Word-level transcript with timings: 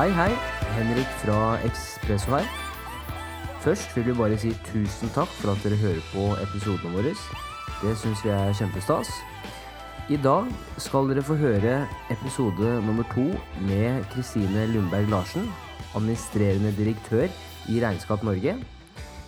Hei, 0.00 0.08
hei. 0.16 0.30
Henrik 0.78 1.08
fra 1.20 1.58
Ekspresso 1.60 2.30
her. 2.32 2.46
Først 3.60 3.90
vil 3.92 4.06
vi 4.06 4.14
bare 4.16 4.38
si 4.40 4.54
tusen 4.70 5.10
takk 5.12 5.28
for 5.42 5.52
at 5.52 5.60
dere 5.60 5.76
hører 5.76 6.06
på 6.14 6.22
episodene 6.40 6.92
våre. 6.94 7.12
Det 7.82 7.92
syns 8.00 8.22
vi 8.24 8.30
er 8.32 8.54
kjempestas. 8.56 9.10
I 10.08 10.16
dag 10.24 10.48
skal 10.80 11.10
dere 11.10 11.24
få 11.26 11.36
høre 11.42 11.74
episode 12.14 12.70
nummer 12.86 13.04
to 13.12 13.26
med 13.68 14.06
Kristine 14.14 14.64
Lundberg 14.70 15.12
Larsen, 15.12 15.50
administrerende 15.92 16.72
direktør 16.80 17.28
i 17.68 17.82
Regnskap 17.84 18.24
Norge. 18.24 18.56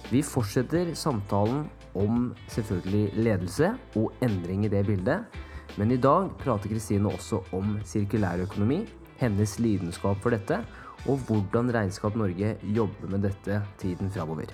Vi 0.08 0.24
fortsetter 0.24 0.94
samtalen 0.96 1.66
om 1.92 2.32
selvfølgelig 2.48 3.12
ledelse 3.28 3.74
og 3.92 4.08
endring 4.24 4.64
i 4.64 4.72
det 4.72 4.86
bildet. 4.88 5.28
Men 5.77 5.92
i 5.92 6.00
dag 6.00 6.32
prater 6.41 6.72
Kristine 6.72 7.12
også 7.12 7.44
om 7.52 7.77
sirkulærøkonomi 7.84 8.86
hennes 9.22 9.54
lidenskap 9.62 10.18
for 10.22 10.34
dette, 10.34 10.58
og 11.06 11.22
hvordan 11.26 11.70
Regnskap 11.74 12.18
Norge 12.18 12.56
jobber 12.62 13.10
med 13.10 13.24
dette 13.26 13.62
tiden 13.80 14.10
framover. 14.12 14.50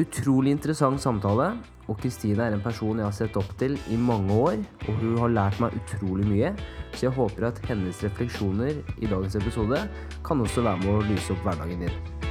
Utrolig 0.00 0.54
interessant 0.56 1.00
samtale, 1.00 1.50
og 1.90 1.98
Kristine 2.00 2.46
er 2.46 2.54
en 2.56 2.62
person 2.64 2.96
jeg 2.96 3.04
har 3.04 3.16
sett 3.16 3.36
opp 3.36 3.50
til 3.60 3.74
i 3.92 3.98
mange 4.00 4.32
år, 4.32 4.62
og 4.86 5.02
hun 5.02 5.18
har 5.20 5.34
lært 5.34 5.60
meg 5.60 5.76
utrolig 5.76 6.28
mye, 6.28 6.52
så 6.94 7.08
jeg 7.08 7.16
håper 7.18 7.50
at 7.50 7.60
hennes 7.68 8.00
refleksjoner 8.06 8.80
i 9.02 9.10
dagens 9.10 9.36
episode 9.40 9.82
kan 10.24 10.40
også 10.40 10.64
være 10.64 10.84
med 10.84 10.94
å 10.96 11.06
lyse 11.10 11.34
opp 11.34 11.44
hverdagen 11.44 11.86
din. 11.86 12.22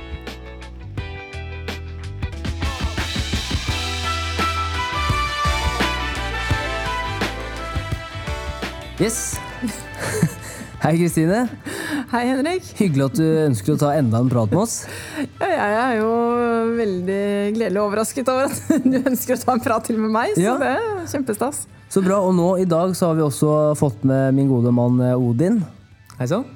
Yes. 9.02 9.91
Hei, 10.82 10.96
Kristine. 10.98 11.44
Hei, 12.10 12.24
Henrik. 12.26 12.66
Hyggelig 12.80 13.04
at 13.12 13.18
du 13.20 13.26
ønsker 13.44 13.76
å 13.76 13.80
ta 13.84 13.92
enda 13.94 14.18
en 14.18 14.32
prat 14.32 14.50
med 14.50 14.64
oss. 14.64 14.80
Ja, 15.38 15.50
jeg 15.52 15.76
er 15.82 16.00
jo 16.00 16.08
veldig 16.80 17.26
gledelig 17.54 17.84
overrasket 17.84 18.32
over 18.34 18.48
at 18.50 18.72
du 18.90 18.98
ønsker 18.98 19.36
å 19.36 19.44
ta 19.44 19.54
en 19.54 19.62
prat 19.62 19.86
til 19.86 20.00
med 20.02 20.10
meg. 20.16 20.34
Så 20.34 20.42
ja. 20.42 20.56
det 20.58 20.72
er 20.80 21.04
kjempestas. 21.12 21.68
Så 21.94 22.02
bra. 22.02 22.18
Og 22.26 22.34
nå 22.34 22.48
i 22.64 22.66
dag 22.66 22.96
så 22.98 23.12
har 23.12 23.20
vi 23.20 23.28
også 23.28 23.76
fått 23.78 24.02
med 24.10 24.34
min 24.40 24.50
gode 24.50 24.74
mann 24.74 24.98
eh, 25.06 25.14
Odin. 25.14 25.62
Hei 26.18 26.32
sann. 26.34 26.50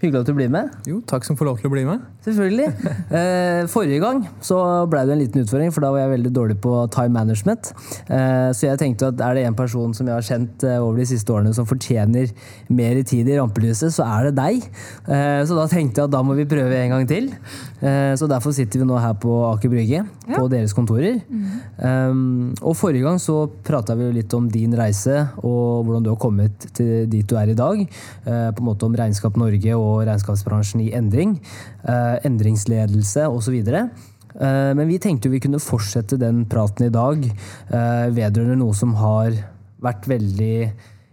Hyggelig 0.00 0.22
at 0.22 0.28
du 0.30 0.32
blir 0.32 0.48
med. 0.48 0.70
Jo, 0.88 1.02
Takk 1.04 1.26
som 1.26 1.36
får 1.36 1.44
lov 1.44 1.58
til 1.60 1.68
å 1.68 1.72
bli 1.74 1.84
med. 1.88 2.08
Selvfølgelig. 2.24 2.70
Eh, 3.10 3.66
forrige 3.66 3.98
gang 3.98 4.20
så 4.44 4.56
ble 4.88 5.00
det 5.06 5.14
en 5.16 5.18
liten 5.18 5.42
utfordring, 5.42 5.72
for 5.74 5.82
da 5.82 5.88
var 5.90 6.04
jeg 6.04 6.12
veldig 6.12 6.30
dårlig 6.34 6.56
på 6.62 6.74
time 6.94 7.10
management. 7.16 7.72
Eh, 8.06 8.52
så 8.54 8.68
jeg 8.68 8.78
tenkte 8.78 9.08
at 9.10 9.22
er 9.26 9.34
det 9.36 9.42
en 9.48 9.56
person 9.58 9.90
som 9.96 10.06
jeg 10.06 10.14
har 10.14 10.26
kjent 10.26 10.64
eh, 10.68 10.76
over 10.78 11.00
de 11.00 11.08
siste 11.10 11.34
årene 11.34 11.50
som 11.56 11.66
fortjener 11.66 12.30
mer 12.70 13.00
tid 13.02 13.28
i 13.28 13.34
rampelyset, 13.40 13.90
så 13.96 14.06
er 14.06 14.28
det 14.28 14.36
deg. 14.38 14.68
Eh, 15.10 15.40
så 15.48 15.58
da 15.58 15.66
tenkte 15.70 16.04
jeg 16.04 16.06
at 16.06 16.14
da 16.14 16.22
må 16.22 16.38
vi 16.38 16.46
prøve 16.48 16.78
en 16.78 16.94
gang 16.94 17.08
til. 17.10 17.32
Så 17.80 18.28
derfor 18.30 18.54
sitter 18.54 18.82
vi 18.82 18.86
nå 18.86 18.98
her 19.00 19.14
på 19.18 19.32
Aker 19.48 19.72
Brygge. 19.72 20.04
På 20.34 20.48
deres 20.52 20.74
kontorer. 20.76 21.20
Mm. 21.30 22.54
og 22.62 22.74
forrige 22.76 23.04
gang 23.04 23.18
så 23.20 23.44
prata 23.64 23.94
vi 23.98 24.06
jo 24.06 24.14
litt 24.14 24.32
om 24.36 24.48
din 24.50 24.74
reise 24.76 25.16
og 25.42 25.86
hvordan 25.86 26.04
du 26.04 26.10
har 26.12 26.20
kommet 26.20 26.66
til 26.76 27.08
dit 27.10 27.26
du 27.26 27.36
er 27.38 27.52
i 27.52 27.58
dag. 27.58 27.82
Uh, 28.26 28.50
på 28.54 28.62
en 28.62 28.68
måte 28.70 28.86
om 28.88 28.96
Regnskap 28.96 29.36
Norge 29.40 29.76
og 29.76 29.90
og 29.90 30.06
regnskapsbransjen 30.08 30.84
i 30.84 30.92
endring. 30.96 31.36
Uh, 31.84 32.16
endringsledelse 32.26 33.26
osv. 33.28 33.58
Uh, 33.60 34.72
men 34.78 34.86
vi 34.88 35.00
tenkte 35.02 35.28
jo 35.28 35.34
vi 35.34 35.42
kunne 35.42 35.62
fortsette 35.62 36.20
den 36.20 36.44
praten 36.50 36.86
i 36.86 36.94
dag 36.94 37.26
uh, 37.26 38.06
vedrørende 38.14 38.60
noe 38.60 38.76
som 38.76 38.94
har 39.00 39.34
vært 39.80 40.08
veldig 40.10 40.54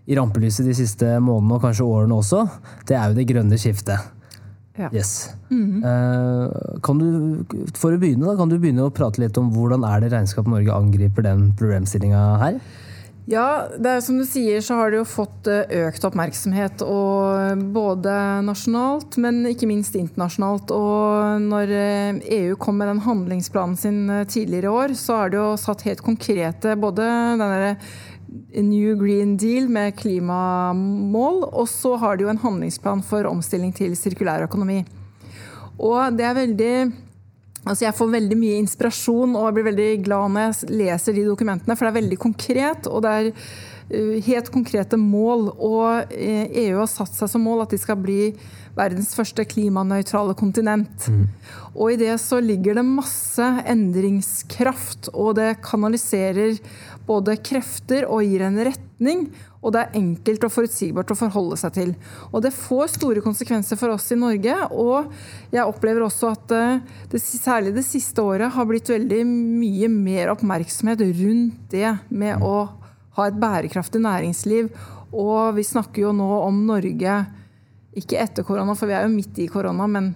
i 0.07 0.15
rampelyset 0.15 0.67
de 0.67 0.75
siste 0.75 1.17
månedene 1.19 1.57
og 1.57 1.65
kanskje 1.65 1.87
årene 1.87 2.19
også. 2.21 2.45
Det 2.87 2.95
er 2.95 3.09
jo 3.09 3.17
det 3.17 3.27
grønne 3.27 3.59
skiftet. 3.59 4.13
Ja. 4.77 4.89
Yes. 4.93 5.29
Mm 5.49 5.81
-hmm. 5.81 6.81
kan 6.81 6.97
du, 6.97 7.45
for 7.73 7.91
å 7.91 7.97
begynne, 7.97 8.25
da, 8.25 8.35
kan 8.37 8.49
du 8.49 8.59
begynne 8.59 8.85
å 8.85 8.93
prate 8.93 9.21
litt 9.21 9.37
om 9.37 9.49
hvordan 9.51 9.83
er 9.83 9.99
det 10.01 10.11
Regnskap 10.11 10.47
Norge 10.47 10.73
angriper 10.73 11.23
den 11.23 11.53
problemstillinga 11.57 12.37
her? 12.37 12.59
Ja, 13.27 13.67
det 13.75 13.89
er 13.91 13.99
som 13.99 14.15
du 14.15 14.23
sier, 14.23 14.61
så 14.63 14.77
har 14.79 14.91
det 14.91 15.01
jo 15.01 15.03
fått 15.03 15.49
eh, 15.51 15.67
økt 15.83 16.05
oppmerksomhet. 16.07 16.79
Og 16.79 17.63
både 17.75 18.13
nasjonalt, 18.47 19.17
men 19.19 19.41
ikke 19.49 19.67
minst 19.67 19.97
internasjonalt. 19.99 20.71
Og 20.71 21.41
når 21.43 21.73
EU 21.73 22.21
eh, 22.23 22.53
e 22.53 22.55
kom 22.55 22.79
med 22.79 22.87
den 22.87 23.03
handlingsplanen 23.03 23.75
sin 23.75 23.99
tidligere 24.31 24.71
i 24.71 24.75
år, 24.83 24.95
så 24.95 25.25
er 25.25 25.33
det 25.33 25.41
jo 25.41 25.49
satt 25.59 25.83
helt 25.89 26.05
konkrete 26.05 26.77
både 26.79 27.03
den 27.03 27.43
derre 27.43 27.75
New 28.63 28.95
Green 28.99 29.35
Deal 29.39 29.67
med 29.71 29.95
klimamål, 29.99 31.43
og 31.47 31.67
så 31.71 31.95
har 32.01 32.17
de 32.17 32.25
jo 32.25 32.31
en 32.31 32.41
handlingsplan 32.41 33.03
for 33.05 33.27
omstilling 33.29 33.73
til 33.75 33.95
sirkulær 33.97 34.45
økonomi. 34.47 34.83
Og 35.77 36.17
det 36.17 36.25
er 36.25 36.39
veldig 36.41 36.73
Altså 37.67 37.83
jeg 37.83 37.97
får 37.97 38.11
veldig 38.13 38.35
mye 38.39 38.59
inspirasjon 38.61 39.33
og 39.35 39.47
jeg 39.49 39.55
blir 39.57 39.65
veldig 39.67 39.87
glad 40.05 40.31
når 40.31 40.45
jeg 40.45 40.77
leser 40.79 41.17
de 41.17 41.25
dokumentene, 41.27 41.75
for 41.75 41.83
det 41.83 41.89
er 41.89 41.97
veldig 41.97 42.19
konkret. 42.21 42.87
og 42.87 43.03
det 43.03 43.11
er 43.11 43.27
uh, 43.33 44.13
helt 44.23 44.51
konkrete 44.53 44.95
mål. 44.95 45.49
Og 45.51 46.13
EU 46.15 46.45
uh, 46.47 46.61
e 46.63 46.77
har 46.77 46.87
satt 46.87 47.11
seg 47.11 47.27
som 47.27 47.43
mål 47.43 47.65
at 47.65 47.75
de 47.75 47.81
skal 47.81 47.99
bli 47.99 48.29
verdens 48.77 49.13
første 49.17 49.45
klimanøytrale 49.49 50.35
kontinent. 50.37 51.07
Mm. 51.09 51.25
Og 51.75 51.93
i 51.93 51.99
det 51.99 52.13
så 52.21 52.39
ligger 52.43 52.77
det 52.77 52.85
masse 52.87 53.47
endringskraft, 53.67 55.11
og 55.13 55.35
det 55.39 55.57
kanaliserer 55.65 56.57
både 57.07 57.37
krefter 57.41 58.07
og 58.09 58.25
gir 58.25 58.43
en 58.45 58.59
retning. 58.67 59.27
Og 59.65 59.73
det 59.73 59.81
er 59.81 59.97
enkelt 59.99 60.45
og 60.45 60.53
forutsigbart 60.53 61.11
å 61.11 61.17
forholde 61.17 61.57
seg 61.59 61.73
til. 61.75 61.93
Og 62.31 62.43
det 62.45 62.53
får 62.55 62.93
store 62.93 63.23
konsekvenser 63.25 63.79
for 63.79 63.95
oss 63.95 64.05
i 64.13 64.19
Norge. 64.19 64.53
Og 64.71 65.09
jeg 65.53 65.65
opplever 65.65 66.05
også 66.05 66.31
at 66.35 66.53
eh, 66.55 66.83
det, 67.11 67.21
særlig 67.23 67.73
det 67.75 67.85
siste 67.87 68.23
året 68.23 68.53
har 68.53 68.69
blitt 68.69 68.91
veldig 68.93 69.23
mye 69.27 69.89
mer 69.91 70.33
oppmerksomhet 70.35 71.01
rundt 71.19 71.65
det 71.73 71.97
med 72.09 72.45
å 72.45 72.67
ha 73.17 73.27
et 73.27 73.41
bærekraftig 73.41 74.03
næringsliv. 74.03 74.69
Og 75.11 75.57
vi 75.57 75.65
snakker 75.65 76.05
jo 76.05 76.13
nå 76.15 76.29
om 76.45 76.61
Norge, 76.67 77.17
ikke 77.99 78.21
etter 78.21 78.45
korona, 78.47 78.75
for 78.77 78.89
vi 78.89 78.95
er 78.97 79.05
jo 79.05 79.13
midt 79.13 79.39
i 79.43 79.49
korona, 79.51 79.87
men 79.91 80.13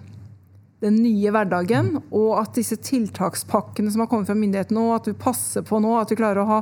den 0.82 0.98
nye 0.98 1.30
hverdagen, 1.30 1.94
og 2.10 2.40
at 2.40 2.56
disse 2.58 2.76
tiltakspakkene 2.82 3.92
som 3.92 4.02
har 4.02 4.10
kommet 4.10 4.30
fra 4.30 4.38
myndighetene, 4.38 4.80
nå, 4.80 4.94
at 4.96 5.06
vi 5.10 5.18
passer 5.18 5.62
på 5.66 5.78
nå, 5.82 5.94
at 6.00 6.10
vi 6.10 6.18
klarer 6.18 6.42
å 6.42 6.48
ha 6.48 6.60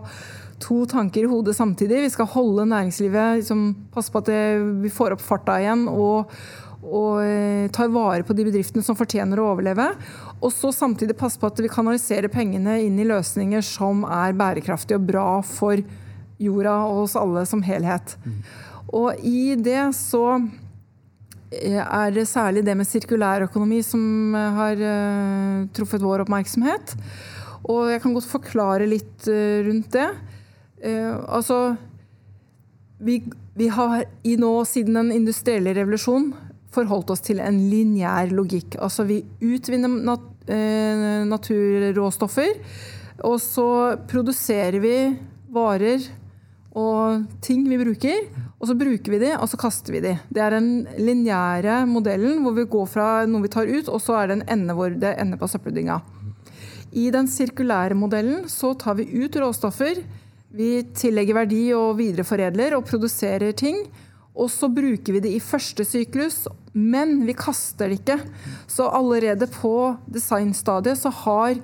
to 0.60 0.82
tanker 0.88 1.24
i 1.24 1.30
hodet 1.30 1.54
samtidig. 1.56 2.02
Vi 2.04 2.12
skal 2.12 2.28
holde 2.34 2.68
næringslivet 2.68 3.40
liksom, 3.40 3.62
Passe 3.94 4.12
på 4.12 4.20
at 4.20 4.28
det, 4.28 4.42
vi 4.82 4.92
får 4.92 5.16
opp 5.16 5.24
farta 5.24 5.56
igjen. 5.62 5.86
og 5.88 6.34
og 6.80 7.20
eh, 7.20 7.68
tar 7.76 7.90
vare 7.92 8.24
på 8.24 8.32
de 8.32 8.46
bedriftene 8.46 8.80
som 8.84 8.96
fortjener 8.96 9.40
å 9.40 9.50
overleve. 9.52 9.90
Og 10.40 10.48
så 10.54 10.70
samtidig 10.72 11.18
passe 11.20 11.40
på 11.40 11.50
at 11.50 11.60
vi 11.60 11.68
kanaliserer 11.68 12.32
pengene 12.32 12.78
inn 12.86 12.96
i 13.00 13.04
løsninger 13.08 13.64
som 13.64 14.06
er 14.08 14.36
bærekraftige 14.38 14.96
og 14.96 15.10
bra 15.10 15.26
for 15.44 15.82
jorda 16.40 16.78
og 16.88 17.02
oss 17.04 17.18
alle 17.20 17.44
som 17.48 17.60
helhet. 17.66 18.16
Mm. 18.24 18.38
Og 18.96 19.20
i 19.20 19.54
det 19.60 19.90
så 19.98 20.40
er 21.50 22.12
det 22.14 22.28
særlig 22.30 22.62
det 22.66 22.76
med 22.78 22.86
sirkulærøkonomi 22.86 23.80
som 23.82 24.34
har 24.56 24.78
uh, 24.78 25.68
truffet 25.74 26.02
vår 26.02 26.22
oppmerksomhet. 26.24 26.94
Og 27.70 27.90
jeg 27.90 28.02
kan 28.04 28.14
godt 28.14 28.30
forklare 28.30 28.86
litt 28.88 29.26
uh, 29.26 29.66
rundt 29.66 29.90
det. 29.96 30.10
Eh, 30.80 31.16
altså 31.28 31.76
vi, 32.98 33.20
vi, 33.54 33.68
har 33.68 34.04
i 34.22 34.36
nå, 34.40 34.52
siden 34.68 34.96
den 34.96 35.12
industrielle 35.12 35.74
revolusjonen, 35.76 36.32
forholdt 36.70 37.10
oss 37.10 37.24
til 37.26 37.40
en 37.42 37.58
lineær 37.70 38.30
logikk. 38.32 38.78
Altså 38.78 39.04
vi 39.08 39.20
utvinner 39.42 39.90
nat, 39.90 40.26
eh, 40.46 41.24
naturråstoffer, 41.26 42.60
og 43.26 43.36
så 43.42 43.68
produserer 44.08 44.78
vi 44.80 44.94
varer 45.50 46.04
og 46.76 47.26
ting 47.42 47.64
vi 47.68 47.80
bruker. 47.80 48.28
Og 48.60 48.68
så 48.68 48.76
bruker 48.78 49.14
vi 49.14 49.20
de, 49.22 49.32
og 49.38 49.48
så 49.50 49.58
kaster 49.60 49.96
vi 49.96 50.04
de. 50.04 50.14
Det 50.28 50.42
er 50.44 50.54
den 50.54 50.86
lineære 51.00 51.82
modellen 51.88 52.42
hvor 52.44 52.54
vi 52.58 52.68
går 52.70 52.88
fra 52.92 53.10
noe 53.26 53.46
vi 53.46 53.52
tar 53.52 53.70
ut, 53.70 53.88
og 53.88 54.02
så 54.04 54.20
er 54.20 54.30
det 54.30 54.38
en 54.38 54.48
ende 54.58 54.76
hvor 54.76 54.92
det 54.92 55.16
ender 55.18 55.40
på 55.40 55.48
søppeldynga. 55.50 56.00
I 56.92 57.10
den 57.14 57.28
sirkulære 57.30 57.96
modellen 57.96 58.48
så 58.50 58.74
tar 58.78 58.98
vi 58.98 59.08
ut 59.22 59.38
råstoffer 59.38 60.02
vi 60.50 60.80
tillegger 60.98 61.36
verdi 61.44 61.68
og 61.76 61.94
videreforedler 62.00 62.74
og 62.74 62.86
produserer 62.88 63.54
ting. 63.54 63.84
Og 64.34 64.50
så 64.50 64.70
bruker 64.72 65.14
vi 65.14 65.22
det 65.22 65.30
i 65.34 65.42
første 65.42 65.84
syklus, 65.86 66.44
men 66.72 67.20
vi 67.26 67.36
kaster 67.38 67.90
det 67.90 68.00
ikke. 68.00 68.18
Så 68.70 68.88
allerede 68.88 69.46
på 69.50 69.94
designstadiet 70.10 70.98
så 70.98 71.12
har, 71.22 71.58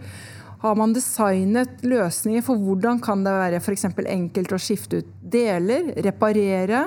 har 0.62 0.78
man 0.78 0.94
designet 0.96 1.84
løsninger 1.84 2.44
for 2.46 2.60
hvordan 2.60 3.00
kan 3.04 3.24
det 3.26 3.34
være 3.36 3.60
f.eks. 3.60 3.88
enkelt 4.06 4.54
å 4.56 4.60
skifte 4.60 5.02
ut 5.02 5.12
deler, 5.20 5.92
reparere, 6.06 6.86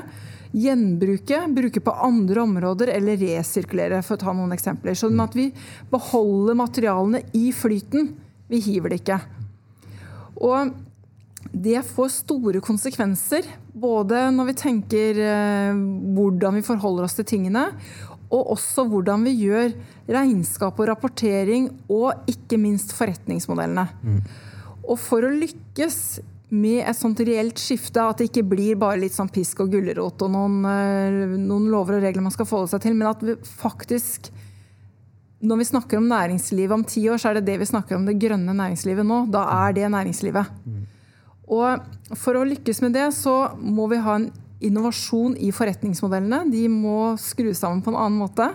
gjenbruke, 0.52 1.44
bruke 1.54 1.84
på 1.86 1.94
andre 1.94 2.42
områder 2.42 2.94
eller 2.96 3.20
resirkulere, 3.22 4.02
for 4.06 4.18
å 4.18 4.24
ta 4.24 4.34
noen 4.34 4.56
eksempler. 4.56 4.98
Sånn 4.98 5.20
at 5.22 5.38
vi 5.38 5.52
beholder 5.92 6.58
materialene 6.58 7.24
i 7.38 7.52
flyten. 7.54 8.14
Vi 8.50 8.62
hiver 8.66 8.90
det 8.90 9.04
ikke. 9.04 9.20
Og 10.40 10.74
det 11.54 11.82
får 11.88 12.14
store 12.14 12.62
konsekvenser. 12.66 13.46
Både 13.74 14.28
når 14.34 14.52
vi 14.52 14.60
tenker 14.60 15.22
eh, 15.24 15.82
hvordan 16.18 16.58
vi 16.58 16.66
forholder 16.66 17.06
oss 17.06 17.18
til 17.20 17.28
tingene, 17.30 17.70
og 18.30 18.52
også 18.54 18.86
hvordan 18.90 19.24
vi 19.26 19.36
gjør 19.46 19.74
regnskap 20.10 20.80
og 20.80 20.90
rapportering, 20.92 21.70
og 21.90 22.30
ikke 22.30 22.60
minst 22.62 22.94
forretningsmodellene. 22.98 23.88
Mm. 24.04 24.20
Og 24.90 25.00
for 25.02 25.26
å 25.26 25.32
lykkes 25.34 26.20
med 26.50 26.82
et 26.82 26.98
sånt 26.98 27.20
reelt 27.26 27.62
skifte, 27.62 28.02
at 28.02 28.22
det 28.22 28.30
ikke 28.30 28.46
blir 28.52 28.78
bare 28.82 29.02
litt 29.04 29.14
sånn 29.14 29.30
pisk 29.34 29.62
og 29.66 29.74
gulrot 29.74 30.22
og 30.26 30.32
noen, 30.34 30.60
eh, 30.66 31.36
noen, 31.38 31.70
lover 31.70 32.00
og 32.00 32.06
regler 32.06 32.26
man 32.26 32.34
skal 32.34 32.48
forholde 32.50 32.74
seg 32.74 32.86
til, 32.88 32.98
men 32.98 33.10
at 33.12 33.22
vi 33.26 33.38
faktisk 33.38 34.32
når 35.40 35.62
vi 35.62 35.70
snakker 35.70 35.98
om 35.98 36.10
næringslivet 36.10 36.76
om 36.76 36.84
ti 36.84 37.06
år, 37.08 37.20
så 37.22 37.30
er 37.30 37.38
det 37.38 37.46
det 37.48 37.60
vi 37.62 37.70
snakker 37.70 37.96
om 37.96 38.04
det 38.04 38.18
grønne 38.20 38.52
næringslivet 38.52 39.08
nå. 39.08 39.22
Da 39.32 39.46
er 39.68 39.78
det 39.78 39.88
næringslivet. 39.88 40.50
Og 41.48 42.18
for 42.20 42.36
å 42.36 42.44
lykkes 42.44 42.82
med 42.84 42.98
det, 42.98 43.06
så 43.16 43.56
må 43.56 43.88
vi 43.88 44.02
ha 44.04 44.18
en 44.20 44.28
innovasjon 44.60 45.38
i 45.40 45.52
forretningsmodellene. 45.56 46.44
De 46.52 46.66
må 46.72 47.14
skru 47.22 47.54
sammen 47.56 47.84
på 47.86 47.94
en 47.94 48.00
annen 48.00 48.20
måte. 48.20 48.50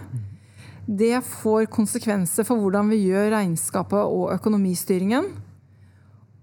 Det 0.84 1.16
får 1.24 1.70
konsekvenser 1.72 2.44
for 2.44 2.60
hvordan 2.60 2.90
vi 2.92 3.06
gjør 3.06 3.32
regnskapet 3.38 4.02
og 4.04 4.34
økonomistyringen. 4.34 5.30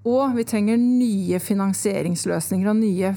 Og 0.10 0.34
vi 0.34 0.48
trenger 0.50 0.82
nye 0.82 1.38
finansieringsløsninger 1.44 2.72
og 2.72 2.80
nye 2.80 3.14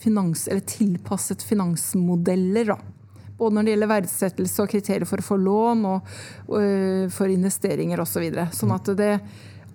finans, 0.00 0.46
tilpasset 0.70 1.44
finansmodeller. 1.44 2.72
Da. 2.72 2.78
Både 3.36 3.56
når 3.56 3.66
det 3.66 3.74
gjelder 3.74 3.92
verdsettelse 3.92 4.64
og 4.64 4.70
kriterier 4.72 5.08
for 5.08 5.20
å 5.20 5.26
få 5.26 5.38
lån 5.40 5.84
og, 5.90 6.14
og 6.48 6.60
øh, 6.60 7.10
for 7.12 7.32
investeringer 7.32 8.00
osv. 8.00 8.14
Så 8.14 8.24
videre. 8.24 8.48
sånn 8.56 8.72
at 8.72 8.88
det 8.96 9.12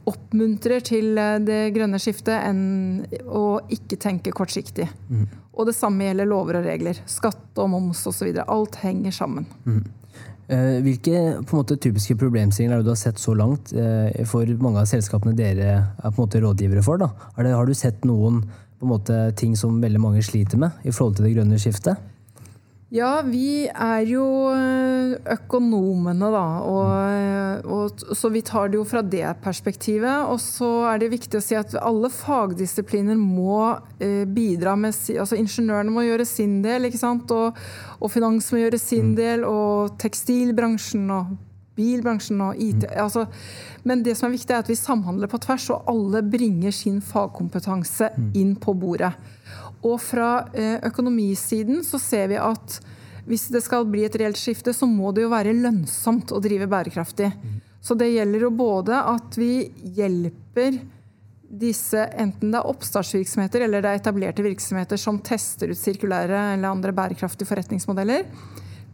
oppmuntrer 0.09 0.81
til 0.85 1.17
øh, 1.19 1.37
det 1.45 1.61
grønne 1.75 1.99
skiftet 2.01 2.39
enn 2.39 3.03
å 3.27 3.59
ikke 3.69 3.99
tenke 4.01 4.33
kortsiktig. 4.33 4.87
Mm. 5.09 5.27
Og 5.59 5.67
det 5.67 5.75
samme 5.75 6.07
gjelder 6.07 6.27
lover 6.29 6.61
og 6.61 6.67
regler. 6.69 6.99
Skatt 7.09 7.59
og 7.59 7.71
moms 7.73 8.05
osv. 8.07 8.31
Alt 8.47 8.79
henger 8.79 9.15
sammen. 9.15 9.47
Mm. 9.67 9.81
Eh, 10.49 10.77
hvilke 10.81 11.19
måte, 11.51 11.75
typiske 11.77 12.15
problemstillinger 12.17 12.77
er 12.77 12.81
det 12.81 12.87
du 12.87 12.93
har 12.95 13.01
sett 13.01 13.19
så 13.21 13.35
langt 13.37 13.73
eh, 13.75 14.23
for 14.25 14.49
mange 14.63 14.81
av 14.81 14.87
selskapene 14.89 15.35
dere 15.37 15.67
er 15.93 16.15
måte 16.17 16.41
rådgivere 16.41 16.81
for? 16.85 17.03
Det, 17.03 17.51
har 17.53 17.69
du 17.69 17.75
sett 17.77 18.07
noen 18.07 18.41
måte, 18.79 19.27
ting 19.37 19.53
som 19.59 19.81
veldig 19.83 20.01
mange 20.01 20.23
sliter 20.25 20.57
med 20.57 20.87
i 20.87 20.93
forhold 20.95 21.19
til 21.19 21.27
det 21.27 21.35
grønne 21.35 21.59
skiftet? 21.61 21.99
Ja, 22.89 23.19
vi 23.21 23.67
er 23.69 24.01
jo 24.09 24.23
eh, 24.49 25.11
økonomene, 25.35 26.29
da. 26.33 26.45
Og, 26.65 27.67
og, 27.69 28.01
så 28.17 28.31
vi 28.33 28.41
tar 28.41 28.71
det 28.71 28.79
jo 28.79 28.85
fra 28.89 29.03
det 29.05 29.27
perspektivet. 29.43 30.25
Og 30.25 30.41
så 30.41 30.69
er 30.89 31.03
det 31.03 31.11
viktig 31.13 31.37
å 31.37 31.43
si 31.43 31.57
at 31.57 31.75
alle 31.77 32.09
fagdisipliner 32.09 33.19
må 33.19 33.59
eh, 34.01 34.25
bidra 34.25 34.73
med 34.73 34.97
Altså 35.21 35.37
ingeniørene 35.37 35.93
må 35.93 36.07
gjøre 36.07 36.25
sin 36.25 36.63
del, 36.65 36.89
ikke 36.89 37.01
sant. 37.01 37.29
Og, 37.29 37.61
og 37.99 38.09
finans 38.09 38.49
må 38.55 38.63
gjøre 38.63 38.81
sin 38.81 39.11
mm. 39.11 39.15
del. 39.21 39.45
Og 39.45 39.93
tekstilbransjen 40.01 41.05
og 41.13 41.37
bilbransjen 41.77 42.41
og 42.41 42.57
IT. 42.57 42.87
Mm. 42.89 42.95
Altså, 43.05 43.27
men 43.85 44.01
det 44.03 44.17
som 44.17 44.31
er 44.31 44.39
viktig, 44.39 44.55
er 44.55 44.65
at 44.65 44.71
vi 44.71 44.79
samhandler 44.79 45.29
på 45.31 45.39
tvers, 45.45 45.69
og 45.75 45.85
alle 45.93 46.25
bringer 46.25 46.73
sin 46.75 47.03
fagkompetanse 47.05 48.09
mm. 48.17 48.31
inn 48.39 48.55
på 48.59 48.73
bordet. 48.81 49.13
Og 49.85 49.99
fra 50.03 50.29
eh, 50.53 50.77
økonomisiden 50.89 51.83
så 51.87 51.99
ser 52.01 52.31
vi 52.33 52.39
at 52.41 52.79
hvis 53.29 53.47
det 53.53 53.61
skal 53.61 53.85
bli 53.85 54.03
et 54.07 54.15
reelt 54.17 54.39
skifte, 54.39 54.73
så 54.73 54.87
må 54.89 55.11
det 55.13 55.23
jo 55.27 55.31
være 55.31 55.53
lønnsomt 55.53 56.33
å 56.33 56.41
drive 56.41 56.67
bærekraftig. 56.69 57.29
Så 57.81 57.95
det 57.95 58.09
gjelder 58.11 58.47
jo 58.47 58.49
både 58.51 58.97
at 59.13 59.37
vi 59.39 59.69
hjelper 59.95 60.79
disse, 61.49 62.03
enten 62.21 62.51
det 62.51 62.59
er 62.59 62.69
oppstartsvirksomheter 62.69 63.63
eller 63.65 63.81
det 63.81 63.91
er 63.91 64.01
etablerte 64.01 64.45
virksomheter 64.45 64.99
som 65.01 65.21
tester 65.25 65.71
ut 65.71 65.79
sirkulære 65.79 66.41
eller 66.55 66.69
andre 66.69 66.93
bærekraftige 66.93 67.49
forretningsmodeller, 67.49 68.27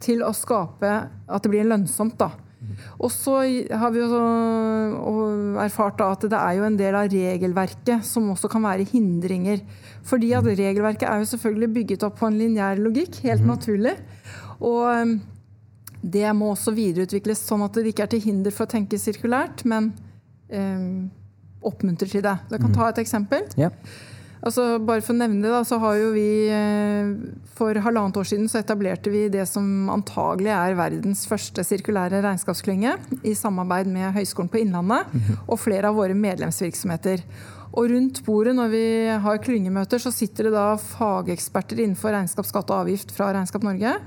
til 0.03 0.23
å 0.23 0.31
skape 0.35 0.91
at 1.07 1.43
det 1.43 1.51
blir 1.51 1.67
lønnsomt. 1.67 2.17
da. 2.19 2.31
Og 2.99 3.11
så 3.13 3.37
har 3.71 3.93
vi 3.93 4.01
jo 4.01 4.21
erfart 5.63 6.01
at 6.05 6.25
det 6.31 6.39
er 6.39 6.57
jo 6.59 6.65
en 6.67 6.79
del 6.79 6.97
av 6.97 7.11
regelverket 7.11 8.05
som 8.07 8.31
også 8.33 8.49
kan 8.51 8.65
være 8.65 8.87
hindringer. 8.89 9.61
Fordi 10.05 10.33
at 10.37 10.47
regelverket 10.47 11.07
er 11.09 11.21
jo 11.21 11.29
selvfølgelig 11.33 11.71
bygget 11.79 12.07
opp 12.07 12.19
på 12.21 12.29
en 12.29 12.39
lineær 12.39 12.81
logikk, 12.81 13.21
helt 13.25 13.45
mm. 13.45 13.51
naturlig. 13.53 13.95
Og 14.59 14.83
um, 14.87 15.15
det 16.05 16.25
må 16.37 16.51
også 16.53 16.73
videreutvikles 16.75 17.41
sånn 17.47 17.65
at 17.65 17.77
det 17.77 17.91
ikke 17.91 18.05
er 18.05 18.11
til 18.13 18.25
hinder 18.27 18.53
for 18.53 18.67
å 18.67 18.73
tenke 18.75 18.99
sirkulært, 19.01 19.63
men 19.65 19.89
eh, 20.53 21.07
oppmuntrer 21.65 22.11
til 22.11 22.21
det. 22.25 22.35
Jeg 22.51 22.61
kan 22.61 22.75
ta 22.75 22.89
et 22.91 23.01
eksempel. 23.01 23.47
Ja. 23.57 23.71
Altså, 24.45 24.75
bare 24.77 25.01
for 25.01 25.15
å 25.15 25.17
nevne 25.17 25.41
det, 25.41 25.49
da, 25.49 25.63
så 25.65 25.79
har 25.81 25.95
jo 25.97 26.11
vi 26.13 26.45
eh, 26.53 27.07
For 27.57 27.77
halvannet 27.81 28.19
år 28.21 28.27
siden 28.29 28.45
så 28.51 28.59
etablerte 28.59 29.09
vi 29.09 29.23
det 29.33 29.47
som 29.49 29.89
antagelig 29.89 30.51
er 30.53 30.77
verdens 30.77 31.23
første 31.29 31.65
sirkulære 31.65 32.21
regnskapsklynge, 32.21 32.93
i 33.25 33.33
samarbeid 33.37 33.89
med 33.89 34.13
Høgskolen 34.13 34.51
på 34.53 34.61
Innlandet 34.61 35.09
mhm. 35.15 35.41
og 35.49 35.61
flere 35.63 35.89
av 35.89 35.97
våre 35.97 36.17
medlemsvirksomheter. 36.17 37.25
Og 37.75 37.89
rundt 37.91 38.21
bordet 38.23 38.53
når 38.55 38.71
vi 38.71 38.85
har 39.25 39.41
klyngemøter, 39.43 39.99
så 39.99 40.13
sitter 40.13 40.47
det 40.47 40.55
da 40.55 40.67
fageksperter 40.79 41.81
innenfor 41.81 42.13
regnskap, 42.13 42.47
skatt 42.47 42.69
og 42.69 42.85
avgift 42.85 43.11
fra 43.17 43.33
Regnskap 43.35 43.65
Norge. 43.65 43.97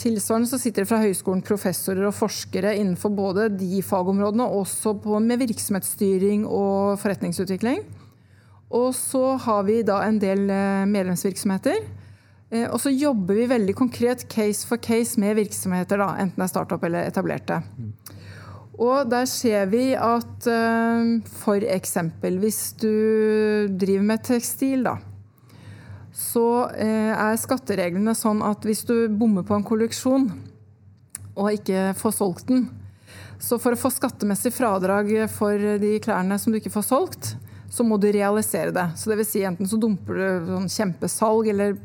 Tilsvarende 0.00 0.48
så 0.50 0.58
sitter 0.58 0.82
det 0.82 0.90
fra 0.90 0.98
høyskolen 1.04 1.44
professorer 1.46 2.08
og 2.08 2.16
forskere 2.16 2.72
innenfor 2.80 3.12
både 3.14 3.50
de 3.54 3.84
fagområdene, 3.86 4.48
og 4.48 4.64
også 4.64 4.96
på, 5.04 5.20
med 5.22 5.44
virksomhetsstyring 5.44 6.48
og 6.48 6.96
forretningsutvikling. 7.04 7.84
Og 8.72 8.94
så 8.96 9.36
har 9.44 9.66
vi 9.68 9.82
da 9.84 10.00
en 10.06 10.18
del 10.20 10.46
eh, 10.50 10.84
medlemsvirksomheter. 10.88 11.82
Eh, 12.50 12.66
og 12.68 12.78
så 12.80 12.92
jobber 12.92 13.36
vi 13.36 13.50
veldig 13.50 13.76
konkret 13.76 14.26
case 14.32 14.66
for 14.68 14.80
case 14.80 15.20
med 15.20 15.36
virksomheter, 15.40 16.00
da, 16.00 16.14
enten 16.22 16.40
det 16.40 16.48
er 16.48 16.52
startup 16.54 16.84
eller 16.88 17.08
etablerte. 17.10 17.60
Og 18.82 19.08
der 19.12 19.26
ser 19.28 19.68
vi 19.70 19.92
at 19.94 20.46
for 21.28 21.60
f.eks. 21.60 21.96
hvis 22.40 22.60
du 22.80 23.68
driver 23.68 24.06
med 24.08 24.24
tekstil, 24.24 24.86
da, 24.88 24.96
så 26.16 26.72
er 26.72 27.36
skattereglene 27.38 28.16
sånn 28.16 28.40
at 28.42 28.64
hvis 28.66 28.82
du 28.88 29.12
bommer 29.12 29.44
på 29.46 29.54
en 29.54 29.68
kolleksjon 29.68 30.24
og 31.36 31.52
ikke 31.52 31.92
får 32.00 32.16
solgt 32.16 32.48
den, 32.48 32.66
så 33.42 33.58
for 33.60 33.74
å 33.74 33.80
få 33.80 33.90
skattemessig 33.92 34.52
fradrag 34.54 35.12
for 35.32 35.78
de 35.82 35.96
klærne 36.02 36.38
som 36.40 36.52
du 36.52 36.60
ikke 36.60 36.72
får 36.74 36.88
solgt, 36.88 37.32
så 37.72 37.84
må 37.86 37.96
du 37.96 38.10
realisere 38.12 38.72
det. 38.74 38.84
Så 39.00 39.08
det 39.08 39.16
vil 39.22 39.28
si 39.28 39.46
enten 39.48 39.68
så 39.68 39.78
dumper 39.80 40.18
du 40.18 40.50
sånn 40.50 40.68
kjempesalg, 40.72 41.48
eller 41.54 41.78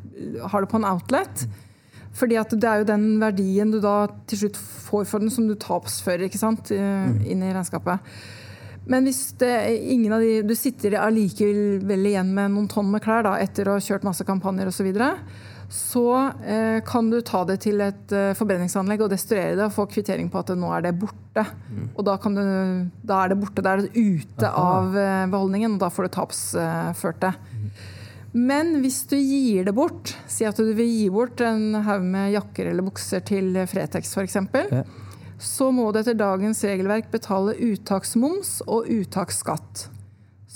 har 0.52 0.64
det 0.64 0.72
på 0.72 0.82
en 0.82 0.88
outlet. 0.90 1.46
Fordi 2.18 2.40
at 2.42 2.52
det 2.52 2.68
er 2.68 2.82
jo 2.82 2.90
den 2.90 3.06
verdien 3.22 3.72
du 3.72 3.80
da 3.84 4.10
til 4.28 4.42
slutt 4.42 4.60
får 4.60 5.08
for 5.08 5.24
den, 5.24 5.32
som 5.32 5.48
du 5.48 5.56
tapsfører 5.56 6.28
ikke 6.28 6.42
sant, 6.42 6.74
mm. 6.74 7.22
inn 7.30 7.46
i 7.46 7.54
regnskapet. 7.54 8.04
Men 8.88 9.08
hvis 9.08 9.22
det, 9.40 9.52
ingen 9.92 10.16
av 10.16 10.24
de, 10.24 10.42
du 10.48 10.56
sitter 10.56 10.96
allikevel 11.00 12.08
igjen 12.08 12.32
med 12.36 12.54
noen 12.54 12.70
tonn 12.72 12.90
med 12.92 13.04
klær 13.04 13.26
da, 13.28 13.36
etter 13.44 13.68
å 13.68 13.76
ha 13.78 13.84
kjørt 13.84 14.08
masse 14.08 14.28
kampanjer 14.28 14.72
osv., 14.72 14.80
så, 14.80 14.88
videre, 14.88 15.12
så 15.70 16.32
eh, 16.46 16.80
kan 16.88 17.10
du 17.12 17.20
ta 17.22 17.42
det 17.48 17.58
til 17.66 17.82
et 17.84 18.12
eh, 18.16 18.32
forbrenningsanlegg 18.40 19.02
og 19.04 19.12
destruere 19.12 19.58
det 19.58 19.66
og 19.66 19.74
få 19.76 19.86
kvittering 19.92 20.30
på 20.32 20.40
at 20.40 20.54
nå 20.56 20.70
er 20.72 20.86
det 20.86 20.94
borte. 21.02 21.44
Mm. 21.68 21.90
Og 21.92 22.06
da, 22.08 22.16
du, 22.24 22.44
da, 23.04 23.18
er 23.20 23.34
det 23.34 23.40
borte. 23.42 23.64
Da 23.64 23.74
er 23.74 23.84
det 23.84 23.92
ute 23.98 24.48
Aha. 24.48 24.68
av 24.78 24.96
eh, 24.96 25.26
beholdningen, 25.34 25.76
og 25.76 25.84
da 25.84 25.90
får 25.92 26.08
du 26.08 26.14
tapsført 26.16 27.20
det. 27.26 27.34
Mm. 27.52 27.66
Men 28.38 28.72
hvis 28.84 29.02
du 29.12 29.18
gir 29.18 29.68
det 29.68 29.74
bort, 29.76 30.14
si 30.32 30.48
at 30.48 30.60
du 30.60 30.72
vil 30.78 30.88
gi 30.88 31.10
bort 31.12 31.44
en 31.44 31.82
haug 31.84 32.06
med 32.06 32.32
jakker 32.38 32.72
eller 32.72 32.88
bukser 32.88 33.24
til 33.28 33.52
Fretex 33.68 34.14
f.eks., 34.16 34.40
ja. 34.72 34.84
så 35.42 35.68
må 35.76 35.90
du 35.92 36.00
etter 36.00 36.16
dagens 36.16 36.64
regelverk 36.68 37.10
betale 37.12 37.58
uttaksmoms 37.60 38.62
og 38.68 38.88
uttaksskatt. 38.88 39.88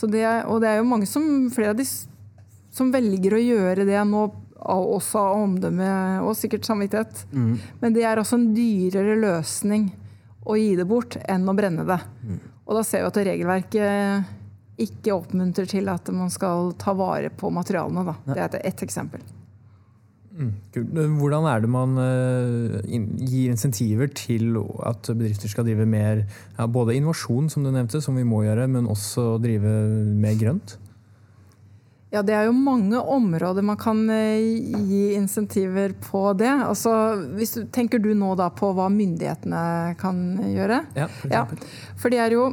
Det 0.01 0.23
og 0.49 0.63
det 0.63 0.69
er 0.69 0.79
jo 0.79 0.87
mange 0.89 1.05
som, 1.05 1.25
flere 1.53 1.75
av 1.75 1.77
de 1.77 1.85
som 1.85 2.89
velger 2.93 3.35
å 3.35 3.41
gjøre 3.43 3.85
det 3.85 3.99
nå 4.07 4.23
også 4.61 5.21
av 5.21 5.41
omdømme 5.45 5.89
og 6.25 6.35
sikkert 6.37 6.67
samvittighet. 6.67 7.25
Mm. 7.33 7.55
Men 7.81 7.97
det 7.97 8.05
er 8.07 8.21
også 8.21 8.37
en 8.39 8.51
dyrere 8.55 9.17
løsning 9.19 9.89
å 10.45 10.57
gi 10.57 10.75
det 10.77 10.87
bort 10.89 11.17
enn 11.29 11.49
å 11.49 11.57
brenne 11.57 11.85
det. 11.87 11.99
Mm. 12.25 12.39
Og 12.67 12.77
da 12.77 12.85
ser 12.87 13.03
vi 13.03 13.11
at 13.11 13.21
regelverket 13.31 14.37
ikke 14.81 15.13
oppmuntrer 15.13 15.67
til 15.69 15.89
at 15.91 16.09
man 16.15 16.31
skal 16.33 16.73
ta 16.81 16.95
vare 16.97 17.29
på 17.33 17.51
materialene. 17.53 18.05
Da. 18.07 18.17
Det 18.31 18.41
er 18.47 18.67
ett 18.71 18.83
eksempel. 18.85 19.21
Mm. 20.31 20.53
Hvordan 21.19 21.45
er 21.51 21.61
det 21.61 21.69
man 21.69 21.97
uh, 21.99 22.77
gir 22.87 23.51
insentiver 23.51 24.07
til 24.15 24.55
at 24.87 25.09
bedrifter 25.11 25.51
skal 25.51 25.67
drive 25.67 25.85
mer 25.85 26.23
ja, 26.23 26.67
både 26.71 26.95
innovasjon, 26.95 27.49
som 27.51 27.65
du 27.65 27.71
nevnte, 27.73 28.01
som 28.01 28.15
vi 28.17 28.25
må 28.25 28.45
gjøre, 28.45 28.69
men 28.71 28.89
også 28.89 29.35
drive 29.43 29.75
mer 30.21 30.39
grønt? 30.39 30.77
Ja, 32.11 32.19
Det 32.21 32.33
er 32.35 32.49
jo 32.49 32.55
mange 32.55 32.99
områder 32.99 33.63
man 33.63 33.77
kan 33.79 34.03
eh, 34.11 34.43
gi 34.83 35.13
insentiver 35.15 35.93
på 35.95 36.33
det. 36.35 36.51
Altså, 36.51 36.91
hvis 37.37 37.55
du, 37.55 37.61
tenker 37.71 38.03
du 38.03 38.09
nå 38.11 38.33
da 38.35 38.49
på 38.51 38.73
hva 38.75 38.89
myndighetene 38.91 39.95
kan 40.01 40.19
gjøre? 40.43 40.81
Ja, 40.97 41.07
for, 41.07 41.31
ja, 41.31 41.45
for 41.95 42.11
det 42.11 42.19
er 42.19 42.35
jo 42.35 42.49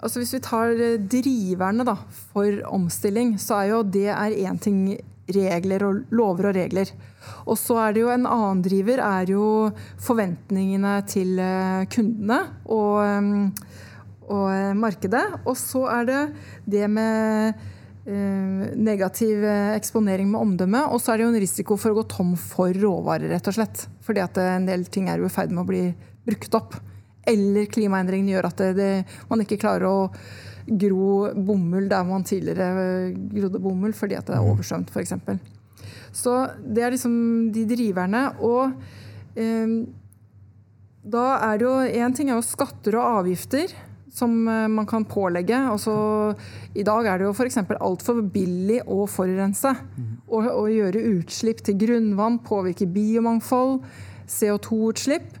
altså 0.00 0.22
Hvis 0.22 0.32
vi 0.32 0.38
tar 0.40 0.70
driverne 1.12 1.84
da, 1.84 1.92
for 2.32 2.60
omstilling, 2.72 3.34
så 3.36 3.58
er 3.58 3.66
jo 3.68 3.80
det 3.84 4.06
én 4.08 4.56
ting 4.56 4.78
regler 5.28 5.84
og 5.84 6.14
lover 6.16 6.48
og 6.48 6.56
regler. 6.56 6.88
Og 7.44 7.58
så 7.60 7.76
er 7.82 7.92
det 7.92 8.00
jo 8.06 8.08
en 8.08 8.24
annen 8.24 8.62
driver 8.64 9.02
er 9.04 9.28
jo 9.28 9.44
forventningene 10.00 10.94
til 11.04 11.36
kundene 11.92 12.38
og, 12.64 13.52
og 14.32 14.80
markedet. 14.80 15.26
Og 15.44 15.52
så 15.60 15.84
er 15.98 16.08
det 16.08 16.22
det 16.64 16.88
med 16.96 17.60
Eh, 17.60 17.79
negativ 18.10 19.44
eh, 19.44 19.72
eksponering 19.76 20.30
med 20.30 20.40
omdømme. 20.40 20.84
Og 20.90 21.00
så 21.02 21.12
er 21.12 21.20
det 21.20 21.26
jo 21.26 21.32
en 21.32 21.42
risiko 21.42 21.76
for 21.80 21.92
å 21.92 22.00
gå 22.00 22.06
tom 22.10 22.36
for 22.38 22.74
råvarer, 22.74 23.30
rett 23.32 23.50
og 23.50 23.56
slett. 23.56 23.86
Fordi 24.06 24.22
at 24.24 24.40
en 24.42 24.68
del 24.68 24.86
ting 24.92 25.10
er 25.10 25.20
jo 25.20 25.28
i 25.28 25.32
ferd 25.32 25.52
med 25.54 25.64
å 25.64 25.68
bli 25.68 25.82
brukt 26.26 26.56
opp. 26.58 26.78
Eller 27.30 27.68
klimaendringene 27.70 28.34
gjør 28.34 28.48
at 28.50 28.62
det, 28.62 28.70
det, 28.78 28.92
man 29.30 29.44
ikke 29.44 29.60
klarer 29.60 29.88
å 29.88 29.98
gro 30.70 31.30
bomull 31.34 31.88
der 31.90 32.04
man 32.06 32.24
tidligere 32.26 32.68
eh, 32.84 33.14
grodde 33.34 33.62
bomull 33.62 33.94
fordi 33.96 34.18
at 34.18 34.28
det 34.28 34.36
er 34.36 34.44
mm. 34.44 34.50
oversvømt, 34.54 34.92
f.eks. 34.94 35.16
Så 36.14 36.34
det 36.64 36.84
er 36.84 36.94
liksom 36.94 37.14
de 37.54 37.66
driverne. 37.70 38.24
Og 38.44 39.38
eh, 39.38 39.76
da 41.00 41.28
er 41.50 41.60
det 41.60 41.68
jo 41.68 42.02
én 42.04 42.16
ting 42.16 42.30
er 42.30 42.38
jo 42.38 42.46
skatter 42.46 42.98
og 42.98 43.22
avgifter 43.22 43.72
som 44.12 44.48
eh, 44.48 44.68
man 44.68 44.86
kan 44.86 45.04
pålegge. 45.08 45.56
Altså, 45.70 45.94
I 46.74 46.84
dag 46.86 47.06
er 47.06 47.20
det 47.20 47.28
jo 47.28 47.34
f.eks. 47.34 47.60
altfor 47.78 48.22
billig 48.34 48.80
å 48.90 49.04
forurense. 49.10 49.74
Å, 50.26 50.42
å 50.54 50.64
gjøre 50.70 51.04
utslipp 51.14 51.62
til 51.66 51.78
grunnvann, 51.80 52.40
påvirke 52.46 52.88
biomangfold, 52.90 53.80
CO2-utslipp. 54.30 55.38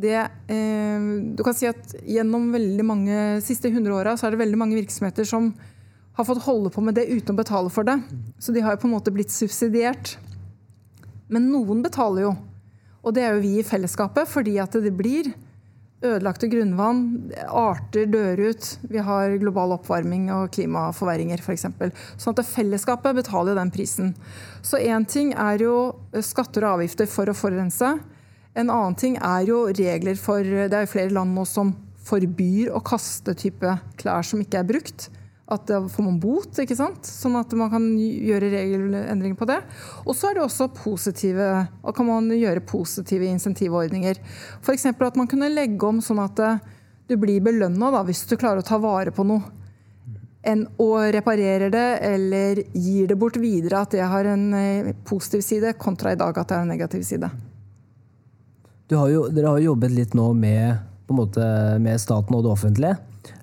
Det, 0.00 0.16
eh, 0.52 1.08
du 1.34 1.42
kan 1.44 1.56
si 1.56 1.66
at 1.68 1.96
Gjennom 2.06 2.52
veldig 2.54 2.84
mange 2.86 3.16
siste 3.44 3.68
100 3.72 3.90
åra 3.92 4.14
er 4.14 4.32
det 4.32 4.44
veldig 4.44 4.60
mange 4.60 4.78
virksomheter 4.78 5.26
som 5.26 5.50
har 6.16 6.26
fått 6.28 6.44
holde 6.44 6.70
på 6.72 6.82
med 6.84 6.96
det 6.98 7.08
uten 7.10 7.34
å 7.34 7.40
betale 7.40 7.72
for 7.72 7.86
det. 7.86 7.96
Så 8.38 8.52
de 8.54 8.62
har 8.64 8.76
jo 8.76 8.82
på 8.84 8.90
en 8.90 8.96
måte 8.96 9.12
blitt 9.14 9.32
subsidiert. 9.32 10.16
Men 11.30 11.50
noen 11.52 11.82
betaler 11.84 12.28
jo. 12.28 12.32
Og 13.00 13.14
det 13.16 13.24
er 13.24 13.36
jo 13.36 13.44
vi 13.44 13.54
i 13.60 13.66
fellesskapet, 13.66 14.28
fordi 14.28 14.58
at 14.60 14.74
det 14.76 14.92
blir 14.96 15.30
ødelagte 16.00 16.48
grunnvann, 16.48 17.02
arter 17.46 18.06
dør 18.08 18.40
ut, 18.50 18.68
vi 18.88 19.02
har 19.04 19.34
global 19.42 19.74
oppvarming 19.76 20.30
og 20.32 20.48
klimaforverringer 20.56 21.42
f.eks. 21.44 21.66
Sånn 22.16 22.38
at 22.38 22.48
fellesskapet 22.48 23.18
betaler 23.18 23.58
den 23.58 23.72
prisen. 23.74 24.14
Så 24.64 24.80
én 24.80 25.04
ting 25.08 25.34
er 25.36 25.60
jo 25.60 25.74
skatter 26.24 26.64
og 26.64 26.78
avgifter 26.78 27.10
for 27.10 27.28
å 27.28 27.36
forurense. 27.36 27.92
En 28.56 28.72
annen 28.72 28.96
ting 28.98 29.20
er 29.20 29.44
jo 29.46 29.66
regler 29.68 30.16
for 30.18 30.42
Det 30.42 30.74
er 30.74 30.86
jo 30.86 30.94
flere 30.94 31.14
land 31.14 31.36
nå 31.36 31.44
som 31.46 31.74
forbyr 32.08 32.72
å 32.74 32.80
kaste 32.82 33.36
type 33.38 33.76
klær 34.00 34.24
som 34.26 34.40
ikke 34.42 34.62
er 34.62 34.70
brukt 34.72 35.10
at 35.50 35.66
da 35.66 35.80
får 35.90 36.04
man 36.06 36.18
bot, 36.22 36.58
ikke 36.62 36.76
sant? 36.78 37.06
sånn 37.06 37.36
at 37.40 37.52
man 37.58 37.70
kan 37.72 37.86
gjøre 37.98 38.50
regelendringer 38.52 39.38
på 39.38 39.48
det. 39.50 39.58
Og 40.06 40.14
så 40.16 40.30
er 40.30 40.38
det 40.38 40.44
også 40.44 40.70
positive, 40.76 41.48
og 41.82 41.96
kan 41.96 42.06
man 42.08 42.30
gjøre 42.34 42.62
positive 42.66 43.26
insentivordninger. 43.26 44.20
F.eks. 44.62 44.86
at 44.92 45.18
man 45.18 45.30
kunne 45.30 45.50
legge 45.52 45.88
om 45.88 45.98
sånn 46.04 46.22
at 46.22 46.42
eh, 46.44 46.60
du 47.10 47.16
blir 47.18 47.42
belønna 47.42 48.04
hvis 48.06 48.22
du 48.30 48.36
klarer 48.38 48.62
å 48.62 48.66
ta 48.66 48.78
vare 48.78 49.10
på 49.14 49.26
noe. 49.26 49.56
Enn 50.46 50.62
å 50.80 50.92
reparere 51.12 51.68
det 51.68 51.88
eller 52.06 52.62
gir 52.72 53.10
det 53.10 53.18
bort 53.20 53.36
videre, 53.36 53.82
at 53.82 53.92
det 53.92 54.06
har 54.08 54.28
en 54.30 54.46
eh, 54.56 54.92
positiv 55.04 55.42
side, 55.44 55.74
kontra 55.82 56.14
i 56.14 56.20
dag 56.20 56.38
at 56.38 56.48
det 56.48 56.56
har 56.60 56.64
en 56.64 56.72
negativ 56.72 57.02
side. 57.04 57.28
Jo, 58.90 59.26
dere 59.30 59.52
har 59.52 59.60
jobbet 59.62 59.92
litt 59.94 60.14
nå 60.18 60.30
med, 60.34 60.78
måte, 61.18 61.46
med 61.82 62.00
staten 62.02 62.36
og 62.36 62.44
det 62.46 62.52
offentlige. 62.52 62.96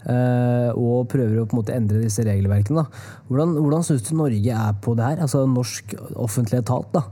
Eh, 0.08 0.70
og 0.74 1.10
prøver 1.12 1.42
å 1.42 1.48
på 1.48 1.58
en 1.58 1.62
måte 1.62 1.76
endre 1.76 2.02
disse 2.04 2.24
regelverkene. 2.26 2.86
Hvordan, 3.28 3.58
hvordan 3.60 3.86
syns 3.86 4.08
du 4.08 4.16
Norge 4.18 4.62
er 4.64 4.80
på 4.84 4.96
det 4.98 5.12
her? 5.12 5.22
Altså 5.26 5.44
norsk 5.50 5.98
offentlig 6.16 6.62
etat. 6.64 6.90
da. 6.96 7.04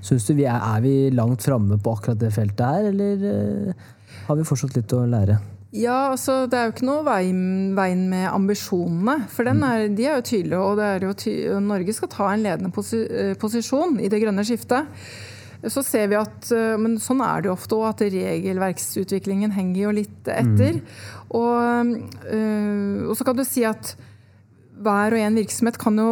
Syns 0.00 0.26
du 0.28 0.34
vi 0.38 0.48
er, 0.48 0.58
er 0.58 0.82
vi 0.84 0.96
langt 1.14 1.44
framme 1.44 1.78
på 1.82 1.94
akkurat 1.96 2.20
det 2.20 2.32
feltet 2.34 2.64
her, 2.64 2.90
eller 2.92 3.22
uh, 3.26 3.86
har 4.28 4.36
vi 4.38 4.46
fortsatt 4.46 4.76
litt 4.78 4.92
å 4.94 5.02
lære? 5.10 5.38
Ja, 5.74 6.14
altså 6.14 6.46
Det 6.48 6.56
er 6.56 6.68
jo 6.68 6.72
ikke 6.72 6.86
noe 6.88 7.04
veien, 7.04 7.40
veien 7.76 8.06
med 8.08 8.28
ambisjonene. 8.30 9.18
For 9.32 9.44
mm. 9.44 9.64
er, 9.68 9.88
de 9.92 10.06
er 10.06 10.14
jo 10.16 10.28
tydelige. 10.30 10.60
Og 10.64 10.80
er 10.80 11.04
jo 11.04 11.16
ty 11.18 11.34
Norge 11.60 11.96
skal 11.96 12.12
ta 12.12 12.30
en 12.32 12.44
ledende 12.46 12.72
posi 12.72 13.02
eh, 13.04 13.34
posisjon 13.40 13.98
i 14.00 14.08
det 14.08 14.22
grønne 14.22 14.46
skiftet. 14.48 14.88
Så 15.66 15.82
ser 15.82 16.06
vi 16.10 16.14
at, 16.14 16.50
men 16.78 17.00
Sånn 17.02 17.18
er 17.24 17.42
det 17.42 17.48
jo 17.50 17.56
ofte 17.56 17.74
òg, 17.74 17.88
at 17.88 18.02
regelverksutviklingen 18.14 19.50
henger 19.56 19.80
jo 19.80 19.94
litt 19.96 20.30
etter. 20.30 20.78
Mm. 20.78 20.92
Og, 21.36 21.96
øh, 22.30 23.08
og, 23.08 23.16
så 23.18 23.26
kan 23.26 23.36
du 23.36 23.44
si 23.46 23.64
at 23.68 23.96
hver 24.78 25.16
og 25.16 25.20
en 25.20 25.36
virksomhet 25.40 25.76
kan 25.80 25.98
jo 25.98 26.10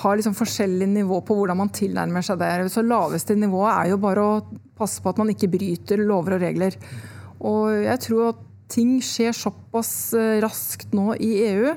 ha 0.00 0.12
liksom 0.14 0.36
forskjellig 0.38 0.86
nivå 0.92 1.18
på 1.26 1.34
hvordan 1.34 1.58
man 1.58 1.72
tilnærmer 1.74 2.24
seg 2.24 2.38
det. 2.40 2.70
Så 2.72 2.84
laveste 2.86 3.34
nivået 3.34 3.72
er 3.72 3.92
jo 3.92 4.00
bare 4.02 4.22
å 4.22 4.40
passe 4.78 5.02
på 5.02 5.10
at 5.10 5.18
man 5.20 5.32
ikke 5.32 5.50
bryter 5.50 6.04
lover 6.06 6.36
og 6.36 6.44
regler. 6.46 6.76
Og 7.42 7.74
jeg 7.82 8.02
tror 8.06 8.28
at 8.30 8.44
ting 8.72 8.96
skjer 9.04 9.34
såpass 9.36 10.14
øh, 10.18 10.38
raskt 10.42 10.94
nå 10.96 11.12
i 11.22 11.32
EU 11.50 11.74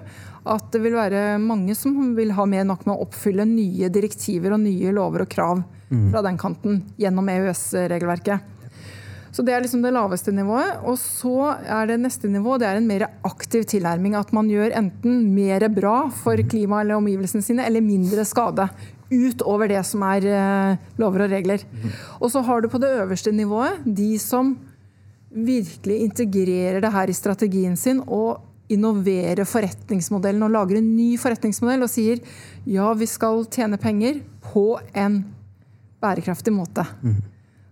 at 0.48 0.70
det 0.74 0.82
vil 0.84 0.96
være 0.96 1.40
mange 1.42 1.76
som 1.76 2.14
vil 2.18 2.32
ha 2.38 2.46
mer 2.48 2.68
nok 2.68 2.86
med 2.88 2.96
å 2.96 3.08
oppfylle 3.08 3.48
nye 3.48 3.90
direktiver 3.92 4.56
og 4.56 4.64
nye 4.64 4.94
lover 4.96 5.26
og 5.26 5.32
krav 5.32 5.60
mm. 5.90 6.08
fra 6.14 6.24
den 6.26 6.40
kanten 6.40 6.82
gjennom 7.02 7.28
EØS-regelverket. 7.34 8.56
Så 9.32 9.44
Det 9.46 9.54
er 9.54 9.62
liksom 9.62 9.84
det 9.84 9.94
laveste 9.94 10.32
nivået. 10.34 10.80
Og 10.90 10.98
så 11.00 11.54
er 11.62 11.92
det 11.92 12.00
neste 12.02 12.30
nivå 12.32 12.58
det 12.60 12.68
er 12.68 12.80
en 12.80 12.88
mer 12.90 13.06
aktiv 13.28 13.64
tilnærming. 13.70 14.16
At 14.18 14.34
man 14.34 14.50
gjør 14.50 14.74
enten 14.76 15.30
mer 15.36 15.68
bra 15.74 16.10
for 16.24 16.40
klimaet 16.42 16.88
eller 16.88 16.98
omgivelsene 16.98 17.46
sine, 17.46 17.68
eller 17.68 17.86
mindre 17.86 18.26
skade. 18.26 18.70
Utover 19.10 19.70
det 19.70 19.84
som 19.88 20.04
er 20.06 20.26
eh, 20.26 20.90
lover 21.02 21.28
og 21.28 21.32
regler. 21.34 21.64
Og 22.20 22.34
så 22.34 22.42
har 22.46 22.62
du 22.62 22.70
på 22.70 22.82
det 22.82 22.92
øverste 23.04 23.34
nivået 23.34 23.86
de 23.86 24.18
som 24.22 24.58
virkelig 25.30 26.02
integrerer 26.08 26.82
det 26.82 26.92
her 26.94 27.10
i 27.10 27.14
strategien 27.18 27.76
sin 27.78 28.02
og 28.08 28.49
innoverer 28.70 29.48
forretningsmodellen 29.50 30.46
og 30.46 30.54
lager 30.54 30.80
en 30.80 30.94
ny 30.96 31.10
forretningsmodell 31.22 31.86
og 31.86 31.92
sier 31.92 32.22
ja, 32.70 32.92
vi 32.94 33.08
skal 33.10 33.44
tjene 33.52 33.80
penger 33.82 34.22
på 34.52 34.72
en 34.94 35.24
bærekraftig 36.00 36.54
måte. 36.56 36.86
Mm. 37.02 37.18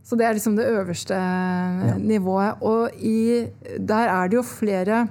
Så 0.08 0.16
det 0.16 0.24
er 0.24 0.36
liksom 0.38 0.56
det 0.56 0.68
øverste 0.72 1.16
ja. 1.16 1.96
nivået. 2.00 2.62
Og 2.64 2.96
i, 2.96 3.48
der 3.78 4.12
er 4.14 4.30
det 4.30 4.40
jo 4.40 4.46
flere 4.48 5.06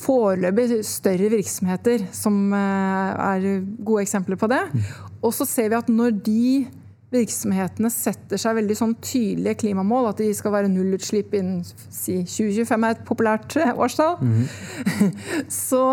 foreløpig 0.00 0.80
større 0.86 1.28
virksomheter 1.30 2.06
som 2.16 2.52
eh, 2.56 3.10
er 3.36 3.64
gode 3.84 4.02
eksempler 4.06 4.38
på 4.40 4.48
det. 4.50 4.62
Mm. 4.72 4.90
Og 5.22 5.34
så 5.36 5.46
ser 5.46 5.70
vi 5.70 5.78
at 5.78 5.90
når 5.92 6.16
de 6.26 6.44
virksomhetene 7.10 7.90
setter 7.92 8.40
seg 8.40 8.56
veldig 8.60 8.76
sånn 8.78 8.96
tydelige 9.02 9.64
klimamål, 9.64 10.12
at 10.12 10.22
de 10.22 10.30
skal 10.36 10.54
være 10.54 10.70
nullutslipp 10.70 11.34
innen 11.38 11.64
si 11.66 12.20
2025 12.22 12.86
er 12.86 12.96
et 12.96 13.06
populært 13.08 13.56
årstall, 13.74 14.18
mm. 14.22 14.42
så 15.68 15.84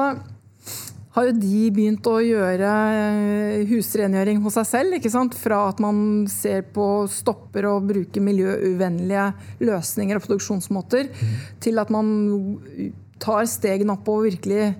har 1.17 1.31
jo 1.31 1.37
de 1.41 1.61
begynt 1.73 2.05
å 2.05 2.19
gjøre 2.21 2.71
eh, 2.93 3.63
husrengjøring 3.71 4.43
hos 4.43 4.57
seg 4.59 4.67
selv. 4.69 4.97
ikke 4.99 5.09
sant? 5.09 5.33
Fra 5.33 5.63
at 5.71 5.81
man 5.81 6.27
ser 6.29 6.67
på 6.75 7.07
stopper 7.09 7.65
og 7.71 7.87
bruker 7.89 8.21
miljøuvennlige 8.21 9.31
løsninger 9.65 10.19
og 10.19 10.27
produksjonsmåter, 10.27 11.09
mm. 11.09 11.33
til 11.65 11.81
at 11.81 11.93
man 11.93 12.11
tar 13.17 13.49
stegene 13.49 13.97
opp 13.97 14.13
og 14.13 14.27
virkelig 14.27 14.75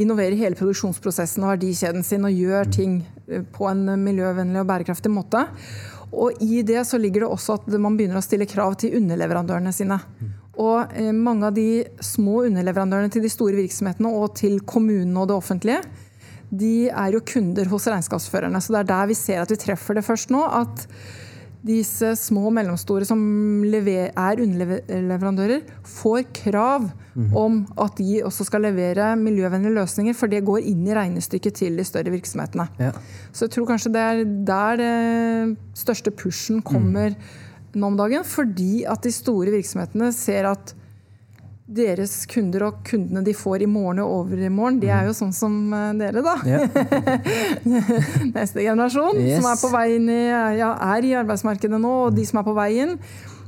innoverer 0.00 0.38
hele 0.38 0.58
produksjonsprosessen 0.58 1.44
og 1.44 1.54
verdikjeden 1.54 2.04
sin 2.06 2.26
og 2.26 2.34
gjør 2.34 2.70
ting 2.74 3.00
eh, 3.28 3.44
på 3.54 3.68
en 3.70 3.86
miljøvennlig 4.02 4.62
og 4.62 4.68
bærekraftig 4.70 5.12
måte. 5.12 5.46
Og 6.10 6.42
i 6.42 6.64
det 6.66 6.82
så 6.88 6.98
ligger 6.98 7.24
det 7.24 7.30
også 7.30 7.60
at 7.60 7.70
man 7.78 7.96
begynner 7.98 8.18
å 8.18 8.24
stille 8.24 8.48
krav 8.50 8.74
til 8.80 8.96
underleverandørene 8.98 9.72
sine. 9.74 10.00
Og 10.60 10.92
eh, 10.98 11.12
mange 11.14 11.48
av 11.48 11.56
de 11.56 11.84
små 12.04 12.44
underleverandørene 12.48 13.12
til 13.14 13.24
de 13.24 13.32
store 13.32 13.58
virksomhetene 13.60 14.10
og 14.10 14.34
til 14.40 14.60
kommunene 14.66 15.22
og 15.22 15.30
det 15.30 15.38
offentlige, 15.38 15.82
de 16.50 16.90
er 16.90 17.14
jo 17.14 17.22
kunder 17.22 17.68
hos 17.70 17.86
regnskapsførerne. 17.86 18.58
Så 18.58 18.74
det 18.74 18.82
er 18.82 18.90
der 18.90 19.10
vi 19.12 19.18
ser 19.18 19.44
at 19.44 19.52
vi 19.52 19.60
treffer 19.60 19.96
det 19.96 20.06
først 20.06 20.32
nå. 20.34 20.42
At 20.42 20.88
disse 21.66 22.14
små 22.16 22.46
og 22.48 22.54
mellomstore 22.56 23.04
som 23.08 23.20
er 23.68 24.40
underleverandører, 24.40 25.66
får 25.84 26.30
krav 26.36 26.86
mhm. 26.88 27.34
om 27.36 27.60
at 27.80 28.00
de 28.00 28.22
også 28.24 28.46
skal 28.48 28.64
levere 28.68 29.12
miljøvennlige 29.20 29.76
løsninger, 29.76 30.16
for 30.16 30.32
det 30.32 30.44
går 30.46 30.64
inn 30.72 30.86
i 30.88 30.96
regnestykket 30.96 31.60
til 31.60 31.76
de 31.76 31.84
større 31.84 32.14
virksomhetene. 32.14 32.68
Ja. 32.80 32.94
Så 33.32 33.46
jeg 33.46 33.56
tror 33.58 33.70
kanskje 33.74 33.92
det 33.92 34.06
er 34.06 34.24
der 34.24 34.80
det 34.80 35.78
største 35.78 36.10
pushen 36.10 36.62
kommer. 36.64 37.12
Mm 37.12 37.46
nå 37.78 37.90
om 37.90 37.98
dagen, 37.98 38.26
fordi 38.26 38.82
at 38.88 39.04
de 39.04 39.12
store 39.14 39.52
virksomhetene 39.54 40.10
ser 40.14 40.48
at 40.50 40.74
deres 41.70 42.24
kunder 42.30 42.64
og 42.66 42.78
kundene 42.86 43.22
de 43.26 43.34
får 43.36 43.64
i 43.64 43.68
morgen 43.70 44.02
og 44.02 44.14
overmorgen, 44.24 44.80
de 44.82 44.90
er 44.90 45.06
jo 45.06 45.14
sånn 45.16 45.34
som 45.34 45.58
eh, 45.76 45.90
dere, 46.00 46.22
da. 46.26 46.36
Ja. 46.48 46.64
Neste 48.36 48.64
generasjon 48.64 49.20
yes. 49.20 49.38
som 49.38 49.50
er 49.52 49.60
på 49.60 49.70
vei 49.74 49.86
inn 49.98 50.08
i, 50.10 50.22
ja, 50.58 50.72
er 50.96 51.06
i 51.06 51.14
arbeidsmarkedet 51.20 51.78
nå, 51.80 51.92
og 52.08 52.16
de 52.16 52.26
som 52.26 52.42
er 52.42 52.48
på 52.48 52.56
vei 52.58 52.72
inn, 52.82 52.96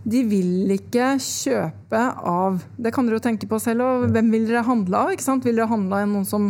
de 0.02 0.22
vil 0.26 0.70
ikke 0.74 1.12
kjøpe 1.22 2.00
av 2.26 2.62
Det 2.74 2.90
kan 2.94 3.06
dere 3.06 3.20
jo 3.20 3.22
tenke 3.22 3.46
på 3.46 3.60
selv. 3.62 3.84
Og 3.86 4.08
hvem 4.10 4.32
vil 4.34 4.48
dere 4.48 4.64
handle 4.66 4.98
av? 4.98 5.12
ikke 5.14 5.26
sant? 5.26 5.46
Vil 5.46 5.54
dere 5.60 5.70
handle 5.70 6.00
av 6.02 6.10
noen 6.10 6.26
som 6.26 6.48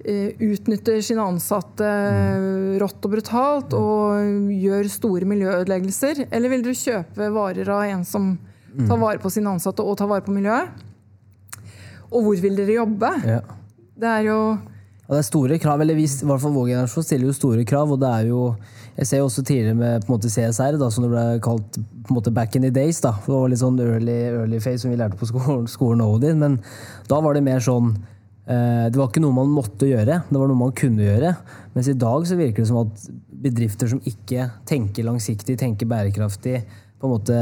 eh, 0.00 0.32
utnytter 0.40 1.02
sine 1.04 1.26
ansatte 1.34 1.84
eh, 1.84 2.78
rått 2.80 3.04
og 3.04 3.12
brutalt 3.12 3.76
og 3.76 4.48
gjør 4.56 4.88
store 4.92 5.28
miljøødeleggelser? 5.34 6.26
Eller 6.30 6.54
vil 6.54 6.64
dere 6.64 6.80
kjøpe 6.80 7.28
varer 7.36 7.74
av 7.76 7.84
en 7.90 8.08
som 8.08 8.32
tar 8.80 8.98
vare 9.00 9.20
på 9.22 9.30
sine 9.32 9.52
ansatte 9.52 9.84
og 9.84 9.96
ta 10.00 10.08
vare 10.10 10.24
på 10.24 10.34
miljøet? 10.34 10.68
Og 12.12 12.26
hvor 12.26 12.42
vil 12.44 12.58
dere 12.58 12.78
jobbe? 12.80 13.10
Ja. 13.24 13.40
Det 14.02 14.08
er 14.08 14.28
jo 14.28 14.38
ja, 15.02 15.16
det 15.16 15.18
er 15.18 15.26
store 15.26 15.56
krav, 15.60 15.80
eller 15.82 15.96
vi, 15.98 16.04
i 16.06 16.26
hvert 16.28 16.40
fall 16.40 16.54
vår 16.54 16.68
generasjon 16.70 17.04
stiller 17.04 17.28
jo 17.28 17.34
store 17.36 17.64
krav. 17.68 17.90
og 17.90 17.98
det 18.00 18.08
er 18.08 18.28
jo, 18.30 18.54
Jeg 18.96 19.06
ser 19.06 19.18
jo 19.18 19.24
også 19.24 19.42
tidligere 19.42 19.74
med 19.74 20.04
på 20.04 20.12
en 20.12 20.14
måte 20.14 20.30
CSR, 20.30 20.78
da, 20.78 20.88
som 20.90 21.04
det 21.04 21.10
ble 21.10 21.24
kalt 21.42 21.76
på 21.76 22.12
en 22.12 22.16
måte 22.16 22.32
back 22.32 22.56
in 22.56 22.62
the 22.62 22.70
days. 22.70 23.00
da, 23.00 23.12
Det 23.26 23.32
var 23.32 23.48
litt 23.48 23.60
sånn 23.60 23.80
early, 23.80 24.18
early 24.30 24.60
phase 24.60 24.84
som 24.84 24.90
vi 24.90 24.96
lærte 24.96 25.18
på 25.18 25.26
skolen, 25.28 25.66
skolen 25.68 26.00
Odin, 26.00 26.38
men 26.38 26.60
da 27.08 27.20
var 27.20 27.34
det 27.34 27.42
mer 27.42 27.58
sånn 27.60 27.96
eh, 28.46 28.88
Det 28.88 28.96
var 28.96 29.10
ikke 29.10 29.24
noe 29.24 29.36
man 29.36 29.52
måtte 29.52 29.90
gjøre, 29.90 30.22
det 30.30 30.38
var 30.38 30.48
noe 30.48 30.62
man 30.62 30.72
kunne 30.72 31.02
gjøre. 31.02 31.36
Mens 31.74 31.88
i 31.88 31.98
dag 31.98 32.26
så 32.28 32.38
virker 32.38 32.62
det 32.62 32.70
som 32.70 32.80
at 32.84 33.04
bedrifter 33.42 33.90
som 33.90 34.00
ikke 34.06 34.50
tenker 34.64 35.04
langsiktig, 35.04 35.58
tenker 35.58 35.90
bærekraftig, 35.90 36.62
på 37.02 37.08
en 37.10 37.14
måte 37.16 37.36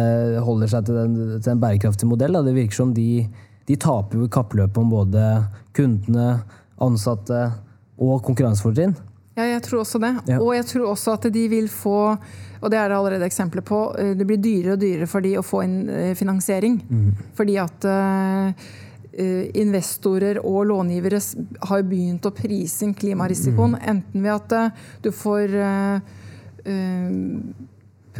holder 0.46 0.72
seg 0.72 0.88
til, 0.88 0.96
den, 0.96 1.38
til 1.44 1.52
en 1.52 1.60
bærekraftig 1.60 2.08
modell. 2.08 2.32
Da. 2.32 2.40
Det 2.46 2.56
virker 2.56 2.80
som 2.80 2.94
de, 2.96 3.26
de 3.68 3.76
taper 3.76 4.18
jo 4.18 4.26
i 4.26 4.32
kappløpet 4.32 4.80
om 4.80 4.92
både 4.92 5.24
kundene, 5.76 6.40
ansatte 6.80 7.42
og 8.00 8.22
konkurransefortrinn. 8.24 8.96
Ja, 9.36 9.44
jeg 9.46 9.62
tror 9.68 9.84
også 9.84 10.00
det. 10.02 10.14
Ja. 10.32 10.40
Og 10.40 10.54
jeg 10.56 10.66
tror 10.72 10.90
også 10.90 11.14
at 11.18 11.28
de 11.32 11.44
vil 11.52 11.68
få 11.72 11.98
og 12.60 12.68
det 12.68 12.76
er 12.76 12.90
det 12.90 12.96
allerede 12.98 13.24
eksempler 13.24 13.64
på. 13.64 13.78
eh, 13.96 14.14
Det 14.16 14.26
blir 14.28 14.36
dyrere 14.36 14.74
og 14.76 14.80
dyrere 14.82 15.06
for 15.08 15.24
de 15.24 15.36
å 15.40 15.44
få 15.44 15.62
inn 15.64 15.78
finansiering. 16.16 16.80
finansiering. 16.84 17.28
Fordi 17.38 17.56
at 17.56 17.86
eh, 17.88 18.64
eh, 19.16 19.50
investorer 19.62 20.40
og 20.44 20.66
långivere 20.68 21.20
har 21.70 21.82
begynt 21.88 22.26
å 22.28 22.34
prise 22.36 22.84
inn 22.84 22.94
klimarisikoen. 22.94 23.78
Enten 23.80 24.22
ved 24.22 24.34
at 24.34 24.52
eh, 24.52 24.70
du 25.02 25.10
får 25.12 25.54
eh, 25.56 26.00
eh, 26.64 27.08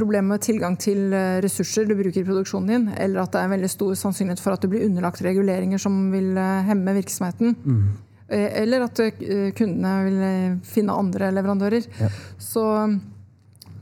problemer 0.01 0.35
med 0.35 0.45
tilgang 0.45 0.77
til 0.81 1.13
eh, 1.15 1.39
ressurser 1.45 1.89
du 1.89 1.95
bruker 1.99 2.23
i 2.23 2.27
produksjonen 2.27 2.71
din, 2.73 2.87
eller 2.97 3.23
at 3.23 3.35
det 3.35 3.41
er 3.41 3.49
en 3.49 3.55
veldig 3.55 3.71
stor 3.73 3.97
sannsynlighet 4.01 4.43
for 4.43 4.57
at 4.57 4.65
du 4.65 4.71
blir 4.73 4.87
underlagt 4.89 5.23
reguleringer 5.25 5.83
som 5.83 6.09
vil 6.15 6.33
eh, 6.41 6.63
hemme 6.71 6.97
virksomheten. 6.97 7.55
Mm. 7.61 7.85
Eller 8.31 8.85
at 8.87 9.01
eh, 9.03 9.51
kundene 9.59 9.95
vil 10.07 10.21
eh, 10.23 10.59
finne 10.67 10.95
andre 10.95 11.33
leverandører. 11.35 11.89
Ja. 11.99 12.11
Så, 12.39 12.65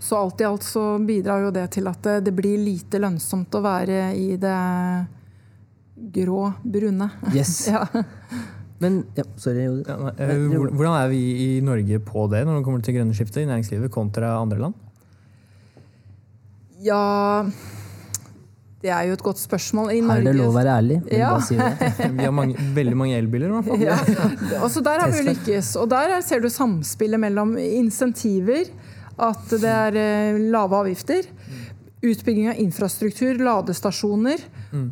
så 0.00 0.20
alt 0.22 0.40
i 0.40 0.48
alt 0.48 0.64
så 0.64 0.84
bidrar 1.04 1.44
jo 1.44 1.52
det 1.52 1.66
til 1.76 1.90
at 1.90 2.00
det, 2.06 2.20
det 2.28 2.36
blir 2.36 2.60
lite 2.62 3.00
lønnsomt 3.02 3.58
å 3.58 3.64
være 3.64 4.12
i 4.16 4.30
det 4.40 4.60
grå, 6.18 6.52
brune. 6.64 7.10
Yes. 7.34 7.60
Ja. 7.72 7.84
Men 8.78 9.00
ja, 9.16 9.24
sorry. 9.42 9.64
Eh, 9.66 10.34
Hvordan 10.54 10.92
er 10.94 11.08
vi 11.10 11.22
i 11.42 11.48
Norge 11.66 11.98
på 11.98 12.28
det 12.30 12.44
når 12.46 12.60
det 12.60 12.66
kommer 12.66 12.84
til 12.86 12.94
grønne 12.94 13.16
skiftet 13.16 13.42
i 13.42 13.48
næringslivet 13.48 13.90
kontra 13.90 14.36
andre 14.38 14.60
land? 14.62 14.76
Ja 16.84 17.44
Det 18.82 18.90
er 18.94 19.08
jo 19.08 19.16
et 19.16 19.22
godt 19.26 19.40
spørsmål. 19.42 19.88
I 19.90 20.00
Her 20.06 20.20
er 20.20 20.26
det 20.28 20.34
lov 20.38 20.52
å 20.52 20.54
være 20.54 20.74
ærlig. 20.78 20.98
Ja. 21.10 21.32
si. 21.42 21.56
Vi 22.18 22.22
har 22.22 22.30
mange, 22.34 22.54
veldig 22.76 22.94
mange 22.96 23.16
elbiler, 23.18 23.50
i 23.50 23.56
hvert 23.56 23.66
fall. 23.66 23.80
ja. 23.82 24.60
Også 24.62 24.82
der 24.86 25.02
har 25.02 25.10
vi 25.10 25.24
lykkes. 25.32 25.72
Og 25.82 25.88
der 25.90 26.14
er- 26.14 26.22
ser 26.22 26.38
du 26.44 26.46
samspillet 26.48 27.18
mellom 27.18 27.56
insentiver, 27.58 28.70
at 29.18 29.50
det 29.50 29.64
er 29.72 29.98
eh, 29.98 30.38
lave 30.54 30.78
avgifter, 30.78 31.26
utbygging 32.06 32.52
av 32.52 32.60
infrastruktur, 32.62 33.40
ladestasjoner, 33.42 34.44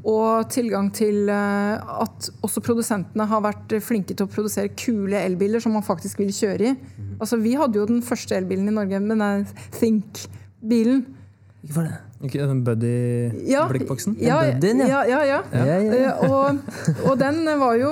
og 0.03 0.49
tilgang 0.51 0.89
til 0.97 1.29
eh, 1.31 1.79
at 2.03 2.27
også 2.43 2.59
produsentene 2.67 3.29
har 3.31 3.45
vært 3.45 3.77
flinke 3.87 4.17
til 4.19 4.27
å 4.27 4.33
produsere 4.33 4.73
kule 4.75 5.21
elbiler 5.23 5.63
som 5.63 5.77
man 5.79 5.87
faktisk 5.87 6.19
vil 6.25 6.33
kjøre 6.35 6.73
i. 6.73 6.75
Altså, 7.21 7.39
vi 7.39 7.55
hadde 7.55 7.79
jo 7.79 7.87
den 7.87 8.03
første 8.03 8.35
elbilen 8.35 8.67
i 8.67 8.75
Norge, 8.75 8.99
men 8.99 9.23
den 9.23 9.47
Think-bilen. 9.79 11.05
Ikke 11.67 11.75
for 11.75 11.83
det. 11.89 11.97
Ikke 12.25 12.45
den 12.47 12.61
Buddy-blikkboksen? 12.65 14.15
Ja, 14.23 14.37
En 14.47 14.55
Buddin, 14.61 14.79
ja. 14.87 15.01
ja, 15.05 15.19
ja, 15.19 15.23
ja. 15.27 15.39
Ja, 15.53 15.65
ja, 15.83 15.97
ja. 15.99 16.13
Eh, 16.15 16.31
Og, 16.31 16.61
og 17.11 17.19
den 17.21 17.41
var 17.61 17.75
jo 17.81 17.91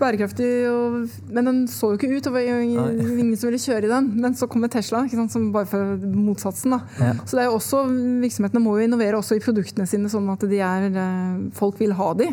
bærekraftig, 0.00 0.48
og, 0.68 0.96
men 1.30 1.46
den 1.48 1.60
så 1.70 1.92
jo 1.92 1.98
ikke 2.00 2.10
ut. 2.10 2.26
Det 2.26 2.32
var 2.34 2.42
ingen, 2.64 3.36
som 3.38 3.48
ville 3.52 3.62
kjøre 3.62 3.86
i 3.86 3.92
den. 3.94 4.10
Men 4.20 4.34
så 4.36 4.48
kommer 4.50 4.72
Tesla, 4.72 5.04
ikke 5.06 5.20
sant, 5.22 5.32
som 5.32 5.46
bare 5.54 5.70
for 5.70 5.94
motsatsen. 6.02 6.74
Da. 6.74 6.80
Ja. 6.98 7.12
Så 7.22 7.38
det 7.38 7.44
er 7.44 7.50
jo 7.52 7.56
også, 7.60 7.84
virksomhetene 8.26 8.64
må 8.66 8.76
jo 8.80 8.88
innovere 8.88 9.20
også 9.22 9.38
i 9.38 9.44
produktene 9.46 9.86
sine, 9.88 10.10
sånn 10.12 10.28
at 10.34 10.44
de 10.50 10.58
er, 10.60 10.88
eh, 10.90 11.42
folk 11.56 11.78
vil 11.80 11.94
ha 11.96 12.10
de. 12.18 12.32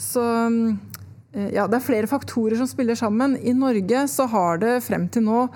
Så 0.00 0.22
eh, 1.34 1.50
ja, 1.58 1.66
det 1.66 1.80
er 1.80 1.88
flere 1.90 2.06
faktorer 2.10 2.56
som 2.62 2.70
spiller 2.70 2.94
sammen. 2.98 3.34
I 3.42 3.52
Norge 3.58 4.06
så 4.14 4.30
har 4.30 4.62
det 4.62 4.78
frem 4.86 5.10
til 5.10 5.26
nå, 5.26 5.48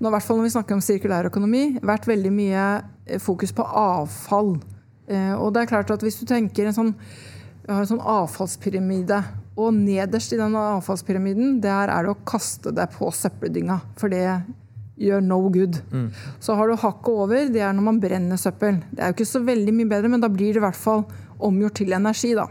nå 0.00 0.10
hvert 0.12 0.26
fall 0.26 0.40
når 0.40 0.48
vi 0.48 0.54
snakker 0.56 0.76
om 0.76 0.82
sirkulær 0.84 1.28
økonomi, 1.30 1.78
vært 1.82 2.06
veldig 2.08 2.32
mye 2.34 2.64
eh, 3.06 3.20
fokus 3.22 3.52
på 3.56 3.64
avfall. 3.64 4.56
Eh, 5.08 5.32
Og 5.34 5.52
det 5.54 5.62
er 5.64 5.72
klart 5.72 5.90
at 5.94 6.02
hvis 6.04 6.20
du 6.20 6.26
tenker 6.28 6.66
en 6.68 6.76
sånn, 6.76 6.92
en 7.68 7.88
sånn 7.88 8.02
avfallspyramide, 8.02 9.22
og 9.56 9.72
nederst 9.72 10.34
i 10.34 10.36
den 10.36 10.52
avfallspyramiden, 10.60 11.60
der 11.64 11.88
er 11.88 12.04
det 12.04 12.12
å 12.12 12.18
kaste 12.28 12.74
deg 12.76 12.90
på 12.92 13.08
søppeldynga. 13.08 13.78
For 13.96 14.12
det 14.12 14.20
gjør 15.00 15.22
no 15.24 15.38
good. 15.48 15.78
Så 16.40 16.54
har 16.56 16.68
du 16.68 16.76
hakket 16.76 17.08
over, 17.12 17.48
det 17.52 17.62
er 17.64 17.72
når 17.72 17.86
man 17.88 18.00
brenner 18.00 18.36
søppel. 18.40 18.82
Det 18.92 19.00
er 19.00 19.10
jo 19.12 19.16
ikke 19.16 19.30
så 19.32 19.40
veldig 19.44 19.72
mye 19.78 19.88
bedre, 19.94 20.10
men 20.12 20.20
da 20.20 20.28
blir 20.28 20.52
det 20.52 20.60
i 20.60 20.64
hvert 20.66 20.76
fall 20.76 21.06
omgjort 21.40 21.74
til 21.80 21.92
energi, 21.96 22.34
da. 22.36 22.46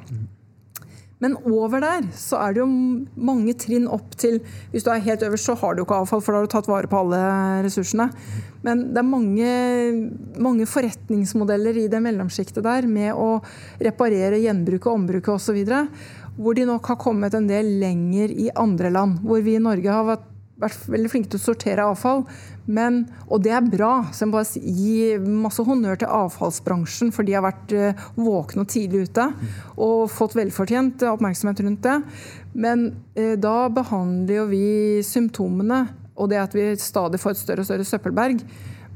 Men 1.23 1.37
over 1.47 1.79
der 1.79 2.07
så 2.15 2.39
er 2.43 2.55
det 2.55 2.61
jo 2.61 2.67
mange 3.15 3.53
trinn 3.59 3.87
opp 3.87 4.17
til 4.19 4.41
Hvis 4.73 4.83
du 4.83 4.91
er 4.91 5.03
helt 5.05 5.23
øverst, 5.23 5.47
så 5.47 5.55
har 5.61 5.75
du 5.75 5.83
ikke 5.85 6.01
avfall, 6.01 6.21
for 6.23 6.35
da 6.35 6.41
har 6.41 6.47
du 6.47 6.51
tatt 6.51 6.67
vare 6.69 6.89
på 6.91 6.99
alle 6.99 7.21
ressursene. 7.65 8.09
Men 8.65 8.89
det 8.91 8.99
er 9.01 9.07
mange, 9.07 9.49
mange 10.41 10.67
forretningsmodeller 10.67 11.79
i 11.83 11.87
det 11.91 12.01
mellomsjiktet 12.03 12.65
der 12.65 12.89
med 12.89 13.13
å 13.13 13.39
reparere, 13.79 14.41
gjenbruke, 14.43 14.91
ombruke 14.91 15.35
osv. 15.35 15.61
Hvor 16.35 16.57
de 16.57 16.67
nok 16.67 16.91
har 16.91 16.99
kommet 16.99 17.37
en 17.37 17.47
del 17.47 17.77
lenger 17.79 18.33
i 18.33 18.49
andre 18.51 18.91
land. 18.91 19.21
Hvor 19.23 19.43
vi 19.45 19.55
i 19.55 19.63
Norge 19.63 19.93
har 19.93 20.07
vært 20.09 20.31
vært 20.61 20.85
veldig 20.87 21.09
flinke 21.11 21.31
til 21.31 21.39
å 21.39 21.45
sortere 21.45 21.85
avfall. 21.89 22.23
Men, 22.65 23.03
og 23.27 23.43
det 23.45 23.53
er 23.53 23.67
bra. 23.67 24.07
Så 24.09 24.23
jeg 24.23 24.31
må 24.31 24.37
bare 24.39 24.61
gi 24.61 25.17
masse 25.43 25.65
honnør 25.67 25.99
til 26.01 26.13
avfallsbransjen, 26.17 27.11
for 27.15 27.27
de 27.27 27.35
har 27.35 27.45
vært 27.45 27.75
eh, 27.75 28.05
våkne 28.17 28.65
og 28.65 28.71
tidlig 28.71 29.09
ute. 29.09 29.27
Og 29.75 30.05
fått 30.11 30.37
velfortjent 30.37 31.05
oppmerksomhet 31.11 31.63
rundt 31.65 31.83
det. 31.85 31.97
Men 32.55 32.87
eh, 33.17 33.35
da 33.41 33.67
behandler 33.73 34.41
jo 34.41 34.47
vi 34.53 34.67
symptomene, 35.05 35.85
og 36.15 36.31
det 36.31 36.39
at 36.39 36.55
vi 36.55 36.69
stadig 36.79 37.19
får 37.21 37.35
et 37.35 37.43
større 37.43 37.65
og 37.65 37.69
større 37.69 37.87
søppelberg. 37.87 38.45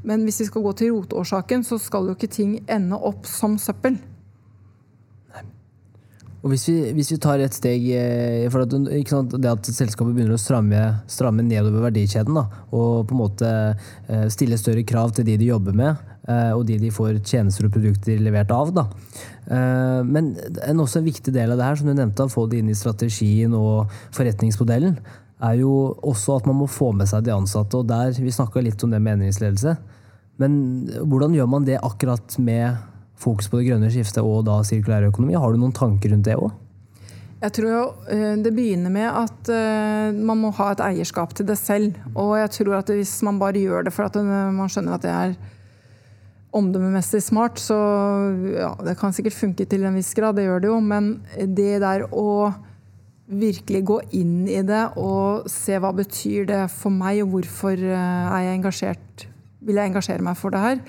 Men 0.06 0.24
hvis 0.24 0.40
vi 0.40 0.48
skal 0.48 0.64
gå 0.64 0.72
til 0.80 0.94
rotårsaken, 0.96 1.66
så 1.66 1.76
skal 1.80 2.08
jo 2.08 2.16
ikke 2.16 2.32
ting 2.32 2.56
ende 2.72 2.96
opp 2.96 3.28
som 3.28 3.58
søppel. 3.60 4.00
Og 6.40 6.54
hvis 6.54 6.62
vi, 6.70 6.76
hvis 6.96 7.10
vi 7.12 7.18
tar 7.20 7.42
et 7.44 7.56
steg 7.56 7.84
eh, 7.92 8.46
for 8.52 8.64
at, 8.64 8.72
sant, 9.10 9.34
Det 9.36 9.50
at 9.50 9.68
selskapet 9.68 10.14
begynner 10.16 10.38
å 10.38 10.40
stramme, 10.40 10.80
stramme 11.10 11.44
nedover 11.44 11.90
verdikjeden 11.90 12.38
da, 12.38 12.46
og 12.72 13.04
på 13.08 13.16
en 13.16 13.20
måte 13.20 13.50
eh, 13.50 14.26
stille 14.32 14.58
større 14.60 14.86
krav 14.88 15.12
til 15.16 15.28
de 15.28 15.36
de 15.40 15.50
jobber 15.50 15.76
med, 15.76 16.00
eh, 16.24 16.52
og 16.56 16.64
de 16.68 16.78
de 16.80 16.92
får 16.94 17.20
tjenester 17.20 17.68
og 17.68 17.74
produkter 17.76 18.20
levert 18.24 18.52
av. 18.56 18.72
Da. 18.76 18.86
Men 20.06 20.34
en 20.62 20.80
også 20.80 21.00
en 21.00 21.08
viktig 21.08 21.32
del 21.34 21.50
av 21.52 21.58
det 21.58 21.66
her, 21.66 21.78
som 21.80 21.88
du 21.90 21.94
nevnte, 21.96 22.24
å 22.24 22.32
få 22.32 22.46
det 22.48 22.60
inn 22.60 22.70
i 22.70 22.78
strategien 22.78 23.54
og 23.56 23.90
forretningsmodellen, 24.14 25.00
er 25.42 25.56
jo 25.58 25.72
også 26.06 26.36
at 26.38 26.46
man 26.46 26.60
må 26.60 26.68
få 26.70 26.92
med 26.96 27.08
seg 27.10 27.24
de 27.26 27.32
ansatte. 27.34 27.76
og 27.76 27.88
der, 27.88 28.12
Vi 28.14 28.30
snakka 28.30 28.62
litt 28.62 28.84
om 28.84 28.92
det 28.92 29.00
med 29.02 29.18
endringsledelse. 29.18 29.74
Men 30.40 30.52
hvordan 31.04 31.34
gjør 31.36 31.48
man 31.50 31.66
det 31.66 31.80
akkurat 31.82 32.38
med 32.38 32.78
fokus 33.20 33.50
på 33.50 33.60
det 33.60 33.68
grønne 33.68 33.92
skiftet 33.92 34.24
og 34.24 34.44
da 34.48 34.60
sirkulær 34.66 35.08
økonomi? 35.10 35.36
Har 35.38 35.52
du 35.52 35.60
noen 35.60 35.76
tanker 35.76 36.14
rundt 36.14 36.28
det 36.28 36.38
òg? 36.40 36.50
Jeg 37.40 37.54
tror 37.56 37.70
jo, 37.72 37.84
eh, 38.12 38.36
Det 38.36 38.52
begynner 38.52 38.92
med 38.92 39.08
at 39.08 39.48
eh, 39.48 40.12
man 40.12 40.42
må 40.42 40.50
ha 40.58 40.72
et 40.72 40.82
eierskap 40.84 41.32
til 41.34 41.46
det 41.48 41.56
selv. 41.56 41.96
Og 42.14 42.36
jeg 42.36 42.50
tror 42.50 42.80
at 42.80 42.92
hvis 42.92 43.22
man 43.24 43.38
bare 43.40 43.62
gjør 43.62 43.84
det 43.84 43.94
for 43.96 44.04
at 44.04 44.16
eh, 44.16 44.50
man 44.52 44.68
skjønner 44.68 44.98
at 44.98 45.06
det 45.06 45.10
er 45.14 45.34
omdømmemessig 46.52 47.22
smart, 47.22 47.60
så 47.62 47.78
ja, 48.58 48.74
det 48.84 48.98
kan 48.98 49.14
sikkert 49.14 49.38
funke 49.38 49.64
til 49.70 49.84
en 49.86 49.94
viss 49.94 50.12
grad, 50.18 50.34
det 50.36 50.48
gjør 50.48 50.60
det 50.60 50.68
jo. 50.68 50.80
Men 50.82 51.22
det 51.38 51.80
der 51.80 52.08
å 52.10 52.52
virkelig 53.30 53.84
gå 53.86 54.00
inn 54.18 54.48
i 54.50 54.58
det 54.66 54.82
og 54.98 55.46
se 55.48 55.78
hva 55.78 55.92
betyr 55.94 56.48
det 56.50 56.64
for 56.74 56.90
meg, 56.90 57.22
og 57.22 57.36
hvorfor 57.36 57.78
er 57.78 58.40
jeg 58.42 58.58
engasjert, 58.58 59.26
vil 59.62 59.78
jeg 59.78 59.92
engasjere 59.92 60.26
meg 60.26 60.36
for 60.36 60.52
det 60.52 60.64
her. 60.64 60.82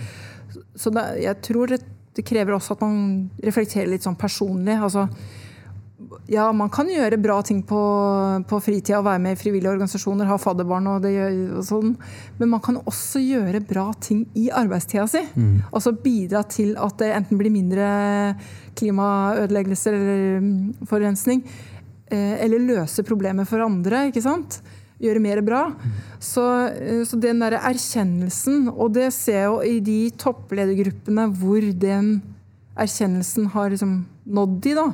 Så 0.76 0.92
det, 0.92 1.06
jeg 1.22 1.38
tror 1.46 1.72
det, 1.72 1.84
det 2.16 2.26
krever 2.28 2.58
også 2.58 2.76
at 2.76 2.84
man 2.84 2.98
reflekterer 3.44 3.90
litt 3.92 4.04
sånn 4.06 4.20
personlig. 4.20 4.76
altså 4.76 5.08
ja, 6.32 6.48
man 6.56 6.70
kan 6.72 6.90
gjøre 6.90 7.20
bra 7.22 7.38
ting 7.46 7.62
på, 7.68 7.80
på 8.48 8.60
fritida 8.64 9.00
og 9.00 9.06
være 9.08 9.22
med 9.24 9.36
i 9.36 9.40
frivillige 9.40 9.72
organisasjoner, 9.72 10.30
ha 10.30 10.38
fadderbarn 10.42 10.90
og, 10.94 11.06
det, 11.06 11.14
og 11.58 11.64
sånn, 11.68 11.94
men 12.40 12.52
man 12.52 12.64
kan 12.64 12.80
også 12.82 13.22
gjøre 13.22 13.64
bra 13.68 13.88
ting 14.02 14.24
i 14.40 14.48
arbeidstida 14.62 15.06
si. 15.12 15.24
Mm. 15.36 15.62
Altså 15.70 15.94
bidra 15.96 16.44
til 16.50 16.74
at 16.80 16.98
det 17.02 17.12
enten 17.16 17.40
blir 17.40 17.54
mindre 17.54 17.88
klimaødeleggelser 18.80 19.98
eller 19.98 20.86
forurensning, 20.90 21.44
eh, 22.12 22.38
eller 22.44 22.66
løse 22.66 23.06
problemer 23.08 23.50
for 23.50 23.64
andre. 23.66 24.08
ikke 24.10 24.24
sant? 24.26 24.62
Gjøre 25.02 25.24
mer 25.24 25.42
bra. 25.46 25.64
Så, 26.22 26.46
eh, 26.70 27.02
så 27.08 27.18
den 27.20 27.42
derre 27.42 27.64
erkjennelsen, 27.72 28.70
og 28.70 28.94
det 28.98 29.10
ser 29.16 29.40
jeg 29.40 29.50
jo 29.50 29.60
i 29.66 29.80
de 29.84 30.00
toppledergruppene 30.22 31.28
hvor 31.42 31.66
den 31.82 32.16
erkjennelsen 32.80 33.50
har 33.56 33.74
liksom 33.74 34.02
nådd 34.32 34.72
i, 34.72 34.76
da 34.78 34.88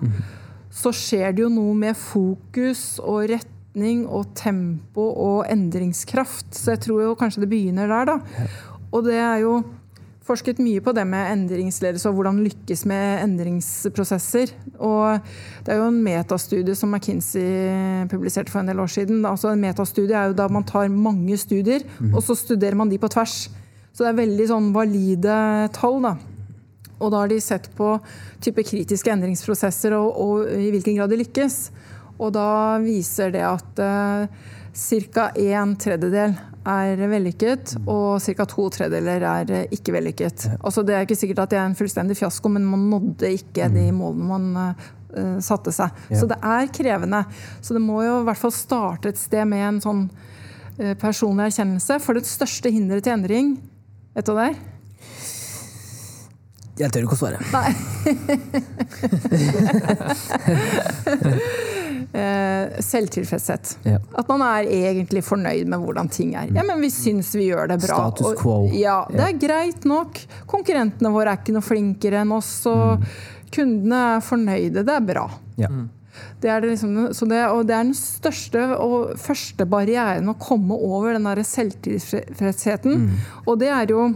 så 0.78 0.94
skjer 0.94 1.34
det 1.34 1.46
jo 1.46 1.52
noe 1.52 1.74
med 1.78 1.98
fokus 1.98 2.98
og 3.02 3.28
retning 3.32 4.06
og 4.06 4.34
tempo 4.38 5.08
og 5.10 5.48
endringskraft. 5.50 6.52
Så 6.54 6.76
jeg 6.76 6.84
tror 6.86 7.04
jo 7.06 7.18
kanskje 7.20 7.44
det 7.46 7.52
begynner 7.52 7.90
der, 7.90 8.12
da. 8.12 8.48
Og 8.92 9.08
det 9.08 9.18
er 9.20 9.42
jo 9.44 9.60
forsket 10.28 10.60
mye 10.64 10.82
på 10.84 10.94
det 10.96 11.06
med 11.08 11.32
endringsledelse 11.32 12.10
og 12.10 12.18
hvordan 12.18 12.42
lykkes 12.46 12.84
med 12.90 13.24
endringsprosesser. 13.24 14.54
Og 14.84 15.24
det 15.66 15.74
er 15.74 15.82
jo 15.82 15.90
en 15.90 16.02
metastudie 16.04 16.76
som 16.78 16.92
McKinsey 16.94 18.08
publiserte 18.12 18.54
for 18.54 18.62
en 18.62 18.72
del 18.72 18.84
år 18.84 18.92
siden. 18.92 19.26
Altså 19.26 19.54
En 19.54 19.64
metastudie 19.64 20.18
er 20.18 20.32
jo 20.32 20.40
da 20.40 20.50
man 20.52 20.68
tar 20.68 20.92
mange 20.92 21.38
studier, 21.40 21.86
mm. 22.00 22.14
og 22.14 22.24
så 22.24 22.36
studerer 22.38 22.78
man 22.80 22.92
de 22.92 23.00
på 23.02 23.12
tvers. 23.12 23.48
Så 23.94 24.04
det 24.04 24.12
er 24.12 24.20
veldig 24.22 24.50
sånn 24.52 24.74
valide 24.76 25.38
tall. 25.76 26.02
da. 26.06 26.18
Og 26.98 27.14
da 27.14 27.24
har 27.24 27.32
de 27.32 27.40
sett 27.42 27.70
på 27.78 27.96
type 28.44 28.64
kritiske 28.66 29.12
endringsprosesser 29.14 29.96
og, 29.98 30.10
og 30.18 30.52
i 30.54 30.70
hvilken 30.74 30.98
grad 31.00 31.14
de 31.14 31.22
lykkes. 31.24 31.58
Og 32.18 32.34
da 32.34 32.78
viser 32.82 33.34
det 33.34 33.44
at 33.46 33.82
uh, 33.82 34.54
ca. 35.14 35.30
en 35.36 35.76
tredjedel 35.80 36.36
er 36.68 37.00
vellykket, 37.10 37.76
og 37.90 38.22
ca. 38.22 38.46
to 38.46 38.70
tredjedeler 38.74 39.24
er 39.26 39.52
uh, 39.54 39.64
ikke 39.74 39.94
vellykket. 39.96 40.50
Altså, 40.62 40.84
det 40.86 40.96
er 40.96 41.02
ikke 41.08 41.18
sikkert 41.18 41.40
at 41.46 41.52
det 41.54 41.60
er 41.60 41.66
en 41.70 41.78
fullstendig 41.78 42.18
fiasko, 42.20 42.52
men 42.54 42.66
man 42.68 42.90
nådde 42.92 43.32
ikke 43.40 43.70
de 43.74 43.88
mm. 43.90 43.98
målene 43.98 44.28
man 44.30 44.46
uh, 44.62 45.40
satte 45.44 45.72
seg. 45.76 45.90
Ja. 46.12 46.20
Så 46.22 46.26
det 46.30 46.38
er 46.44 46.74
krevende. 46.74 47.24
Så 47.62 47.74
det 47.78 47.84
må 47.84 48.04
jo 48.06 48.22
i 48.22 48.28
hvert 48.28 48.42
fall 48.42 48.56
starte 48.56 49.10
et 49.14 49.22
sted 49.22 49.46
med 49.50 49.64
en 49.72 49.82
sånn 49.84 50.04
uh, 50.12 50.94
personlig 51.02 51.44
erkjennelse. 51.50 52.00
For 52.04 52.12
det 52.18 52.30
største 52.30 52.74
hinderet 52.74 53.04
til 53.08 53.16
endring, 53.18 53.48
vet 54.18 54.28
du 54.28 54.34
hva 54.36 54.42
det 54.46 54.52
er? 54.54 54.58
Jeg 56.78 56.94
tør 56.94 57.08
ikke 57.08 57.18
å 57.18 57.22
svare. 57.24 57.40
Nei. 57.50 57.72
Eh, 62.18 62.82
selvtilfredshet. 62.82 63.78
Ja. 63.84 64.00
At 64.18 64.30
man 64.32 64.42
er 64.42 64.66
egentlig 64.66 65.22
fornøyd 65.26 65.68
med 65.70 65.84
hvordan 65.84 66.08
ting 66.10 66.32
er. 66.40 66.50
Ja, 66.56 66.64
men 66.66 66.82
vi 66.82 66.90
syns 66.90 67.30
vi 67.38 67.52
gjør 67.52 67.70
det 67.70 67.78
bra. 67.84 67.98
Status 68.00 68.40
quo. 68.40 68.56
Og, 68.64 68.74
ja, 68.74 69.04
Det 69.12 69.26
er 69.28 69.36
greit 69.42 69.86
nok. 69.86 70.18
Konkurrentene 70.50 71.12
våre 71.14 71.36
er 71.36 71.42
ikke 71.42 71.54
noe 71.54 71.66
flinkere 71.66 72.24
enn 72.24 72.34
oss. 72.34 72.50
Og 72.72 73.04
mm. 73.04 73.06
kundene 73.54 74.00
er 74.16 74.26
fornøyde. 74.26 74.86
Det 74.88 74.96
er 74.96 75.06
bra. 75.12 75.28
Ja. 75.62 75.70
Mm. 75.70 75.86
Det 76.42 76.50
er, 76.50 76.64
det 76.64 76.72
liksom, 76.72 76.96
det, 77.30 77.44
og 77.46 77.68
det 77.70 77.76
er 77.78 77.86
den 77.86 77.94
største 77.98 78.64
og 78.82 79.14
første 79.22 79.68
barrieren 79.70 80.32
å 80.32 80.38
komme 80.42 80.74
over 80.74 81.14
den 81.14 81.30
der 81.30 81.44
selvtilfredsheten. 81.46 83.04
Mm. 83.04 83.22
Og 83.46 83.62
det 83.62 83.70
er 83.74 83.94
jo 83.94 84.08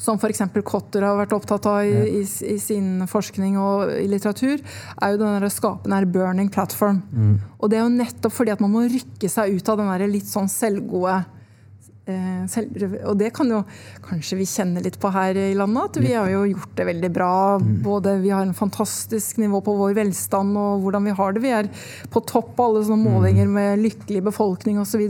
som 0.00 0.18
f.eks. 0.18 0.42
Cotter 0.64 1.04
har 1.04 1.18
vært 1.18 1.34
opptatt 1.36 1.66
av 1.68 1.84
i, 1.84 2.20
i, 2.20 2.24
i, 2.24 2.56
sin 2.62 3.04
forskning 3.10 3.58
og 3.60 3.92
i 3.98 4.06
litteratur, 4.10 4.62
er 5.00 5.14
jo 5.14 5.20
den 5.20 5.50
skapende 5.52 6.00
en 6.00 6.12
burning 6.14 6.48
platform. 6.52 7.02
Mm. 7.12 7.34
Og 7.60 7.70
det 7.70 7.78
er 7.78 7.84
jo 7.84 7.98
nettopp 7.98 8.36
fordi 8.36 8.54
at 8.54 8.64
man 8.64 8.72
må 8.72 8.86
rykke 8.88 9.30
seg 9.30 9.56
ut 9.56 9.70
av 9.70 9.82
den 9.82 10.10
litt 10.10 10.28
sånn 10.30 10.50
selvgode 10.50 11.20
og 13.04 13.14
det 13.20 13.30
kan 13.36 13.50
jo 13.52 13.62
kanskje 14.06 14.40
vi 14.40 14.48
kjenne 14.48 14.82
litt 14.84 14.98
på 15.00 15.12
her 15.14 15.38
i 15.38 15.52
landet. 15.58 15.90
At 15.90 16.00
vi 16.02 16.14
har 16.14 16.30
jo 16.32 16.44
gjort 16.50 16.74
det 16.78 16.88
veldig 16.90 17.12
bra. 17.14 17.34
Mm. 17.62 17.70
Både 17.86 18.16
Vi 18.20 18.32
har 18.34 18.44
en 18.46 18.56
fantastisk 18.56 19.40
nivå 19.42 19.62
på 19.64 19.76
vår 19.78 19.94
velstand 19.98 20.58
og 20.58 20.84
hvordan 20.84 21.08
vi 21.08 21.16
har 21.20 21.32
det. 21.34 21.44
Vi 21.44 21.54
er 21.56 21.70
på 22.10 22.24
topp 22.28 22.58
av 22.58 22.70
alle 22.70 22.84
sånne 22.88 23.06
mm. 23.06 23.16
målinger 23.16 23.50
med 23.50 23.84
lykkelig 23.86 24.24
befolkning 24.30 24.80
osv 24.82 25.08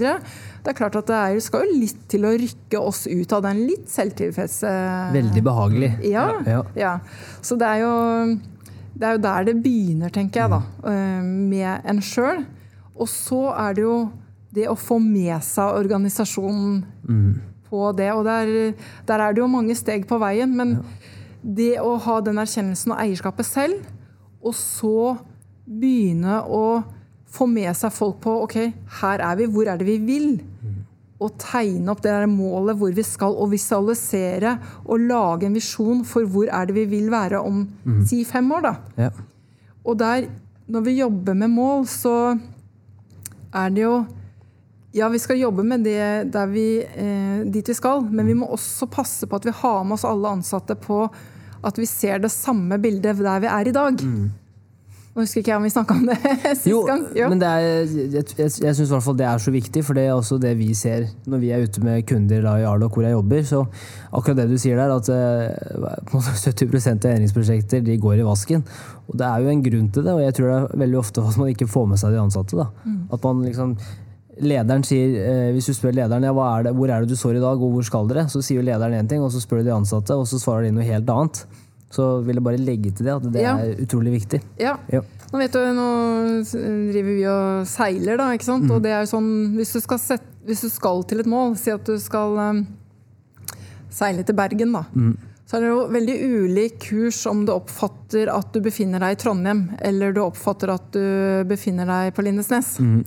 det 0.61 0.75
er 0.75 0.77
klart 0.77 0.97
at 0.99 1.09
det 1.09 1.17
er, 1.17 1.41
skal 1.41 1.65
jo 1.65 1.79
litt 1.81 2.01
til 2.13 2.27
å 2.29 2.35
rykke 2.37 2.81
oss 2.85 3.07
ut 3.09 3.33
av 3.33 3.45
den 3.47 3.63
litt 3.69 3.89
selvtilfredse 3.89 4.71
Veldig 5.15 5.43
behagelig. 5.45 5.91
Ja, 6.11 6.27
ja. 6.45 6.63
ja. 6.77 6.95
Så 7.41 7.57
det 7.61 7.69
er, 7.69 7.85
jo, 7.87 8.75
det 8.93 9.09
er 9.09 9.17
jo 9.17 9.23
der 9.25 9.47
det 9.49 9.57
begynner, 9.65 10.13
tenker 10.13 10.45
jeg, 10.45 10.53
da. 10.53 10.61
Mm. 10.85 10.91
Eh, 10.93 11.31
med 11.55 11.89
en 11.95 12.03
sjøl. 12.05 12.45
Og 13.01 13.09
så 13.09 13.47
er 13.55 13.79
det 13.79 13.87
jo 13.87 13.97
det 14.55 14.67
å 14.71 14.77
få 14.79 14.99
med 15.03 15.39
seg 15.47 15.79
organisasjonen 15.79 16.81
mm. 17.07 17.33
på 17.71 17.91
det. 17.99 18.11
Og 18.17 18.25
der, 18.27 18.53
der, 19.07 19.23
er 19.23 19.35
det 19.35 19.43
jo 19.43 19.51
mange 19.51 19.77
steg 19.79 20.07
på 20.11 20.19
veien. 20.23 20.55
Men 20.59 20.77
ja. 20.79 20.85
det 21.43 21.73
å 21.83 21.97
ha 22.07 22.21
den 22.27 22.41
erkjennelsen 22.43 22.95
og 22.95 23.03
eierskapet 23.03 23.49
selv, 23.49 23.91
og 24.41 24.57
så 24.57 25.17
begynne 25.71 26.41
å 26.49 26.65
få 27.31 27.47
med 27.47 27.71
seg 27.79 27.95
folk 27.95 28.19
på 28.25 28.41
ok, 28.47 28.57
her 29.01 29.23
er 29.23 29.37
vi, 29.39 29.47
hvor 29.53 29.69
er 29.71 29.79
det 29.79 29.87
vi 29.87 29.99
vil? 30.03 30.31
Og 31.21 31.35
tegne 31.39 31.93
opp 31.93 32.01
det 32.03 32.15
der 32.15 32.31
målet 32.31 32.79
hvor 32.81 32.95
vi 32.97 33.05
skal, 33.05 33.37
og 33.37 33.53
visualisere 33.53 34.55
og 34.87 35.05
lage 35.05 35.47
en 35.47 35.57
visjon 35.59 36.01
for 36.09 36.27
hvor 36.27 36.49
er 36.49 36.67
det 36.67 36.79
vi 36.79 36.87
vil 36.97 37.11
være 37.13 37.43
om 37.45 37.67
mm. 37.69 38.01
si 38.09 38.23
fem 38.27 38.49
år. 38.57 38.65
da. 38.67 38.73
Ja. 39.05 39.11
Og 39.85 39.99
der, 40.01 40.27
når 40.67 40.87
vi 40.89 40.97
jobber 40.97 41.37
med 41.37 41.53
mål, 41.53 41.85
så 41.93 42.15
er 43.53 43.77
det 43.77 43.85
jo 43.85 43.95
ja, 44.92 45.09
vi 45.09 45.18
skal 45.22 45.38
jobbe 45.38 45.62
med 45.62 45.85
det 45.87 46.46
vi, 46.50 46.66
eh, 46.83 47.46
dit 47.46 47.68
vi 47.68 47.74
skal, 47.74 48.03
men 48.11 48.26
vi 48.26 48.35
må 48.35 48.48
også 48.50 48.90
passe 48.90 49.29
på 49.31 49.38
at 49.38 49.46
vi 49.46 49.55
har 49.55 49.85
med 49.85 49.98
oss 49.98 50.07
alle 50.09 50.35
ansatte 50.40 50.74
på 50.74 51.05
at 51.62 51.79
vi 51.79 51.87
ser 51.87 52.18
det 52.18 52.33
samme 52.33 52.79
bildet 52.81 53.20
der 53.20 53.42
vi 53.42 53.50
er 53.50 53.68
i 53.68 53.74
dag. 53.76 54.00
Mm. 54.03 54.31
Nå 55.11 55.24
husker 55.24 55.42
ikke 55.42 55.50
jeg 55.50 55.59
om 55.59 55.64
vi 55.66 55.70
snakka 55.74 55.94
om 55.98 56.05
det 56.07 56.16
sist 56.55 56.68
jo, 56.70 56.81
gang. 56.87 57.00
Jo. 57.18 57.29
Men 57.33 57.42
er, 57.42 57.64
jeg, 57.83 58.24
jeg, 58.38 58.50
jeg 58.62 58.74
syns 58.79 59.09
det 59.18 59.26
er 59.26 59.42
så 59.42 59.55
viktig, 59.55 59.83
for 59.87 59.98
det 59.98 60.05
er 60.07 60.12
også 60.14 60.38
det 60.42 60.53
vi 60.59 60.68
ser 60.79 61.09
når 61.26 61.42
vi 61.42 61.50
er 61.55 61.64
ute 61.66 61.83
med 61.83 62.05
kunder 62.07 62.44
da, 62.46 62.53
i 62.62 62.66
Arlok 62.66 62.94
hvor 62.94 63.07
jeg 63.07 63.16
jobber. 63.16 63.42
Så 63.46 63.64
akkurat 64.11 64.38
det 64.38 64.46
du 64.53 64.59
sier 64.62 64.79
der, 64.79 64.94
at 64.94 65.11
eh, 65.11 66.14
70 66.14 66.79
av 66.92 67.11
endringsprosjekter 67.11 67.83
de 67.87 67.98
går 68.00 68.22
i 68.22 68.26
vasken. 68.26 68.62
Og 69.11 69.18
det 69.18 69.26
er 69.26 69.42
jo 69.42 69.50
en 69.50 69.64
grunn 69.66 69.90
til 69.90 70.07
det, 70.07 70.14
og 70.14 70.22
jeg 70.22 70.38
tror 70.38 70.50
det 70.50 70.61
er 70.61 70.85
veldig 70.87 71.03
ofte 71.03 71.26
at 71.26 71.42
man 71.42 71.50
ikke 71.55 71.70
får 71.70 71.90
med 71.90 72.03
seg 72.03 72.14
de 72.14 72.22
ansatte. 72.22 72.70
Mm. 72.87 73.03
At 73.11 73.26
man 73.26 73.42
liksom 73.48 73.74
lederen 74.38 74.85
sier, 74.87 75.16
eh, 75.21 75.49
Hvis 75.55 75.71
du 75.71 75.75
spør 75.75 75.97
lederen 75.97 76.27
ja, 76.27 76.33
er 76.33 76.69
det, 76.69 76.75
hvor 76.77 76.90
er 76.90 77.03
det 77.03 77.11
du 77.11 77.19
står 77.19 77.38
i 77.38 77.43
dag, 77.43 77.59
og 77.59 77.75
hvor 77.75 77.87
skal 77.87 78.11
dere, 78.11 78.29
så 78.31 78.43
sier 78.45 78.61
jo 78.61 78.66
lederen 78.66 79.01
én 79.01 79.09
ting, 79.09 79.23
og 79.25 79.33
så 79.35 79.43
spør 79.43 79.61
du 79.61 79.71
de 79.71 79.75
ansatte, 79.75 80.14
og 80.14 80.29
så 80.29 80.40
svarer 80.40 80.69
de 80.69 80.77
noe 80.77 80.87
helt 80.87 81.11
annet. 81.11 81.45
Så 81.90 82.05
vil 82.23 82.38
jeg 82.38 82.47
bare 82.47 82.61
legge 82.62 82.93
til 82.95 83.09
det 83.09 83.14
at 83.16 83.25
det 83.35 83.43
ja. 83.43 83.57
er 83.59 83.81
utrolig 83.83 84.12
viktig. 84.21 84.38
Ja. 84.62 84.77
ja. 84.93 85.03
Nå 85.33 85.40
vet 85.40 85.57
du, 85.57 85.62
nå 85.75 85.88
driver 86.93 87.16
vi 87.16 87.25
og 87.27 87.66
seiler, 87.66 88.21
da. 88.21 88.29
ikke 88.37 88.47
sant? 88.47 88.69
Mm. 88.69 88.77
Og 88.77 88.85
det 88.85 88.93
er 88.95 89.03
jo 89.03 89.11
sånn, 89.11 89.33
hvis 89.59 89.75
du, 89.75 89.81
sette, 89.83 90.37
hvis 90.47 90.62
du, 90.62 90.71
skal 90.71 91.03
til 91.11 91.25
et 91.25 91.31
mål, 91.31 91.57
si 91.59 91.75
at 91.75 91.83
du 91.87 91.99
skal 91.99 92.38
um, 92.38 92.62
seile 93.90 94.23
til 94.27 94.38
Bergen, 94.38 94.79
da. 94.79 94.85
Mm. 94.95 95.16
Så 95.51 95.59
er 95.59 95.64
det 95.64 95.71
jo 95.73 95.81
veldig 95.90 96.16
ulik 96.31 96.77
kurs 96.85 97.25
om 97.27 97.43
du 97.43 97.51
oppfatter 97.57 98.31
at 98.31 98.53
du 98.55 98.61
befinner 98.62 99.03
deg 99.03 99.16
i 99.16 99.19
Trondheim, 99.19 99.64
eller 99.83 100.14
du 100.14 100.23
oppfatter 100.23 100.71
at 100.71 100.93
du 100.95 101.03
befinner 101.51 101.90
deg 101.90 102.14
på 102.14 102.23
Lindesnes. 102.23 102.77
Mm. 102.79 103.01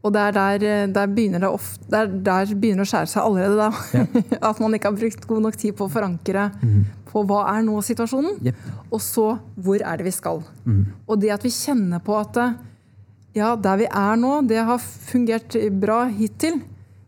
Og 0.00 0.14
der, 0.14 0.32
der, 0.32 0.86
der, 0.88 1.10
begynner 1.12 1.42
det 1.42 1.48
ofte, 1.52 1.84
der, 1.92 2.06
der 2.08 2.54
begynner 2.54 2.86
det 2.86 2.88
å 2.88 2.92
skjære 2.94 3.10
seg 3.10 3.26
allerede 3.26 3.58
da. 3.58 3.66
Ja. 3.92 4.22
At 4.48 4.62
man 4.62 4.76
ikke 4.76 4.88
har 4.88 4.96
brukt 4.96 5.26
god 5.28 5.44
nok 5.44 5.58
tid 5.60 5.76
på 5.76 5.84
å 5.84 5.92
forankre 5.92 6.46
mm. 6.56 6.78
på 7.10 7.24
hva 7.28 7.42
er 7.52 7.66
nå 7.66 7.76
situasjonen, 7.84 8.38
yep. 8.48 8.62
og 8.88 9.02
så 9.04 9.26
hvor 9.60 9.84
er 9.84 10.00
det 10.00 10.08
vi 10.08 10.14
skal. 10.16 10.40
Mm. 10.64 10.82
Og 11.04 11.20
det 11.20 11.34
at 11.36 11.44
vi 11.44 11.52
kjenner 11.52 12.00
på 12.04 12.16
at 12.16 12.40
ja, 13.36 13.52
der 13.60 13.82
vi 13.82 13.90
er 13.90 14.16
nå, 14.18 14.32
det 14.48 14.64
har 14.70 14.80
fungert 14.80 15.58
bra 15.82 16.06
hittil, 16.08 16.62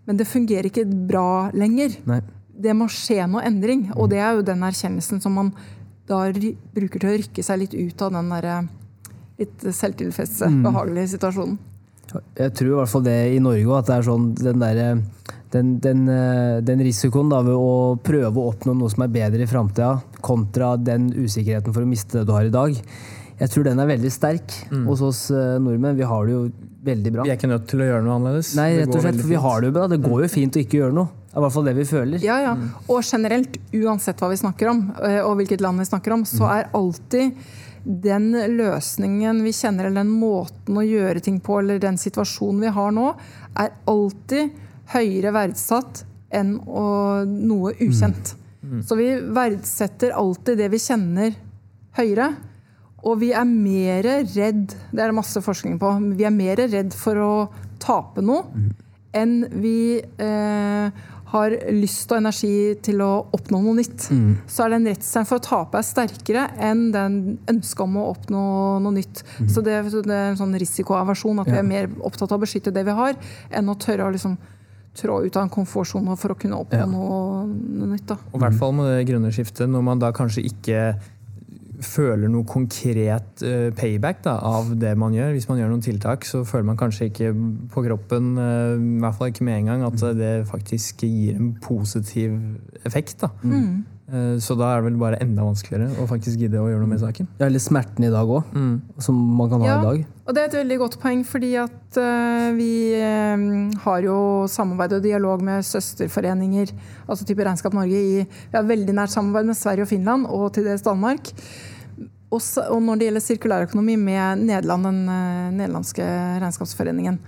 men 0.05 0.21
det 0.21 0.29
fungerer 0.29 0.69
ikke 0.69 0.85
bra 0.85 1.49
lenger. 1.57 1.97
Nei. 2.11 2.21
Det 2.63 2.77
må 2.77 2.91
skje 2.93 3.25
noe 3.25 3.43
endring, 3.49 3.89
og 3.97 4.13
det 4.13 4.21
er 4.21 4.37
jo 4.37 4.45
den 4.47 4.63
erkjennelsen 4.69 5.23
som 5.25 5.35
man 5.39 5.55
da 6.11 6.27
bruker 6.77 7.01
til 7.01 7.09
å 7.09 7.17
rykke 7.17 7.43
seg 7.47 7.63
litt 7.63 7.75
ut 7.79 8.05
av 8.05 8.13
den 8.19 8.33
der 8.37 8.49
litt 9.41 9.65
selvtilfredse, 9.65 10.51
mm. 10.53 10.65
behagelige 10.67 11.15
situasjonen. 11.17 11.57
Jeg 12.39 12.55
tror 12.59 12.71
i 12.71 12.77
hvert 12.81 12.93
fall 12.93 13.07
det 13.07 13.19
i 13.35 13.41
Norge 13.43 13.65
òg, 13.67 13.79
at 13.79 13.91
det 13.91 13.97
er 13.97 14.09
sånn 14.09 14.29
den 14.39 14.63
derre 14.63 14.89
den, 15.53 15.73
den, 15.85 16.07
eh, 16.09 16.61
den, 16.65 16.81
risikoen 16.81 17.29
da, 17.29 17.43
ved 17.45 17.57
å 17.57 17.97
prøve 18.01 18.41
å 18.41 18.53
oppnå 18.55 18.73
noe 18.77 18.93
som 18.93 19.05
er 19.05 19.13
bedre 19.13 19.45
i 19.45 19.51
framtida, 19.51 19.99
kontra 20.25 20.75
den 20.81 21.11
usikkerheten 21.13 21.75
for 21.75 21.85
å 21.85 21.89
miste 21.89 22.21
det 22.21 22.29
du 22.29 22.33
har 22.33 22.49
i 22.49 22.55
dag, 22.55 22.79
jeg 23.43 23.51
tror 23.51 23.67
den 23.67 23.81
er 23.83 23.89
veldig 23.91 24.13
sterk 24.13 24.55
mm. 24.71 24.85
hos 24.87 25.01
oss 25.03 25.23
uh, 25.35 25.57
nordmenn. 25.59 25.97
Vi 25.99 26.07
har 26.07 26.29
det 26.29 26.35
jo 26.35 26.43
veldig 26.87 27.13
bra. 27.15 27.25
Vi 27.27 27.33
er 27.33 27.39
ikke 27.41 27.51
nødt 27.51 27.65
til 27.71 27.83
å 27.83 27.89
gjøre 27.89 28.05
noe 28.07 28.19
annerledes? 28.21 28.53
Nei, 28.59 28.69
rett 28.79 28.93
og 28.95 29.03
slett, 29.03 29.19
for 29.19 29.33
vi 29.33 29.41
har 29.47 29.63
det 29.63 29.71
jo 29.71 29.75
bra. 29.79 29.89
Det 29.91 29.99
går 30.05 30.23
jo 30.25 30.29
fint 30.31 30.59
å 30.59 30.63
ikke 30.63 30.79
gjøre 30.79 30.97
noe. 30.99 31.11
Det 31.33 31.35
er 31.35 31.41
i 31.41 31.45
hvert 31.47 31.55
fall 31.57 31.67
det 31.67 31.75
vi 31.79 31.89
føler. 31.89 32.23
Ja, 32.23 32.37
ja. 32.45 32.53
Og 32.93 33.01
generelt, 33.09 33.59
uansett 33.81 34.23
hva 34.23 34.29
vi 34.31 34.39
snakker 34.39 34.71
om, 34.71 34.83
eh, 35.01 35.19
og 35.25 35.39
hvilket 35.41 35.65
land 35.65 35.81
vi 35.81 35.89
snakker 35.89 36.15
om, 36.19 36.25
så 36.29 36.51
er 36.53 36.69
alltid 36.77 37.33
den 37.85 38.31
løsningen 38.57 39.43
vi 39.45 39.53
kjenner, 39.57 39.89
eller 39.89 40.03
den 40.03 40.13
måten 40.15 40.79
å 40.79 40.85
gjøre 40.87 41.23
ting 41.25 41.41
på, 41.43 41.59
eller 41.61 41.81
den 41.83 41.99
situasjonen 41.99 42.63
vi 42.67 42.75
har 42.77 42.95
nå, 42.95 43.09
er 43.59 43.75
alltid 43.91 44.53
høyere 44.93 45.33
verdsatt 45.35 46.05
enn 46.33 46.55
å, 46.63 46.87
noe 47.27 47.75
ukjent. 47.81 48.37
Så 48.87 48.97
vi 48.97 49.09
verdsetter 49.35 50.15
alltid 50.17 50.63
det 50.63 50.71
vi 50.73 50.81
kjenner, 50.81 51.35
høyere. 51.99 52.31
Og 53.03 53.19
vi 53.19 53.33
er 53.35 53.49
mer 53.49 54.07
redd, 54.07 54.77
det 54.93 55.03
er 55.03 55.11
det 55.11 55.19
masse 55.19 55.43
forskning 55.43 55.81
på, 55.83 55.91
vi 56.15 56.25
er 56.29 56.35
mer 56.35 56.63
redd 56.71 56.95
for 56.95 57.19
å 57.19 57.33
tape 57.83 58.23
noe 58.23 58.71
enn 59.13 59.43
vi 59.61 59.99
eh, 60.01 61.03
har 61.33 61.55
lyst 61.73 62.13
og 62.13 62.19
energi 62.21 62.75
til 62.85 63.01
å 63.05 63.11
oppnå 63.33 63.61
noe 63.65 63.79
nytt. 63.79 64.07
Så 64.53 64.65
er 64.67 64.75
den 64.75 64.87
redselen 64.91 65.29
for 65.29 65.41
å 65.41 65.45
tape 65.47 65.81
er 65.81 65.87
sterkere 65.89 66.47
enn 66.61 66.91
den 66.95 67.19
ønsket 67.49 67.85
om 67.87 67.97
å 68.01 68.09
oppnå 68.13 68.43
noe 68.85 68.97
nytt. 68.99 69.23
Så 69.49 69.65
det, 69.65 69.79
det 69.93 70.13
er 70.17 70.33
en 70.35 70.41
sånn 70.41 70.53
risikoaversjon, 70.61 71.41
at 71.43 71.49
vi 71.53 71.59
er 71.61 71.69
mer 71.69 71.89
opptatt 72.05 72.31
av 72.33 72.41
å 72.41 72.45
beskytte 72.45 72.75
det 72.75 72.85
vi 72.89 72.97
har, 72.99 73.17
enn 73.51 73.73
å 73.73 73.79
tørre 73.81 74.09
å 74.11 74.13
liksom 74.15 74.37
trå 74.93 75.23
ut 75.25 75.37
av 75.41 75.47
en 75.47 75.53
komfortsone 75.53 76.17
for 76.21 76.35
å 76.35 76.37
kunne 76.37 76.59
oppnå 76.61 76.83
Ja. 76.83 76.85
noe 76.85 77.47
nytt. 77.95 78.05
Da. 78.11 78.19
Og 78.33 78.37
i 78.37 78.43
hvert 78.45 78.59
fall 78.61 78.75
med 78.77 78.91
det 78.93 79.07
grønne 79.09 79.31
skiftet, 79.33 79.65
når 79.73 79.83
man 79.87 79.99
da 80.03 80.11
kanskje 80.13 80.45
ikke 80.51 80.83
føler 81.87 82.31
noe 82.33 82.45
konkret 82.49 83.43
eh, 83.47 83.71
payback 83.77 84.23
da, 84.25 84.39
av 84.43 84.73
det 84.81 84.95
man 84.99 85.13
gjør. 85.17 85.33
Hvis 85.37 85.49
man 85.51 85.59
gjør 85.61 85.73
noen 85.75 85.85
tiltak, 85.85 86.25
så 86.29 86.43
føler 86.49 86.65
man 86.73 86.81
kanskje 86.81 87.11
ikke 87.11 87.33
på 87.75 87.85
kroppen, 87.87 88.35
eh, 88.39 88.75
i 88.77 89.01
hvert 89.05 89.19
fall 89.19 89.33
ikke 89.33 89.45
med 89.49 89.61
en 89.63 89.73
gang, 89.73 89.87
at 89.91 90.05
det 90.19 90.35
faktisk 90.51 91.03
gir 91.07 91.37
en 91.39 91.55
positiv 91.63 92.39
effekt. 92.87 93.19
Da. 93.23 93.31
Mm. 93.43 93.85
Eh, 94.13 94.37
Så 94.43 94.57
da 94.59 94.67
er 94.75 94.83
det 94.83 94.91
vel 94.91 94.99
bare 95.01 95.19
enda 95.23 95.45
vanskeligere 95.47 95.95
å 96.03 96.07
faktisk 96.11 96.37
gidde 96.43 96.59
å 96.61 96.67
gjøre 96.69 96.83
noe 96.83 96.91
med 96.91 97.01
saken. 97.01 97.29
Ja, 97.39 97.47
eller 97.47 97.63
smerten 97.63 98.05
i 98.05 98.11
dag 98.13 98.29
òg, 98.29 98.45
Mm. 98.53 98.81
som 98.99 99.15
man 99.39 99.49
kan 99.49 99.61
ha 99.63 99.67
Ja. 99.67 99.79
i 99.81 99.85
dag. 99.85 100.07
Og 100.27 100.35
det 100.35 100.43
er 100.43 100.45
et 100.51 100.67
veldig 100.67 100.79
godt 100.79 100.99
poeng, 101.01 101.25
fordi 101.25 101.55
at 101.57 101.97
uh, 101.97 102.53
vi 102.55 102.95
um, 103.01 103.71
har 103.73 104.03
jo 104.03 104.47
samarbeid 104.47 104.93
og 104.99 105.03
dialog 105.03 105.41
med 105.43 105.65
søsterforeninger, 105.65 106.71
altså 107.09 107.25
type 107.27 107.43
Regnskap 107.43 107.73
Norge, 107.75 107.91
i 107.95 108.23
Vi 108.27 108.55
har 108.55 108.63
veldig 108.65 108.95
nært 108.95 109.11
samarbeid 109.15 109.47
med 109.47 109.57
Sverige 109.57 109.83
og 109.83 109.89
Finland, 109.89 110.27
og 110.27 110.53
til 110.53 110.65
dels 110.65 110.83
Danmark. 110.83 111.33
Og, 112.33 112.41
når 112.81 112.97
det 112.97 113.09
gjelder 113.09 113.25
sirkulærøkonomi 113.27 113.99
med 114.01 114.45
Nederland, 114.47 114.87
den 114.89 115.01
eh, 115.13 115.51
nederlandske 115.53 116.07
regnskapsforeningen. 116.41 117.19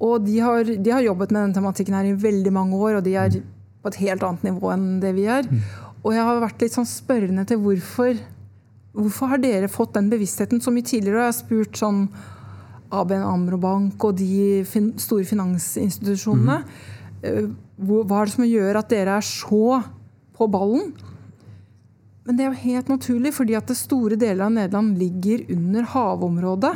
Og 0.00 0.24
de 0.24 0.38
har, 0.40 0.64
de 0.64 0.94
har 0.94 1.04
jobbet 1.04 1.34
med 1.34 1.42
den 1.42 1.58
tematikken 1.58 1.98
her 1.98 2.08
i 2.08 2.16
veldig 2.16 2.52
mange 2.54 2.78
år, 2.78 2.98
og 2.98 3.04
de 3.04 3.12
er 3.20 3.36
på 3.82 3.92
et 3.92 4.00
helt 4.06 4.24
annet 4.24 4.46
nivå 4.48 4.72
enn 4.72 4.88
det 5.02 5.12
vi 5.18 5.26
er. 5.28 5.46
Og 6.00 6.14
jeg 6.14 6.24
har 6.24 6.40
vært 6.40 6.64
litt 6.64 6.74
sånn 6.76 6.88
spørrende 6.88 7.46
til 7.48 7.62
hvorfor 7.62 8.18
Hvorfor 8.98 9.28
har 9.30 9.38
dere 9.38 9.68
fått 9.70 9.92
den 9.94 10.08
bevisstheten 10.10 10.58
så 10.64 10.72
mye 10.74 10.82
tidligere? 10.82 11.20
Og 11.20 11.22
jeg 11.22 11.28
har 11.28 11.36
spurt 11.36 11.76
sånn 11.78 12.00
ABN 12.98 13.26
Amro 13.28 13.58
Bank 13.60 14.04
og 14.08 14.16
de 14.18 14.64
fin 14.66 14.88
store 14.98 15.26
finansinstitusjonene. 15.28 16.56
Mm. 17.20 17.52
Hva 17.78 18.22
er 18.22 18.30
det 18.30 18.34
som 18.34 18.46
gjør 18.48 18.80
at 18.80 18.90
dere 18.90 19.18
er 19.20 19.26
så 19.28 19.78
på 20.34 20.48
ballen? 20.50 20.90
Men 22.28 22.36
det 22.36 22.44
er 22.44 22.50
jo 22.52 22.60
helt 22.60 22.90
naturlig, 22.92 23.32
fordi 23.32 23.56
at 23.56 23.70
det 23.70 23.78
store 23.80 24.18
deler 24.20 24.44
av 24.44 24.52
Nederland 24.52 24.98
ligger 25.00 25.46
under 25.54 25.86
havområdet. 25.94 26.74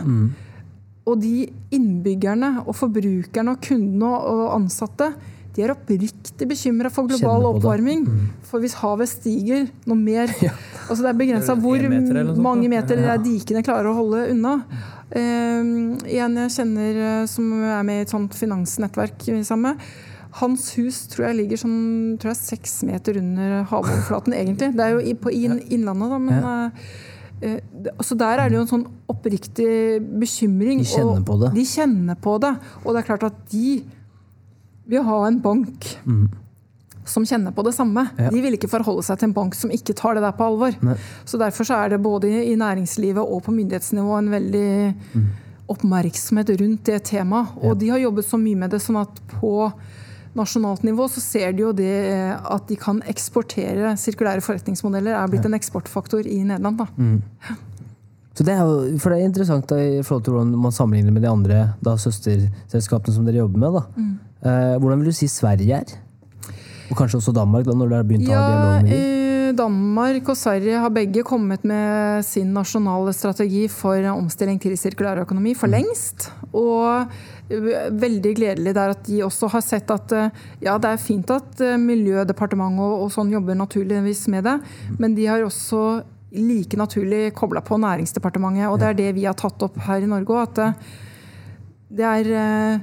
Og 1.03 1.19
de 1.21 1.51
innbyggerne 1.75 2.62
og 2.62 2.73
forbrukerne 2.79 3.53
og 3.53 3.61
kundene 3.67 4.12
og 4.33 4.43
ansatte 4.57 5.11
de 5.53 5.65
er 5.65 5.73
oppriktig 5.75 6.47
bekymra 6.49 6.88
for 6.93 7.11
global 7.11 7.45
oppvarming. 7.51 8.07
Mm. 8.07 8.29
For 8.49 8.62
hvis 8.62 8.79
havet 8.81 9.11
stiger 9.11 9.67
noe 9.85 9.99
mer 9.99 10.31
altså 10.33 11.03
Det 11.03 11.11
er 11.11 11.19
begrensa 11.19 11.57
hvor 11.61 11.85
meter 11.93 12.23
sånt, 12.23 12.41
mange 12.43 12.71
meter 12.73 13.03
Ja. 13.05 13.19
dikene 13.21 13.62
klarer 13.65 13.91
å 13.91 13.99
holde 13.99 14.31
unna. 14.33 14.55
Um, 15.12 15.99
en 16.09 16.38
jeg 16.41 16.55
kjenner 16.57 17.03
eh, 17.05 17.27
som 17.29 17.53
er 17.53 17.83
med 17.85 18.01
i 18.01 18.05
et 18.07 18.15
sånt 18.15 18.33
finansnettverk 18.33 19.29
er 19.29 19.43
sammen 19.45 19.75
med, 19.77 19.91
hans 20.40 20.71
hus 20.79 21.03
tror 21.12 21.29
jeg 21.29 21.38
ligger 21.42 21.61
sånn 21.61 21.81
tror 22.21 22.33
jeg, 22.33 22.40
seks 22.40 22.79
meter 22.88 23.18
under 23.21 23.62
havoverflaten, 23.68 24.37
egentlig. 24.37 24.73
Det 24.77 24.85
er 24.85 24.95
jo 24.97 25.16
på 25.21 25.33
inn, 25.37 25.59
Innlandet, 25.75 26.12
da, 26.14 26.21
men 26.23 26.47
eh, 27.42 27.59
Så 27.83 27.97
altså 27.99 28.18
Der 28.23 28.38
er 28.38 28.49
det 28.49 28.57
jo 28.57 28.62
en 28.62 28.71
sånn 28.71 28.87
oppriktig 29.12 29.73
bekymring. 30.23 30.85
De 30.85 30.92
kjenner 30.92 31.25
på 31.27 31.40
det. 31.40 31.51
De 31.57 31.66
kjenner 31.66 32.23
på 32.29 32.37
det. 32.45 32.53
Og 32.85 32.95
det 32.95 33.03
er 33.03 33.09
klart 33.11 33.27
at 33.29 33.42
de 33.53 33.83
vil 34.92 35.05
ha 35.07 35.18
en 35.27 35.40
bank 35.42 35.90
som 37.05 37.27
kjenner 37.27 37.55
på 37.55 37.64
det 37.66 37.75
samme. 37.75 38.07
Ja. 38.18 38.31
De 38.31 38.42
vil 38.45 38.57
ikke 38.57 38.71
forholde 38.71 39.03
seg 39.07 39.18
til 39.18 39.31
en 39.31 39.37
bank 39.37 39.57
som 39.59 39.73
ikke 39.75 39.95
tar 39.99 40.16
det 40.16 40.23
der 40.25 40.37
på 40.38 40.47
alvor. 40.47 40.77
Nei. 40.87 40.97
Så 41.27 41.40
Derfor 41.40 41.66
så 41.66 41.81
er 41.83 41.95
det 41.95 42.03
både 42.03 42.31
i 42.31 42.55
næringslivet 42.59 43.23
og 43.23 43.42
på 43.47 43.55
myndighetsnivå 43.57 44.21
en 44.21 44.31
veldig 44.33 44.68
oppmerksomhet 45.73 46.55
rundt 46.61 46.87
det 46.87 47.03
temaet. 47.11 47.57
Og 47.62 47.77
de 47.81 47.90
har 47.90 48.03
jobbet 48.03 48.29
så 48.29 48.38
mye 48.40 48.59
med 48.59 48.71
det, 48.75 48.83
sånn 48.83 49.01
at 49.03 49.23
på 49.35 49.53
nasjonalt 50.38 50.85
nivå 50.87 51.09
så 51.12 51.21
ser 51.21 51.53
de 51.57 51.66
jo 51.66 51.73
det 51.77 51.92
eh, 52.12 52.33
at 52.33 52.64
de 52.71 52.79
kan 52.81 53.03
eksportere 53.11 53.95
sirkulære 54.01 54.45
forretningsmodeller 54.45 55.16
er 55.18 55.31
blitt 55.33 55.49
en 55.49 55.59
eksportfaktor 55.59 56.27
i 56.27 56.40
Nederland. 56.42 56.83
da. 56.83 57.59
Så 58.33 58.47
det 58.49 58.55
er 58.55 58.62
jo, 58.64 58.99
for 59.03 59.12
det 59.12 59.21
er 59.21 59.29
interessant 59.29 59.68
da, 59.68 59.77
i 59.77 60.05
forhold 60.05 60.25
til 60.25 60.37
hvordan 60.37 60.55
man 60.57 60.73
sammenligner 60.73 61.12
med 61.12 61.25
de 61.25 61.29
andre 61.29 61.64
da, 61.85 61.99
søsterselskapene 62.01 63.14
som 63.14 63.27
dere 63.29 63.42
jobber 63.42 63.61
med. 63.61 63.77
Da. 63.77 63.83
Mm. 63.97 64.12
Eh, 64.42 64.77
hvordan 64.81 65.03
vil 65.03 65.12
du 65.12 65.16
si 65.16 65.29
Sverige 65.29 65.83
er? 65.83 65.99
Og 66.90 66.97
kanskje 66.97 67.21
også 67.21 67.35
Danmark, 67.37 67.66
da, 67.68 67.77
når 67.77 67.90
dere 67.90 68.01
har 68.01 68.09
begynt 68.09 68.31
å 68.31 68.33
ha 68.33 68.47
dialog 68.49 68.73
med 68.73 68.88
dem? 68.88 68.97
eh, 68.97 69.23
Danmark 69.57 70.31
og 70.33 70.38
Sverige 70.38 70.81
har 70.81 70.92
begge 70.92 71.23
kommet 71.29 71.64
med 71.68 72.25
sin 72.25 72.55
nasjonale 72.57 73.12
strategi 73.16 73.66
for 73.68 74.01
omstilling 74.14 74.61
til 74.62 74.79
sirkulærøkonomi 74.81 75.53
for 75.59 75.73
lengst. 75.73 76.31
Og 76.57 77.12
veldig 77.49 78.33
gledelig 78.37 78.73
det 78.75 78.83
er 78.83 78.95
at 78.95 79.05
de 79.07 79.21
også 79.27 79.51
har 79.53 79.65
sett 79.65 79.91
at 79.93 80.15
eh, 80.17 80.31
ja, 80.65 80.77
det 80.81 80.93
er 80.93 81.03
fint 81.03 81.31
at 81.35 81.61
eh, 81.61 81.79
Miljødepartementet 81.81 82.97
og, 82.97 83.11
sånn 83.13 83.33
jobber 83.35 83.59
naturligvis 83.59 84.27
med 84.33 84.47
det, 84.49 84.57
men 84.99 85.17
de 85.19 85.29
har 85.29 85.45
også 85.45 86.03
like 86.33 86.79
naturlig 86.81 87.35
kobla 87.37 87.61
på 87.61 87.77
Næringsdepartementet. 87.83 88.71
Og 88.71 88.79
det 88.81 88.89
er 88.89 88.99
det 89.03 89.11
vi 89.19 89.27
har 89.29 89.37
tatt 89.37 89.61
opp 89.67 89.77
her 89.85 90.01
i 90.01 90.09
Norge 90.09 90.33
òg. 90.33 90.47
At 90.49 90.63
eh, 90.63 91.01
det 91.93 92.09
er 92.09 92.81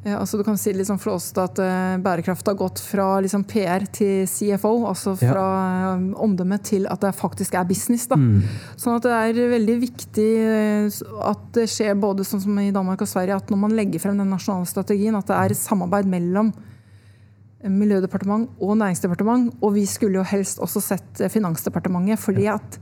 altså 0.00 0.38
du 0.40 0.44
kan 0.46 0.56
si 0.56 0.72
litt 0.72 0.88
sånn 0.88 1.00
flåsete 1.00 1.42
at 1.44 1.58
uh, 1.60 1.98
bærekraft 2.00 2.46
har 2.48 2.56
gått 2.56 2.80
fra 2.80 3.18
liksom 3.20 3.42
PR 3.48 3.84
til 3.92 4.22
CFO, 4.30 4.86
altså 4.88 5.12
fra 5.20 5.42
ja. 5.44 5.90
omdømme 6.24 6.56
til 6.64 6.86
at 6.88 7.02
det 7.04 7.10
faktisk 7.18 7.58
er 7.60 7.66
business. 7.68 8.06
Da. 8.08 8.16
Mm. 8.16 8.40
Sånn 8.80 8.96
at 8.96 9.04
det 9.04 9.18
er 9.18 9.52
veldig 9.52 9.76
viktig 9.82 10.28
eh, 10.40 11.00
at 11.28 11.42
det 11.56 11.66
skjer 11.68 11.98
både 12.00 12.24
sånn 12.24 12.40
som 12.46 12.62
i 12.62 12.70
Danmark 12.72 13.04
og 13.04 13.10
Sverige, 13.10 13.36
at 13.36 13.52
når 13.52 13.60
man 13.66 13.76
legger 13.76 14.00
frem 14.00 14.16
den 14.16 14.32
nasjonale 14.32 14.68
strategien, 14.70 15.18
at 15.18 15.28
det 15.28 15.36
er 15.36 15.52
et 15.52 15.60
samarbeid 15.60 16.08
mellom 16.08 16.54
Miljødepartement 17.60 18.48
og 18.56 18.78
Næringsdepartement. 18.80 19.52
Og 19.60 19.74
vi 19.74 19.84
skulle 19.84 20.16
jo 20.22 20.24
helst 20.24 20.62
også 20.64 20.80
sett 20.80 21.20
eh, 21.20 21.32
Finansdepartementet, 21.32 22.22
fordi 22.22 22.48
at 22.48 22.80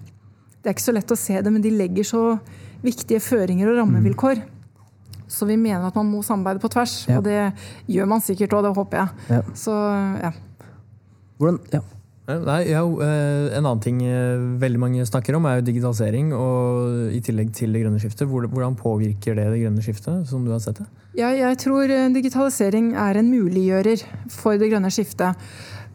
det 0.62 0.70
er 0.70 0.76
ikke 0.76 0.87
så 0.87 0.94
lett 0.94 1.14
å 1.14 1.18
se 1.18 1.42
det, 1.42 1.50
men 1.50 1.66
de 1.66 1.74
legger 1.74 2.07
så 2.07 2.22
viktige 2.85 3.18
føringer 3.22 3.72
og 3.72 3.81
rammevilkår. 3.81 4.44
Så 5.29 5.47
vi 5.47 5.57
mener 5.61 5.87
at 5.87 5.95
man 5.99 6.09
må 6.11 6.23
samarbeide 6.25 6.61
på 6.62 6.71
tvers, 6.73 7.07
Ja. 7.09 7.19
og 7.19 7.25
det 7.25 7.53
gjør 7.88 8.09
man 8.09 8.21
sikkert 8.25 8.55
òg, 8.57 8.62
det 8.64 8.75
håper 8.77 8.99
jeg. 9.03 9.09
Ja. 9.29 9.43
Så 9.55 9.75
ja. 10.23 10.33
Hvordan, 11.38 11.61
ja. 11.73 11.81
Nei, 12.29 12.59
ja, 12.69 12.83
eh, 12.85 13.57
En 13.57 13.64
annen 13.64 13.81
ting 13.81 14.03
eh, 14.05 14.37
veldig 14.61 14.79
mange 14.83 15.05
snakker 15.09 15.37
om, 15.38 15.47
er 15.49 15.61
jo 15.62 15.67
digitalisering. 15.71 16.35
og 16.37 17.09
I 17.14 17.21
tillegg 17.25 17.55
til 17.57 17.73
det 17.73 17.81
grønne 17.87 18.01
skiftet. 18.03 18.29
Hvordan 18.29 18.77
påvirker 18.77 19.35
det 19.38 19.47
det 19.49 19.62
grønne 19.62 19.81
skiftet, 19.81 20.27
som 20.29 20.45
du 20.45 20.51
har 20.53 20.61
sett 20.61 20.77
det? 20.83 20.87
Ja, 21.17 21.31
jeg 21.33 21.57
tror 21.62 21.88
eh, 21.88 22.11
digitalisering 22.12 22.93
er 23.01 23.17
en 23.17 23.31
muliggjører 23.33 24.05
for 24.29 24.59
det 24.61 24.69
grønne 24.73 24.91
skiftet. 24.93 25.37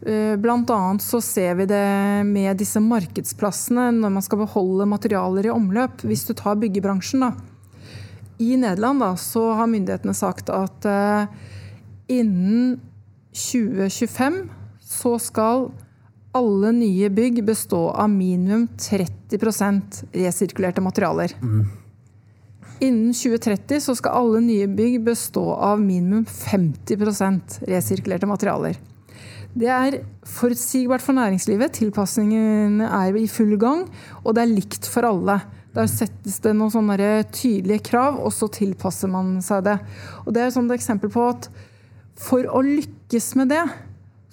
Bl.a. 0.04 0.78
Så 1.00 1.20
ser 1.24 1.54
vi 1.56 1.64
det 1.70 2.26
med 2.28 2.58
disse 2.60 2.76
markedsplassene 2.82 3.86
når 4.02 4.10
man 4.18 4.22
skal 4.26 4.42
beholde 4.42 4.84
materialer 4.90 5.46
i 5.46 5.52
omløp. 5.54 6.02
Hvis 6.04 6.26
du 6.28 6.34
tar 6.36 6.58
byggebransjen, 6.60 7.22
da. 7.24 7.30
I 8.38 8.56
Nederland 8.56 9.00
da, 9.00 9.12
så 9.16 9.52
har 9.58 9.70
myndighetene 9.70 10.14
sagt 10.16 10.50
at 10.50 10.88
uh, 10.88 11.30
innen 12.10 12.80
2025 13.34 14.42
så 14.84 15.16
skal 15.22 15.68
alle 16.34 16.72
nye 16.74 17.08
bygg 17.14 17.44
bestå 17.46 17.88
av 17.90 18.10
minimum 18.10 18.66
30% 18.78 20.02
resirkulerte 20.12 20.82
materialer. 20.82 21.34
Innen 22.82 23.12
2030 23.14 23.80
så 23.80 23.94
skal 23.94 24.18
alle 24.18 24.40
nye 24.42 24.66
bygg 24.66 24.98
bestå 25.06 25.44
av 25.54 25.82
minimum 25.82 26.24
50% 26.26 27.60
resirkulerte 27.70 28.26
materialer. 28.26 28.80
Det 29.54 29.70
er 29.70 30.00
forutsigbart 30.26 31.02
for 31.02 31.14
næringslivet. 31.14 31.76
tilpasningene 31.78 32.88
er 32.90 33.14
i 33.14 33.28
full 33.30 33.54
gang, 33.56 33.86
og 34.24 34.34
det 34.34 34.42
er 34.42 34.56
likt 34.56 34.88
for 34.90 35.06
alle. 35.06 35.38
Der 35.74 35.88
settes 35.90 36.38
det 36.44 36.52
noen 36.54 36.70
sånne 36.70 37.24
tydelige 37.34 37.82
krav, 37.90 38.20
og 38.22 38.30
så 38.34 38.46
tilpasser 38.52 39.10
man 39.10 39.40
seg 39.42 39.64
det. 39.66 39.78
Og 40.24 40.34
Det 40.34 40.42
er 40.42 40.52
et 40.52 40.76
eksempel 40.76 41.10
på 41.10 41.28
at 41.32 41.48
for 42.14 42.46
å 42.46 42.62
lykkes 42.62 43.34
med 43.40 43.50
det, 43.50 43.64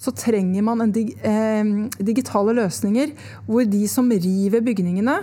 så 0.02 0.14
trenger 0.18 0.62
man 0.66 0.82
en 0.82 0.92
dig, 0.92 1.14
eh, 1.22 1.64
digitale 1.98 2.54
løsninger 2.58 3.14
hvor 3.46 3.66
de 3.70 3.88
som 3.88 4.10
river 4.10 4.62
bygningene, 4.62 5.18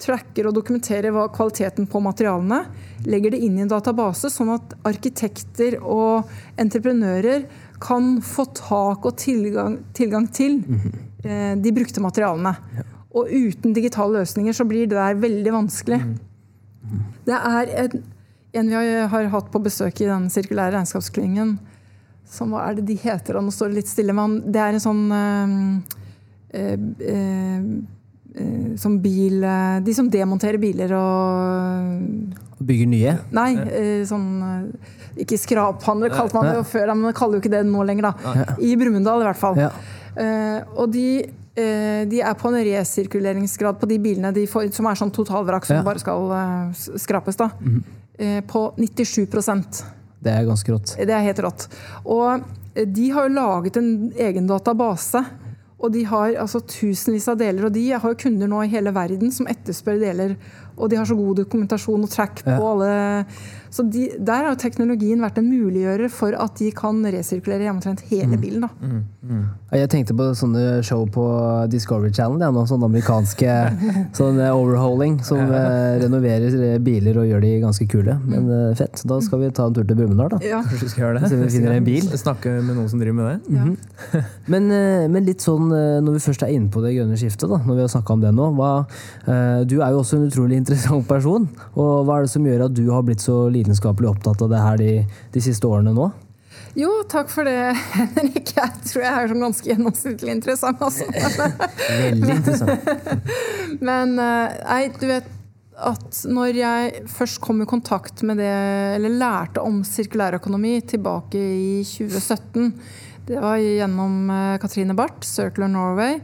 tracker 0.00 0.48
og 0.48 0.54
dokumenterer 0.56 1.12
kvaliteten 1.34 1.86
på 1.88 2.00
materialene, 2.00 2.62
legger 3.04 3.34
det 3.34 3.40
inn 3.44 3.58
i 3.58 3.64
en 3.66 3.72
database, 3.72 4.30
sånn 4.32 4.54
at 4.54 4.74
arkitekter 4.88 5.76
og 5.80 6.28
entreprenører 6.60 7.44
kan 7.80 8.18
få 8.24 8.46
tak 8.56 9.04
og 9.08 9.16
tilgang, 9.20 9.78
tilgang 9.96 10.28
til 10.32 10.62
eh, 11.24 11.52
de 11.56 11.72
brukte 11.76 12.00
materialene. 12.04 12.54
Og 13.10 13.30
uten 13.30 13.74
digitale 13.74 14.20
løsninger 14.20 14.54
så 14.54 14.66
blir 14.68 14.86
det 14.86 14.98
der 14.98 15.18
veldig 15.18 15.52
vanskelig. 15.54 16.00
Det 17.26 17.36
er 17.36 17.72
en, 17.84 18.02
en 18.54 18.70
vi 18.70 18.92
har, 19.12 19.30
hatt 19.32 19.50
på 19.50 19.62
besøk 19.62 20.00
i 20.00 20.08
den 20.08 20.28
sirkulære 20.30 20.76
regnskapsklyngen. 20.76 21.56
Som, 22.30 22.54
hva 22.54 22.68
er 22.68 22.78
det 22.78 22.86
de 22.86 22.98
heter? 23.02 23.40
Nå 23.42 23.50
står 23.54 23.72
det 23.72 23.80
litt 23.80 23.90
stille. 23.90 24.14
Men 24.14 24.38
det 24.46 24.62
er 24.62 24.76
en 24.76 24.84
sånn 24.84 25.00
eh, 25.16 25.56
eh, 26.60 26.76
eh, 27.10 28.68
Som 28.78 29.00
bil 29.02 29.42
De 29.82 29.94
som 29.96 30.06
demonterer 30.06 30.62
biler 30.62 30.94
og 30.94 32.38
Bygger 32.62 32.90
nye? 32.92 33.16
Nei, 33.34 33.50
eh, 33.58 34.04
sånn 34.06 34.28
Ikke 35.18 35.38
skraphandler 35.40 36.14
kalte 36.14 36.38
man 36.38 36.52
det 36.52 36.58
jo 36.60 36.66
før, 36.70 36.92
men 36.92 37.08
man 37.08 37.16
kaller 37.16 37.38
jo 37.38 37.42
ikke 37.42 37.56
det 37.56 37.64
nå 37.66 37.82
lenger, 37.88 38.12
da. 38.12 38.46
I 38.62 38.76
Brumunddal 38.78 39.24
i 39.24 39.26
hvert 39.26 39.40
fall. 39.40 39.58
Ja. 39.58 39.72
Eh, 40.20 40.58
og 40.76 40.92
de, 40.94 41.06
de 42.10 42.20
er 42.22 42.34
på 42.38 42.48
en 42.48 42.60
resirkuleringsgrad 42.64 43.80
på 43.80 43.88
de 43.90 43.98
bilene 43.98 44.30
de 44.32 44.46
får, 44.46 44.70
som 44.76 44.86
er 44.86 44.98
sånn 45.00 45.10
totalvrak 45.10 45.66
som 45.66 45.80
Ja. 45.80 45.82
bare 45.82 45.98
skal 45.98 46.30
eh, 46.36 46.84
skrapes, 46.96 47.36
da. 47.36 47.50
mm. 47.60 47.82
på 48.46 48.62
97% 48.78 49.82
Det 50.22 50.32
er 50.32 50.44
ganske 50.44 50.72
rått. 50.72 50.94
Det 50.96 51.14
er 51.16 51.24
helt 51.24 51.38
rått. 51.40 51.68
Og 52.04 52.42
eh, 52.74 52.86
de 52.86 53.10
har 53.10 53.28
jo 53.28 53.34
laget 53.34 53.76
en 53.80 54.12
egen 54.16 54.46
database. 54.46 55.24
Og 55.80 55.92
de 55.94 56.02
har 56.04 56.34
altså 56.36 56.60
tusenvis 56.60 57.26
av 57.32 57.38
deler, 57.40 57.64
og 57.64 57.72
de 57.72 57.86
har 57.90 58.04
jo 58.04 58.18
kunder 58.20 58.46
nå 58.52 58.58
i 58.66 58.68
hele 58.68 58.92
verden 58.92 59.32
som 59.32 59.48
etterspør 59.48 59.96
deler. 60.02 60.34
Og 60.80 60.90
de 60.90 60.96
har 60.96 61.04
så 61.08 61.16
god 61.18 61.36
dokumentasjon 61.44 62.02
og 62.06 62.10
track 62.10 62.42
på 62.44 62.50
Ja. 62.56 62.60
alle 62.72 63.24
Så 63.70 63.84
de, 63.86 64.08
der 64.18 64.42
har 64.42 64.48
jo 64.50 64.56
teknologien 64.58 65.20
vært 65.22 65.36
en 65.38 65.46
muliggjører 65.46 66.10
for 66.10 66.34
at 66.34 66.56
de 66.58 66.72
kan 66.74 67.04
resirkulere 67.06 67.70
omtrent 67.70 68.00
hele 68.10 68.34
bilen. 68.36 68.64
da. 68.66 68.68
Ja, 69.70 69.78
Jeg 69.78 69.90
tenkte 69.92 70.16
på 70.18 70.26
sånne 70.34 70.82
show 70.82 71.04
på 71.06 71.22
Discovery 71.70 72.10
Channel. 72.10 72.40
Det 72.40 72.48
noen 72.50 72.66
sånne 72.66 72.88
amerikanske 72.90 73.52
sånne 74.18 74.48
overhauling 74.50 75.20
som 75.22 75.38
ja. 75.38 75.60
renoverer 76.02 76.50
eh, 76.72 76.78
biler 76.82 77.20
og 77.22 77.28
gjør 77.30 77.44
de 77.46 77.52
ganske 77.62 77.86
kule. 77.92 78.16
Men 78.26 78.50
eh, 78.50 78.74
fett. 78.74 79.04
Da 79.06 79.20
skal 79.22 79.38
vi 79.44 79.52
ta 79.54 79.68
en 79.70 79.76
tur 79.78 79.86
til 79.86 80.00
Brumunddal, 80.00 80.34
da. 80.34 80.40
Ja. 80.42 80.64
Kanskje 80.66 80.88
vi 80.88 80.90
skal 80.96 81.04
gjøre 81.04 81.20
det? 81.20 81.30
Så 81.30 81.38
vi 81.38 81.48
finner 81.54 81.76
en 81.78 81.86
bil. 81.86 82.10
Snakke 82.24 82.56
med 82.58 82.74
noen 82.74 82.90
som 82.90 82.98
driver 82.98 83.20
med 83.20 83.30
det? 83.30 83.54
Ja. 83.54 84.24
Men, 84.50 84.66
eh, 84.74 85.06
men 85.06 85.22
litt 85.28 85.44
sånn, 85.46 85.70
eh, 85.70 86.00
når 86.02 86.16
vi 86.18 86.24
først 86.26 86.42
er 86.42 86.50
inne 86.56 86.72
på 86.74 86.82
det 86.82 86.96
grønne 86.96 87.14
skiftet, 87.20 87.46
da, 87.46 87.60
når 87.62 87.76
vi 87.78 87.84
har 87.86 87.92
snakka 87.94 88.16
om 88.16 88.20
det 88.24 88.34
nå 88.34 88.50
hva, 88.58 88.72
eh, 89.30 89.62
Du 89.70 89.76
er 89.78 89.92
jo 89.94 90.00
også 90.02 90.18
en 90.18 90.26
utrolig 90.26 90.56
interessant 90.58 90.69
person. 91.08 91.46
Og 91.74 92.06
hva 92.06 92.18
er 92.18 92.26
det 92.26 92.32
som 92.32 92.46
gjør 92.46 92.66
at 92.68 92.74
du 92.76 92.84
har 92.90 93.06
blitt 93.06 93.24
så 93.24 93.44
lidenskapelig 93.52 94.10
opptatt 94.14 94.42
av 94.44 94.52
det 94.52 94.64
her 94.64 94.82
de, 94.82 94.92
de 95.34 95.44
siste 95.44 95.68
årene 95.68 95.94
nå? 95.96 96.10
Jo, 96.78 96.90
takk 97.10 97.30
for 97.32 97.48
det, 97.48 97.74
Henrik. 98.16 98.52
Jeg 98.54 98.86
tror 98.86 99.04
jeg 99.04 99.10
er 99.10 99.32
sånn 99.32 99.44
ganske 99.44 99.70
gjennomsnittlig 99.72 100.36
interessant. 100.38 100.82
Altså. 100.86 101.08
Veldig 102.06 102.36
interessant. 102.36 102.90
Men 103.88 104.16
eh, 104.22 104.56
nei, 104.68 104.82
du 104.94 105.06
vet 105.10 105.36
at 105.80 106.18
når 106.28 106.58
jeg 106.58 107.04
først 107.08 107.40
kom 107.40 107.62
i 107.64 107.68
kontakt 107.68 108.20
med 108.28 108.38
det, 108.42 108.52
eller 108.98 109.16
lærte 109.16 109.62
om 109.64 109.80
sirkulærøkonomi 109.86 110.74
tilbake 110.92 111.40
i 111.40 111.80
2017, 111.88 112.74
det 113.30 113.40
var 113.42 113.60
gjennom 113.62 114.30
eh, 114.34 114.56
Katrine 114.62 114.96
Barth, 114.98 115.26
Circular 115.26 115.70
Norway, 115.72 116.20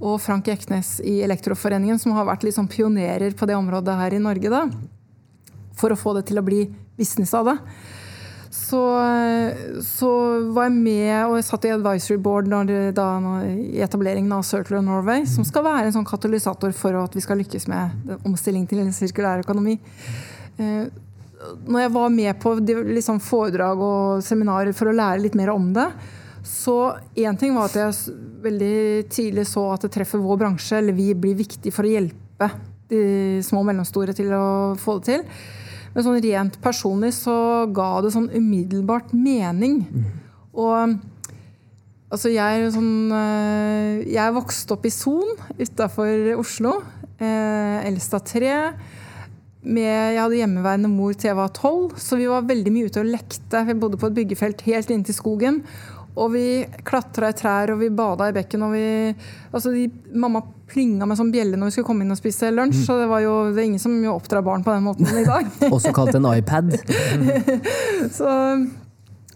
og 0.00 0.20
Frank 0.22 0.48
Eknes 0.52 0.96
i 1.04 1.20
Elektroforeningen, 1.24 1.98
som 2.00 2.14
har 2.16 2.26
vært 2.28 2.46
sånn 2.54 2.70
pionerer 2.70 3.36
på 3.36 3.46
det 3.48 3.56
området 3.58 3.98
her 3.98 4.16
i 4.16 4.22
Norge, 4.22 4.50
da, 4.50 4.64
for 5.78 5.94
å 5.94 5.98
få 5.98 6.16
det 6.18 6.26
til 6.30 6.40
å 6.40 6.46
bli 6.46 6.64
business 6.98 7.34
av 7.34 7.50
det. 7.50 7.58
Så, 8.54 8.80
så 9.82 10.08
var 10.54 10.68
jeg 10.68 10.76
med 10.76 11.14
og 11.26 11.32
jeg 11.40 11.46
satt 11.48 11.64
i 11.66 11.72
advisory 11.74 12.20
board 12.22 12.46
når 12.52 12.92
da, 12.94 13.06
i 13.50 13.80
etableringen 13.82 14.30
av 14.36 14.44
Circular 14.46 14.84
Norway, 14.86 15.24
som 15.26 15.46
skal 15.46 15.66
være 15.66 15.88
en 15.88 15.96
sånn 15.96 16.06
katalysator 16.06 16.74
for 16.78 16.94
at 17.00 17.16
vi 17.18 17.24
skal 17.24 17.42
lykkes 17.42 17.66
med 17.72 18.14
omstilling 18.22 18.68
til 18.70 18.84
en 18.84 18.94
sirkulær 18.94 19.42
økonomi. 19.42 19.74
Eh, 20.62 20.86
når 21.66 21.82
jeg 21.82 21.92
var 21.96 22.14
med 22.14 22.38
på 22.40 22.54
liksom 22.94 23.18
foredrag 23.20 23.82
og 23.82 24.22
seminarer 24.24 24.76
for 24.76 24.90
å 24.90 24.96
lære 24.96 25.24
litt 25.24 25.34
mer 25.38 25.50
om 25.52 25.72
det, 25.74 25.88
så 26.44 26.76
én 27.16 27.38
ting 27.40 27.54
var 27.56 27.70
at 27.70 27.78
jeg 27.78 28.14
veldig 28.44 29.08
tidlig 29.08 29.46
så 29.48 29.70
at 29.72 29.86
det 29.86 29.94
treffer 29.94 30.20
vår 30.20 30.42
bransje, 30.42 30.76
eller 30.76 30.96
vi 30.96 31.14
blir 31.16 31.38
viktig 31.38 31.72
for 31.72 31.88
å 31.88 31.92
hjelpe 31.94 32.50
de 32.92 33.40
små 33.44 33.62
og 33.62 33.70
mellomstore 33.70 34.12
til 34.16 34.32
å 34.36 34.46
få 34.80 34.98
det 34.98 35.06
til. 35.08 35.24
Men 35.94 36.04
sånn 36.04 36.20
rent 36.20 36.58
personlig 36.62 37.14
så 37.16 37.36
ga 37.72 37.88
det 38.04 38.12
sånn 38.12 38.28
umiddelbart 38.34 39.14
mening. 39.16 39.86
Og 40.52 40.98
altså 42.12 42.32
jeg 42.34 42.60
er 42.60 42.72
sånn 42.74 43.10
eh, 43.14 44.02
Jeg 44.12 44.34
vokste 44.36 44.76
opp 44.76 44.84
i 44.86 44.92
Son 44.92 45.32
utafor 45.56 46.34
Oslo. 46.36 46.76
Eh, 47.22 47.78
eldst 47.88 48.18
av 48.18 48.24
tre. 48.26 48.52
Med, 49.64 50.12
jeg 50.12 50.20
hadde 50.20 50.42
hjemmeværende 50.42 50.92
mor 50.92 51.14
til 51.16 51.30
jeg 51.30 51.38
var 51.38 51.54
tolv, 51.56 51.94
så 51.96 52.18
vi 52.20 52.26
var 52.28 52.44
veldig 52.44 52.72
mye 52.74 52.90
ute 52.90 53.00
og 53.00 53.08
lekte. 53.14 53.62
Vi 53.64 53.78
bodde 53.80 54.00
på 54.02 54.10
et 54.10 54.18
byggefelt 54.18 54.66
helt 54.66 54.92
inntil 54.92 55.16
skogen. 55.16 55.62
Og 56.14 56.30
vi 56.34 56.46
klatra 56.86 57.32
i 57.32 57.36
trær 57.36 57.72
og 57.74 57.80
vi 57.80 57.90
bada 57.90 58.28
i 58.30 58.36
bekken. 58.36 58.62
og 58.62 58.76
vi, 58.76 59.14
altså 59.50 59.72
de, 59.74 59.88
Mamma 60.14 60.44
plynga 60.70 61.06
med 61.08 61.18
sånn 61.18 61.32
bjelle 61.34 61.58
når 61.58 61.68
vi 61.68 61.76
skulle 61.76 61.88
komme 61.88 62.06
inn 62.06 62.14
og 62.14 62.20
spise 62.20 62.52
lunsj. 62.54 62.84
Så 62.86 62.96
det 63.00 63.10
var 63.10 63.24
jo 63.24 63.34
det 63.50 63.60
er 63.60 63.68
ingen 63.68 63.82
som 63.82 63.96
jo 64.02 64.14
oppdrar 64.14 64.44
barn 64.46 64.64
på 64.66 64.72
den 64.74 64.86
måten 64.86 65.10
i 65.10 65.26
dag. 65.26 65.50
Også 65.74 65.92
kalt 65.96 66.16
en 66.16 66.30
iPad. 66.30 66.74
Så, 68.14 68.30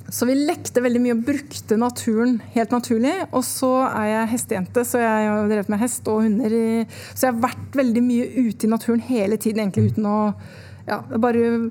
så 0.09 0.25
vi 0.29 0.35
lekte 0.39 0.81
veldig 0.81 1.01
mye 1.05 1.15
og 1.17 1.25
brukte 1.27 1.77
naturen 1.81 2.39
helt 2.55 2.73
naturlig. 2.73 3.13
Og 3.29 3.43
så 3.45 3.73
er 3.89 4.07
jeg 4.13 4.31
hestejente, 4.33 4.85
så 4.89 5.03
jeg 5.03 5.29
har 5.29 5.51
drevet 5.51 5.73
med 5.73 5.83
hest 5.83 6.09
og 6.09 6.23
hunder. 6.25 6.55
I, 6.55 6.87
så 7.13 7.27
jeg 7.27 7.35
har 7.35 7.43
vært 7.43 7.77
veldig 7.77 8.05
mye 8.07 8.29
ute 8.49 8.69
i 8.69 8.73
naturen 8.73 9.05
hele 9.05 9.37
tiden, 9.41 9.67
egentlig 9.67 9.93
uten 9.93 10.09
å 10.09 10.19
ja, 10.89 11.03
bare, 11.21 11.71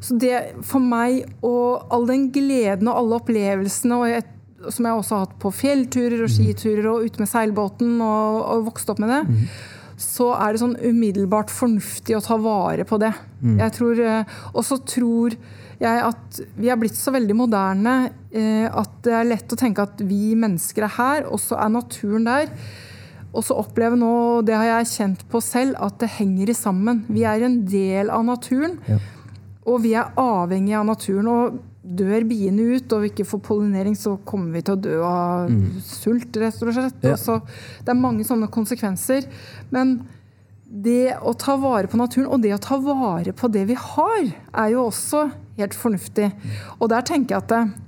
Så 0.00 0.16
det 0.20 0.38
for 0.64 0.80
meg 0.80 1.26
og 1.44 1.92
all 1.92 2.08
den 2.08 2.30
gleden 2.32 2.88
og 2.88 3.02
alle 3.02 3.18
opplevelsene 3.20 4.00
og 4.00 4.08
jeg, 4.08 4.24
som 4.72 4.84
jeg 4.86 4.94
også 4.98 5.14
har 5.16 5.26
hatt 5.26 5.38
på 5.42 5.50
fjellturer 5.52 6.22
og 6.24 6.30
skiturer 6.32 6.86
og 6.90 7.04
ute 7.04 7.20
med 7.22 7.28
seilbåten 7.30 7.96
og, 8.00 8.38
og 8.54 8.64
vokst 8.70 8.88
opp 8.92 8.98
med 9.02 9.12
det, 9.12 9.48
så 10.00 10.32
er 10.34 10.52
det 10.56 10.60
sånn 10.62 10.78
umiddelbart 10.82 11.52
fornuftig 11.54 12.16
å 12.16 12.22
ta 12.24 12.36
vare 12.42 12.84
på 12.88 12.98
det. 12.98 13.12
Jeg 13.60 13.72
tror, 13.76 14.00
eh, 14.00 14.24
Og 14.54 14.64
så 14.66 14.78
tror 14.84 15.36
jeg 15.80 16.00
at 16.02 16.40
vi 16.56 16.68
er 16.70 16.76
blitt 16.80 16.96
så 16.96 17.12
veldig 17.14 17.34
moderne 17.36 18.10
eh, 18.32 18.66
at 18.70 18.90
det 19.02 19.12
er 19.12 19.28
lett 19.28 19.52
å 19.54 19.58
tenke 19.60 19.82
at 19.82 20.00
vi 20.02 20.34
mennesker 20.34 20.86
er 20.86 20.94
her, 20.96 21.26
og 21.30 21.38
så 21.42 21.58
er 21.62 21.68
naturen 21.74 22.24
der. 22.26 22.48
Og 23.34 23.42
så 23.42 23.56
opplever 23.58 23.98
nå, 23.98 24.42
det 24.46 24.54
har 24.54 24.68
jeg 24.80 24.90
kjent 24.92 25.24
på 25.30 25.40
selv, 25.42 25.74
at 25.82 25.98
det 25.98 26.10
henger 26.20 26.52
sammen. 26.54 27.04
Vi 27.10 27.24
er 27.26 27.42
en 27.42 27.64
del 27.66 28.10
av 28.10 28.24
naturen, 28.24 28.78
Ja. 28.86 28.98
og 29.66 29.82
vi 29.82 29.94
er 29.94 30.12
avhengig 30.16 30.74
av 30.78 30.86
naturen. 30.86 31.26
Og 31.28 31.58
dør 31.84 32.24
biene 32.24 32.64
ut 32.78 32.92
og 32.96 33.04
vi 33.04 33.10
ikke 33.12 33.26
får 33.28 33.42
pollinering, 33.44 33.94
så 33.98 34.16
kommer 34.24 34.56
vi 34.56 34.64
til 34.64 34.76
å 34.76 34.80
dø 34.80 34.96
av 35.04 35.52
sult, 35.84 36.36
rett 36.40 36.62
og 36.64 36.72
slett. 36.72 37.04
Ja. 37.04 37.16
Så, 37.20 37.38
det 37.84 37.92
er 37.92 38.00
mange 38.00 38.24
sånne 38.26 38.48
konsekvenser. 38.52 39.28
Men 39.74 39.98
det 40.64 41.14
å 41.20 41.34
ta 41.38 41.58
vare 41.60 41.90
på 41.90 42.00
naturen, 42.00 42.30
og 42.32 42.42
det 42.42 42.54
å 42.56 42.62
ta 42.62 42.78
vare 42.82 43.34
på 43.36 43.50
det 43.52 43.66
vi 43.68 43.76
har, 43.78 44.30
er 44.32 44.72
jo 44.72 44.86
også 44.88 45.26
helt 45.58 45.76
fornuftig. 45.76 46.30
Og 46.80 46.88
der 46.90 47.04
tenker 47.06 47.36
jeg 47.36 47.44
at 47.44 47.82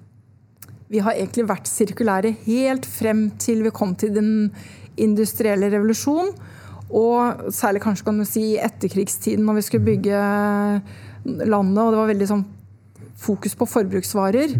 vi 0.92 1.00
har 1.02 1.16
egentlig 1.16 1.48
vært 1.48 1.70
sirkulære 1.70 2.34
helt 2.44 2.86
frem 2.86 3.30
til 3.42 3.64
vi 3.64 3.74
kom 3.74 3.96
til 3.98 4.12
den 4.14 4.30
industrielle 5.02 5.72
revolusjonen. 5.72 6.36
Og 6.86 7.48
særlig 7.50 7.82
kanskje 7.82 8.06
kan 8.06 8.20
du 8.20 8.26
si 8.28 8.44
i 8.52 8.60
etterkrigstiden, 8.62 9.42
når 9.42 9.58
vi 9.58 9.64
skulle 9.66 9.88
bygge 9.88 10.20
landet, 11.48 11.80
og 11.82 11.90
det 11.90 11.98
var 11.98 12.12
veldig 12.12 12.28
sånn 12.30 12.44
fokus 13.16 13.56
på 13.56 13.68
forbruksvarer. 13.68 14.56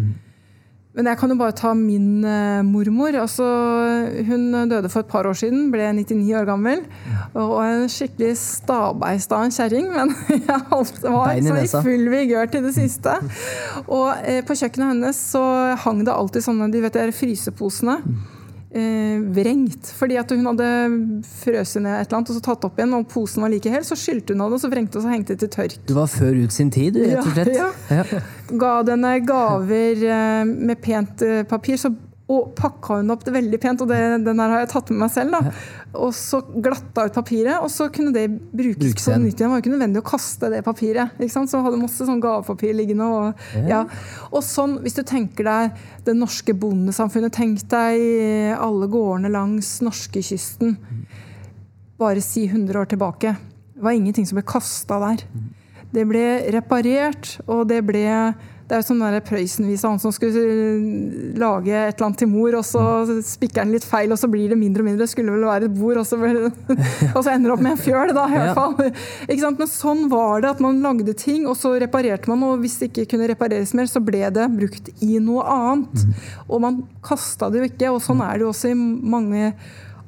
Men 0.97 1.11
jeg 1.11 1.19
kan 1.19 1.29
jo 1.29 1.35
bare 1.37 1.53
ta 1.53 1.75
min 1.77 2.25
eh, 2.25 2.63
mormor. 2.65 3.13
Altså, 3.21 3.45
hun 4.25 4.47
døde 4.71 4.89
for 4.89 5.05
et 5.05 5.11
par 5.11 5.27
år 5.29 5.35
siden, 5.37 5.67
ble 5.69 5.91
99 5.93 6.31
år 6.39 6.47
gammel. 6.49 6.81
Og 7.37 7.59
en 7.61 7.85
skikkelig 7.91 8.31
stabeist 8.41 9.35
av 9.35 9.45
en 9.45 9.53
kjerring, 9.53 9.91
men 9.93 10.15
jeg 10.49 10.63
holdt, 10.71 10.97
var 11.05 11.35
Bein 11.35 11.51
i 11.53 11.67
full 11.69 12.09
vigør 12.09 12.49
til 12.49 12.65
det 12.65 12.73
siste. 12.79 13.13
Og 13.99 14.09
eh, 14.25 14.41
på 14.41 14.57
kjøkkenet 14.57 14.95
hennes 14.95 15.21
så 15.35 15.43
hang 15.85 16.01
det 16.07 16.17
alltid 16.17 16.47
sånne 16.47 16.71
de 16.73 16.81
vet, 16.87 16.97
de 16.97 17.05
der 17.05 17.13
fryseposene. 17.13 17.99
Eh, 18.67 19.19
vrengt. 19.31 19.87
Fordi 19.95 20.17
at 20.19 20.31
hun 20.35 20.43
hadde 20.49 20.65
frøst 21.23 21.77
ned 21.79 21.87
et 21.87 22.09
eller 22.09 22.17
annet 22.17 22.31
og 22.33 22.35
så 22.35 22.41
tatt 22.43 22.65
opp 22.67 22.79
igjen, 22.81 22.95
og 22.97 23.07
posen 23.07 23.45
var 23.45 23.53
like 23.53 23.71
hel. 23.71 23.85
Så 23.87 23.95
skylte 23.95 24.35
hun 24.35 24.43
av 24.43 24.51
det, 24.51 24.57
og 24.59 24.63
så 24.65 24.71
vrengte 24.73 24.99
og 24.99 25.05
så 25.05 25.13
hengte 25.13 25.37
det 25.37 25.45
til 25.45 25.53
tørk. 25.55 25.77
Du 25.87 25.93
var 25.95 26.09
før 26.11 26.35
ut 26.43 26.51
sin 26.51 26.71
tid, 26.73 26.99
rett 26.99 27.21
og 27.23 27.31
slett. 27.31 27.53
Ja, 27.55 27.69
Ja. 27.89 28.03
ga 28.59 28.73
henne 28.83 29.13
gaver 29.25 30.03
eh, 30.03 30.43
med 30.43 30.81
pent 30.83 31.21
eh, 31.23 31.43
papir, 31.47 31.79
så 31.79 31.93
Og 32.27 32.49
pakka 32.57 32.97
hun 32.99 33.13
opp 33.13 33.21
det 33.23 33.31
veldig 33.31 33.57
pent, 33.63 33.81
og 33.85 33.87
det, 33.87 33.97
den 34.25 34.39
her 34.41 34.51
har 34.51 34.63
jeg 34.65 34.71
tatt 34.73 34.89
med 34.91 34.99
meg 35.05 35.11
selv. 35.13 35.37
da. 35.37 35.51
Og 35.95 36.09
så 36.15 36.41
glatta 36.43 37.05
ut 37.07 37.15
papiret, 37.15 37.55
og 37.63 37.71
så 37.71 37.87
kunne 37.93 38.11
det 38.11 38.25
brukes 38.51 38.81
Bruk 38.81 38.99
på 38.99 39.19
nytt 39.23 39.29
igjen. 39.29 39.37
Det 39.37 39.47
var 39.47 39.55
jo 39.55 39.63
ikke 39.63 39.71
nødvendig 39.71 40.01
å 40.01 40.07
kaste 40.09 40.49
det 40.51 40.59
papiret. 40.65 41.15
ikke 41.15 41.31
sant? 41.31 41.51
Så 41.51 41.61
hadde 41.63 41.79
masse 41.79 42.07
sånn 42.09 42.19
gavepapir 42.23 42.75
liggende. 42.75 43.07
Og, 43.07 43.45
ja. 43.71 43.85
og 44.27 44.43
sånn, 44.43 44.75
hvis 44.83 44.99
du 44.99 45.05
tenker 45.07 45.47
deg 45.47 45.79
det 46.09 46.17
norske 46.19 46.51
bondesamfunnet, 46.51 47.35
tenk 47.37 47.63
deg 47.71 48.03
alle 48.59 48.91
gårdene 48.91 49.31
langs 49.31 49.77
norskekysten. 49.87 50.75
Bare 51.97 52.21
si 52.21 52.43
100 52.49 52.83
år 52.83 52.91
tilbake. 52.91 53.37
Det 53.71 53.87
var 53.87 53.95
ingenting 53.95 54.27
som 54.27 54.35
ble 54.35 54.43
kasta 54.51 54.99
der. 55.05 55.23
Det 55.95 56.03
ble 56.09 56.27
reparert, 56.51 57.37
og 57.47 57.69
det 57.71 57.79
ble 57.87 58.03
det 58.67 58.75
er 58.75 58.81
jo 58.81 58.85
sånn 58.89 58.99
der 58.99 59.21
Prøysen-vise, 59.23 59.87
han 59.87 59.99
som 60.01 60.11
skulle 60.11 60.41
lage 61.39 61.71
et 61.71 61.93
eller 61.93 62.05
annet 62.09 62.19
til 62.19 62.27
mor, 62.27 62.57
og 62.59 62.65
så 62.67 62.81
spikker 63.23 63.63
han 63.63 63.71
litt 63.71 63.87
feil, 63.87 64.11
og 64.11 64.19
så 64.19 64.27
blir 64.27 64.51
det 64.51 64.57
mindre 64.59 64.83
og 64.83 64.89
mindre. 64.89 65.05
Det 65.05 65.13
skulle 65.13 65.31
vel 65.37 65.45
være 65.47 65.69
et 65.69 65.77
bord, 65.77 66.01
og 66.01 66.07
så, 66.09 66.19
ble, 66.19 66.49
og 67.15 67.21
så 67.21 67.31
ender 67.31 67.47
det 67.47 67.53
opp 67.55 67.63
med 67.63 67.77
en 67.77 67.79
fjøl, 67.85 68.11
da, 68.17 68.27
i 68.27 68.41
hvert 68.41 68.59
fall. 68.59 68.75
Ikke 69.29 69.39
sant? 69.45 69.63
Men 69.63 69.71
sånn 69.71 70.03
var 70.11 70.43
det, 70.43 70.51
at 70.51 70.63
man 70.65 70.83
lagde 70.83 71.15
ting, 71.15 71.47
og 71.47 71.55
så 71.55 71.77
reparerte 71.79 72.27
man, 72.27 72.43
og 72.43 72.59
hvis 72.65 72.75
det 72.81 72.91
ikke 72.91 73.07
kunne 73.15 73.31
repareres 73.31 73.71
mer, 73.77 73.87
så 73.87 74.03
ble 74.03 74.25
det 74.35 74.51
brukt 74.59 74.91
i 74.99 75.15
noe 75.23 75.47
annet. 75.47 76.03
Og 76.49 76.59
man 76.67 76.83
kasta 77.07 77.47
det 77.53 77.63
jo 77.63 77.71
ikke, 77.71 77.95
og 77.95 78.03
sånn 78.03 78.25
er 78.25 78.35
det 78.35 78.49
jo 78.49 78.51
også 78.51 78.75
i 78.75 78.77
mange 78.77 79.53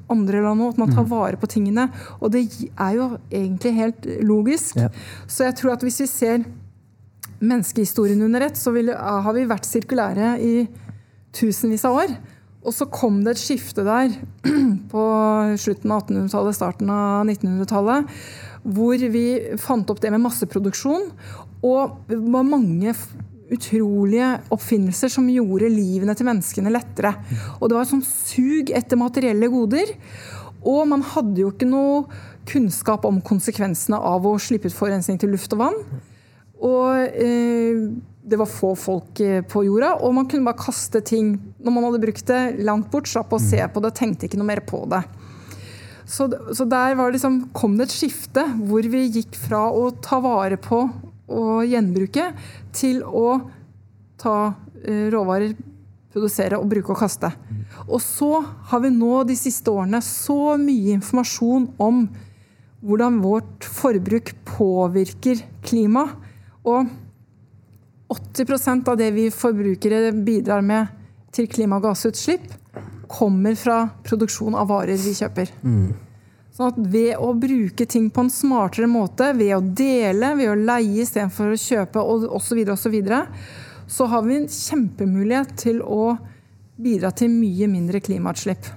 andre 0.10 0.42
land 0.44 0.66
òg, 0.66 0.74
at 0.74 0.82
man 0.82 0.94
tar 0.94 1.08
vare 1.08 1.40
på 1.40 1.48
tingene. 1.50 1.88
Og 2.20 2.34
det 2.34 2.48
er 2.76 2.96
jo 2.98 3.12
egentlig 3.30 3.76
helt 3.78 4.08
logisk. 4.26 4.80
Ja. 4.82 4.90
Så 5.30 5.48
jeg 5.48 5.56
tror 5.60 5.78
at 5.78 5.86
hvis 5.86 6.02
vi 6.04 6.10
ser 6.10 6.50
menneskehistorien 7.40 8.22
under 8.26 8.42
ett, 8.48 8.58
så 8.58 8.74
vil, 8.76 8.92
har 8.94 9.34
vi 9.36 9.48
vært 9.50 9.68
sirkulære 9.68 10.36
i 10.44 10.54
tusenvis 11.36 11.86
av 11.88 12.02
år. 12.04 12.14
Og 12.60 12.76
så 12.76 12.90
kom 12.92 13.22
det 13.24 13.38
et 13.38 13.42
skifte 13.42 13.86
der 13.88 14.12
på 14.92 15.04
slutten 15.62 15.94
av 15.96 16.04
1800-tallet, 16.04 16.58
starten 16.58 16.92
av 16.92 17.24
1900-tallet, 17.30 18.20
hvor 18.68 19.08
vi 19.14 19.26
fant 19.62 19.90
opp 19.90 20.02
det 20.04 20.12
med 20.12 20.26
masseproduksjon. 20.26 21.08
Og 21.64 21.96
det 22.10 22.20
var 22.20 22.48
mange 22.48 22.94
utrolige 23.50 24.34
oppfinnelser 24.54 25.12
som 25.12 25.30
gjorde 25.32 25.72
livene 25.74 26.14
til 26.18 26.28
menneskene 26.28 26.74
lettere. 26.74 27.16
Og 27.58 27.70
det 27.70 27.78
var 27.78 27.88
et 27.88 27.94
sånt 27.94 28.10
sug 28.10 28.74
etter 28.76 29.00
materielle 29.00 29.50
goder. 29.52 29.96
Og 30.68 30.84
man 30.92 31.06
hadde 31.16 31.40
jo 31.42 31.54
ikke 31.54 31.70
noe 31.70 32.04
kunnskap 32.50 33.06
om 33.08 33.22
konsekvensene 33.24 33.98
av 33.98 34.26
å 34.28 34.36
slippe 34.42 34.70
ut 34.70 34.76
forurensning 34.76 35.20
til 35.22 35.32
luft 35.34 35.54
og 35.56 35.64
vann. 35.64 35.80
Og 36.66 37.06
eh, 37.08 37.86
det 38.30 38.38
var 38.40 38.50
få 38.52 38.74
folk 38.78 39.20
eh, 39.24 39.42
på 39.48 39.64
jorda, 39.66 39.96
og 40.04 40.14
man 40.18 40.28
kunne 40.30 40.46
bare 40.48 40.60
kaste 40.60 41.02
ting 41.06 41.34
når 41.60 41.76
man 41.76 41.88
hadde 41.88 42.04
brukt 42.04 42.28
det, 42.30 42.42
langt 42.68 42.90
bort, 42.92 43.10
slapp 43.10 43.34
å 43.34 43.42
se 43.42 43.62
på 43.64 43.84
det, 43.84 43.96
tenkte 43.98 44.28
ikke 44.28 44.40
noe 44.40 44.50
mer 44.52 44.62
på 44.68 44.84
det. 44.92 45.02
Så, 46.10 46.26
så 46.58 46.66
der 46.66 46.96
var 46.98 47.10
det 47.10 47.20
liksom, 47.20 47.42
kom 47.54 47.78
det 47.78 47.90
et 47.90 47.96
skifte 48.00 48.44
hvor 48.66 48.86
vi 48.90 49.06
gikk 49.14 49.38
fra 49.38 49.68
å 49.70 49.90
ta 50.02 50.18
vare 50.24 50.58
på 50.62 50.82
og 51.30 51.66
gjenbruke 51.70 52.32
til 52.74 53.04
å 53.06 53.38
ta 54.20 54.38
eh, 54.82 55.06
råvarer, 55.14 55.54
produsere 56.10 56.58
og 56.58 56.70
bruke 56.72 56.96
og 56.96 57.04
kaste. 57.04 57.30
Og 57.86 58.02
så 58.02 58.32
har 58.72 58.82
vi 58.82 58.92
nå 58.94 59.22
de 59.30 59.38
siste 59.38 59.70
årene 59.70 60.02
så 60.06 60.58
mye 60.60 60.98
informasjon 60.98 61.70
om 61.78 62.08
hvordan 62.82 63.20
vårt 63.22 63.68
forbruk 63.68 64.34
påvirker 64.48 65.44
klima. 65.66 66.08
Og 66.68 66.90
80% 68.10 68.90
av 68.90 68.98
det 68.98 69.12
vi 69.16 69.30
forbrukere 69.32 70.12
bidrar 70.12 70.66
med 70.66 70.88
til 71.36 71.48
klimagassutslipp, 71.48 72.48
kommer 73.10 73.56
fra 73.58 73.82
produksjon 74.06 74.58
av 74.58 74.70
varer 74.70 74.98
vi 75.02 75.16
kjøper. 75.18 75.52
Sånn 76.54 76.74
at 76.74 76.80
ved 76.92 77.18
å 77.22 77.32
bruke 77.38 77.86
ting 77.90 78.10
på 78.14 78.26
en 78.26 78.32
smartere 78.34 78.90
måte, 78.90 79.32
ved 79.38 79.56
å 79.56 79.62
dele, 79.62 80.34
ved 80.38 80.52
å 80.52 80.58
leie 80.58 81.06
istedenfor 81.06 81.54
å 81.54 81.60
kjøpe 81.60 82.04
osv., 82.04 82.64
osv., 82.74 82.98
så, 83.08 83.22
så 83.90 84.10
har 84.12 84.26
vi 84.26 84.36
en 84.38 84.50
kjempemulighet 84.50 85.56
til 85.62 85.82
å 85.82 86.18
bidra 86.80 87.12
til 87.12 87.32
mye 87.34 87.70
mindre 87.70 88.02
klimautslipp. 88.04 88.68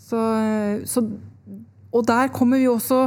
Så, 0.00 0.22
så, 0.90 1.04
og 1.90 2.06
der 2.08 2.32
kommer 2.34 2.58
vi 2.58 2.70
også 2.70 3.04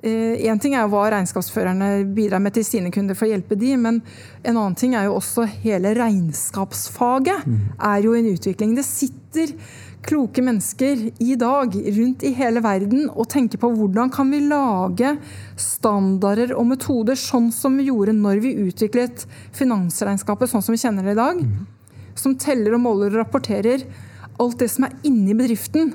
Én 0.00 0.60
ting 0.62 0.72
er 0.78 0.88
hva 0.88 1.02
regnskapsførerne 1.12 2.06
bidrar 2.16 2.40
med 2.40 2.54
til 2.56 2.64
sine 2.64 2.92
kunder 2.94 3.18
for 3.18 3.26
å 3.26 3.34
hjelpe 3.34 3.58
de, 3.60 3.74
men 3.76 3.98
en 4.40 4.56
annen 4.56 4.76
ting 4.78 4.94
er 4.96 5.10
jo 5.10 5.18
også 5.18 5.44
hele 5.60 5.92
regnskapsfaget 5.98 7.44
er 7.44 8.06
jo 8.06 8.14
en 8.16 8.30
utvikling. 8.30 8.72
Det 8.78 8.86
sitter 8.88 9.52
kloke 10.06 10.40
mennesker 10.40 11.02
i 11.20 11.34
dag 11.36 11.74
rundt 11.98 12.24
i 12.24 12.32
hele 12.36 12.62
verden 12.64 13.10
og 13.10 13.28
tenker 13.32 13.60
på 13.60 13.68
hvordan 13.74 14.12
kan 14.14 14.30
vi 14.32 14.40
lage 14.48 15.14
standarder 15.60 16.54
og 16.56 16.70
metoder 16.72 17.18
sånn 17.20 17.50
som 17.52 17.76
vi 17.76 17.90
gjorde 17.90 18.16
når 18.16 18.40
vi 18.44 18.56
utviklet 18.64 19.26
finansregnskapet 19.56 20.52
sånn 20.52 20.64
som 20.64 20.76
vi 20.76 20.80
kjenner 20.80 21.04
det 21.04 21.16
i 21.16 21.20
dag. 21.20 21.42
Som 22.16 22.38
teller 22.40 22.76
og 22.76 22.84
måler 22.86 23.12
og 23.12 23.20
rapporterer 23.20 23.84
alt 24.40 24.62
det 24.62 24.70
som 24.72 24.88
er 24.88 24.96
inni 25.04 25.36
bedriften. 25.36 25.92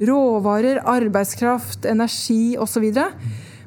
Råvarer, 0.00 0.80
arbeidskraft, 0.88 1.84
energi 1.84 2.56
osv. 2.60 2.86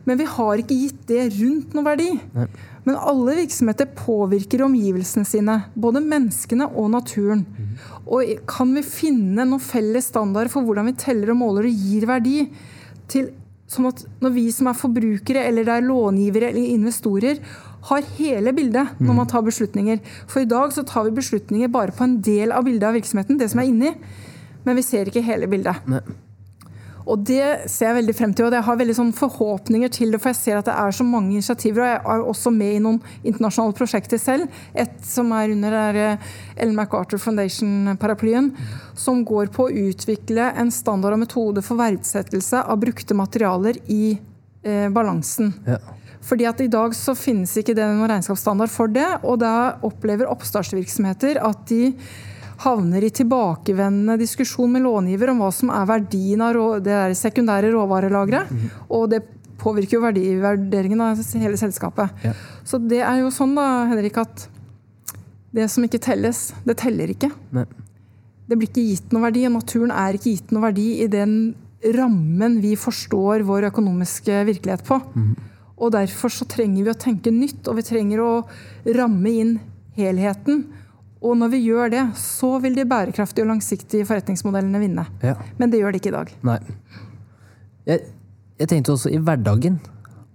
Men 0.05 0.19
vi 0.19 0.27
har 0.29 0.61
ikke 0.61 0.77
gitt 0.77 1.05
det 1.09 1.27
rundt 1.37 1.75
noen 1.75 1.87
verdi. 1.87 2.09
Men 2.85 2.97
alle 2.97 3.37
virksomheter 3.39 3.89
påvirker 3.97 4.65
omgivelsene 4.65 5.25
sine. 5.25 5.59
Både 5.73 6.03
menneskene 6.05 6.67
og 6.73 6.91
naturen. 6.93 7.45
Og 8.05 8.45
kan 8.49 8.73
vi 8.77 8.85
finne 8.85 9.45
noen 9.45 9.63
felles 9.63 10.11
standarder 10.11 10.51
for 10.53 10.65
hvordan 10.65 10.91
vi 10.91 10.99
teller 11.01 11.33
og 11.33 11.41
måler 11.41 11.69
og 11.69 11.81
gir 11.85 12.05
verdi? 12.09 12.37
til 13.09 13.33
Sånn 13.65 13.87
at 13.89 14.03
når 14.21 14.33
vi 14.35 14.43
som 14.53 14.67
er 14.69 14.77
forbrukere, 14.77 15.41
eller 15.49 15.65
det 15.65 15.73
er 15.73 15.87
långivere 15.87 16.51
eller 16.51 16.73
investorer, 16.75 17.39
har 17.89 18.05
hele 18.17 18.53
bildet 18.53 18.99
når 19.01 19.17
man 19.17 19.29
tar 19.29 19.41
beslutninger. 19.45 20.03
For 20.29 20.43
i 20.43 20.49
dag 20.49 20.73
så 20.73 20.83
tar 20.85 21.07
vi 21.07 21.15
beslutninger 21.17 21.71
bare 21.73 21.93
på 21.95 22.05
en 22.05 22.19
del 22.25 22.53
av 22.53 22.67
bildet 22.67 22.85
av 22.85 22.97
virksomheten, 22.97 23.39
det 23.41 23.49
som 23.49 23.61
er 23.63 23.69
inni. 23.71 23.91
Men 24.65 24.79
vi 24.79 24.85
ser 24.85 25.09
ikke 25.09 25.25
hele 25.25 25.49
bildet. 25.49 25.85
Nei. 25.89 26.03
Og 27.05 27.21
det 27.21 27.69
ser 27.69 27.91
jeg 27.91 27.97
veldig 27.99 28.13
frem 28.17 28.31
til, 28.33 28.47
og 28.47 28.55
jeg 28.55 28.65
har 28.65 28.77
veldig 28.79 28.95
sånn 28.97 29.11
forhåpninger 29.13 29.91
til 29.93 30.13
det. 30.13 30.19
For 30.21 30.31
jeg 30.31 30.39
ser 30.39 30.59
at 30.59 30.69
det 30.69 30.73
er 30.81 30.95
så 30.97 31.05
mange 31.05 31.35
initiativer, 31.35 31.83
og 31.83 31.91
jeg 31.91 32.01
er 32.01 32.29
også 32.31 32.53
med 32.53 32.71
i 32.73 32.81
noen 32.81 32.97
internasjonale 33.21 33.77
prosjekter 33.77 34.21
selv. 34.21 34.61
Et 34.73 34.95
som 35.05 35.29
er 35.37 35.53
under 35.53 35.77
er 35.81 35.99
eh, 36.01 36.31
Ellen 36.57 36.77
MacArthur 36.77 37.21
Foundation-paraplyen, 37.21 38.49
som 38.97 39.21
går 39.27 39.53
på 39.53 39.67
å 39.67 39.75
utvikle 39.85 40.49
en 40.57 40.73
standard 40.73 41.17
og 41.17 41.21
metode 41.27 41.65
for 41.65 41.77
verdsettelse 41.81 42.65
av 42.65 42.81
brukte 42.81 43.17
materialer 43.17 43.77
i 43.85 44.17
eh, 44.65 44.89
balansen. 44.93 45.53
Ja. 45.69 45.77
Fordi 46.25 46.47
at 46.49 46.61
I 46.63 46.71
dag 46.73 46.95
så 46.97 47.13
finnes 47.13 47.53
ikke 47.61 47.75
det 47.77 47.85
noen 47.85 48.09
regnskapsstandard 48.09 48.71
for 48.73 48.89
det, 48.89 49.11
og 49.21 49.43
da 49.43 49.75
opplever 49.85 50.31
oppstartsvirksomheter 50.33 51.37
at 51.37 51.67
de 51.69 51.91
havner 52.63 53.03
i 53.03 53.11
tilbakevendende 53.13 54.17
diskusjon 54.21 54.71
med 54.71 54.85
långiver 54.85 55.31
om 55.33 55.41
hva 55.43 55.51
som 55.53 55.71
er 55.73 55.87
verdien 55.89 56.43
av 56.45 56.53
rå, 56.55 56.67
det 56.83 57.17
sekundære 57.19 57.73
råvarelageret. 57.73 58.51
Og 58.89 59.09
det 59.11 59.23
påvirker 59.61 59.97
jo 59.97 60.03
verdivurderingen 60.03 61.01
av 61.01 61.21
hele 61.41 61.57
selskapet. 61.59 62.25
Ja. 62.25 62.35
Så 62.67 62.79
det 62.81 63.01
er 63.03 63.23
jo 63.23 63.31
sånn 63.33 63.55
da, 63.57 63.85
Henrik, 63.89 64.19
at 64.21 64.47
det 65.55 65.69
som 65.71 65.85
ikke 65.87 66.01
telles, 66.03 66.49
det 66.67 66.77
teller 66.81 67.11
ikke. 67.13 67.31
Nei. 67.55 67.65
Det 68.45 68.57
blir 68.59 68.69
ikke 68.69 68.83
gitt 68.91 69.13
noe 69.15 69.25
verdi, 69.25 69.45
og 69.47 69.55
naturen 69.55 69.93
er 69.95 70.17
ikke 70.17 70.35
gitt 70.35 70.51
noe 70.53 70.67
verdi 70.67 70.89
i 71.01 71.09
den 71.09 71.35
rammen 71.95 72.59
vi 72.61 72.75
forstår 72.79 73.43
vår 73.45 73.69
økonomiske 73.71 74.43
virkelighet 74.47 74.85
på. 74.85 74.99
Og 75.75 75.91
derfor 75.95 76.31
så 76.31 76.47
trenger 76.49 76.85
vi 76.85 76.93
å 76.93 76.99
tenke 76.99 77.33
nytt, 77.33 77.65
og 77.67 77.79
vi 77.79 77.85
trenger 77.87 78.21
å 78.23 78.31
ramme 78.95 79.33
inn 79.33 79.55
helheten. 79.97 80.65
Og 81.23 81.37
når 81.39 81.51
vi 81.53 81.63
gjør 81.63 81.91
det, 81.93 82.03
så 82.19 82.55
vil 82.63 82.75
de 82.77 82.85
bærekraftige 82.89 83.45
og 83.45 83.53
langsiktige 83.53 84.05
forretningsmodellene 84.07 84.81
vinne. 84.81 85.05
Ja. 85.23 85.35
Men 85.57 85.71
det 85.71 85.81
gjør 85.81 85.95
de 85.95 86.01
ikke 86.01 86.11
i 86.11 86.15
dag. 86.17 86.31
Nei. 86.45 86.59
Jeg, 87.87 88.07
jeg 88.59 88.71
tenkte 88.71 88.95
også 88.95 89.11
i 89.13 89.21
hverdagen. 89.21 89.79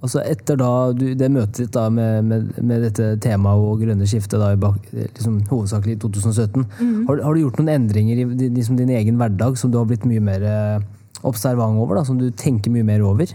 Altså 0.00 0.22
etter 0.24 0.56
da 0.56 0.70
du, 0.96 1.10
det 1.18 1.28
møtet 1.28 1.66
ditt 1.66 1.74
da 1.74 1.84
med, 1.92 2.24
med, 2.24 2.52
med 2.64 2.86
dette 2.86 3.10
temaet 3.20 3.60
og 3.60 3.82
grønne 3.82 4.06
skiftet, 4.08 4.38
da, 4.40 4.54
i 4.54 4.60
bak, 4.60 4.78
liksom, 4.96 5.42
hovedsakelig 5.50 5.98
i 5.98 6.00
2017, 6.00 6.64
har, 7.10 7.20
har 7.26 7.36
du 7.36 7.42
gjort 7.42 7.60
noen 7.60 7.74
endringer 7.74 8.22
i 8.22 8.24
liksom, 8.46 8.78
din 8.80 8.94
egen 8.96 9.20
hverdag 9.20 9.60
som 9.60 9.72
du 9.72 9.76
har 9.76 9.84
blitt 9.90 10.06
mye 10.08 10.22
mer 10.24 10.46
eh, 10.48 10.86
observant 11.28 11.76
over? 11.82 12.00
Da, 12.00 12.06
som 12.08 12.16
du 12.20 12.30
tenker 12.32 12.72
mye 12.72 12.86
mer 12.88 13.04
over? 13.04 13.34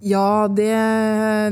Ja, 0.00 0.48
det, 0.48 0.72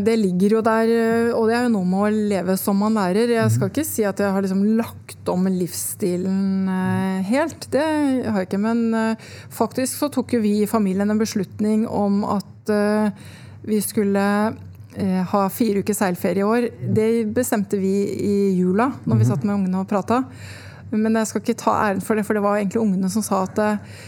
det 0.07 0.15
ligger 0.17 0.55
jo 0.57 0.61
der, 0.65 0.91
og 1.37 1.51
det 1.51 1.57
er 1.59 1.67
jo 1.67 1.73
noe 1.75 1.85
med 1.85 2.01
å 2.01 2.29
leve 2.31 2.55
som 2.57 2.79
man 2.81 2.95
lærer. 2.97 3.29
Jeg 3.35 3.53
skal 3.53 3.69
ikke 3.69 3.85
si 3.85 4.07
at 4.09 4.23
jeg 4.25 4.33
har 4.33 4.45
liksom 4.45 4.63
lagt 4.79 5.29
om 5.29 5.45
livsstilen 5.53 6.71
eh, 6.73 7.29
helt, 7.29 7.67
det 7.75 7.85
har 8.25 8.41
jeg 8.41 8.49
ikke. 8.49 8.63
Men 8.65 8.81
eh, 8.97 9.27
faktisk 9.53 10.01
så 10.01 10.09
tok 10.15 10.33
jo 10.39 10.41
vi 10.41 10.55
i 10.63 10.71
familien 10.71 11.13
en 11.13 11.21
beslutning 11.21 11.85
om 11.93 12.23
at 12.39 12.73
eh, 12.73 13.13
vi 13.69 13.83
skulle 13.85 14.25
eh, 14.97 15.21
ha 15.29 15.45
fire 15.53 15.85
uker 15.85 16.01
seilferie 16.01 16.41
i 16.41 16.49
år. 16.49 16.71
Det 16.97 17.11
bestemte 17.37 17.77
vi 17.77 17.95
i 18.17 18.37
jula, 18.57 18.95
når 19.05 19.21
vi 19.21 19.29
satt 19.29 19.45
med 19.45 19.59
ungene 19.59 19.85
og 19.85 19.93
prata. 19.93 20.23
Men 20.89 21.21
jeg 21.21 21.29
skal 21.29 21.45
ikke 21.45 21.61
ta 21.67 21.81
æren 21.83 22.01
for 22.01 22.17
det, 22.17 22.25
for 22.25 22.33
det 22.33 22.49
var 22.49 22.57
egentlig 22.57 22.81
ungene 22.81 23.13
som 23.13 23.21
sa 23.29 23.45
at 23.45 23.61
eh, 23.61 23.99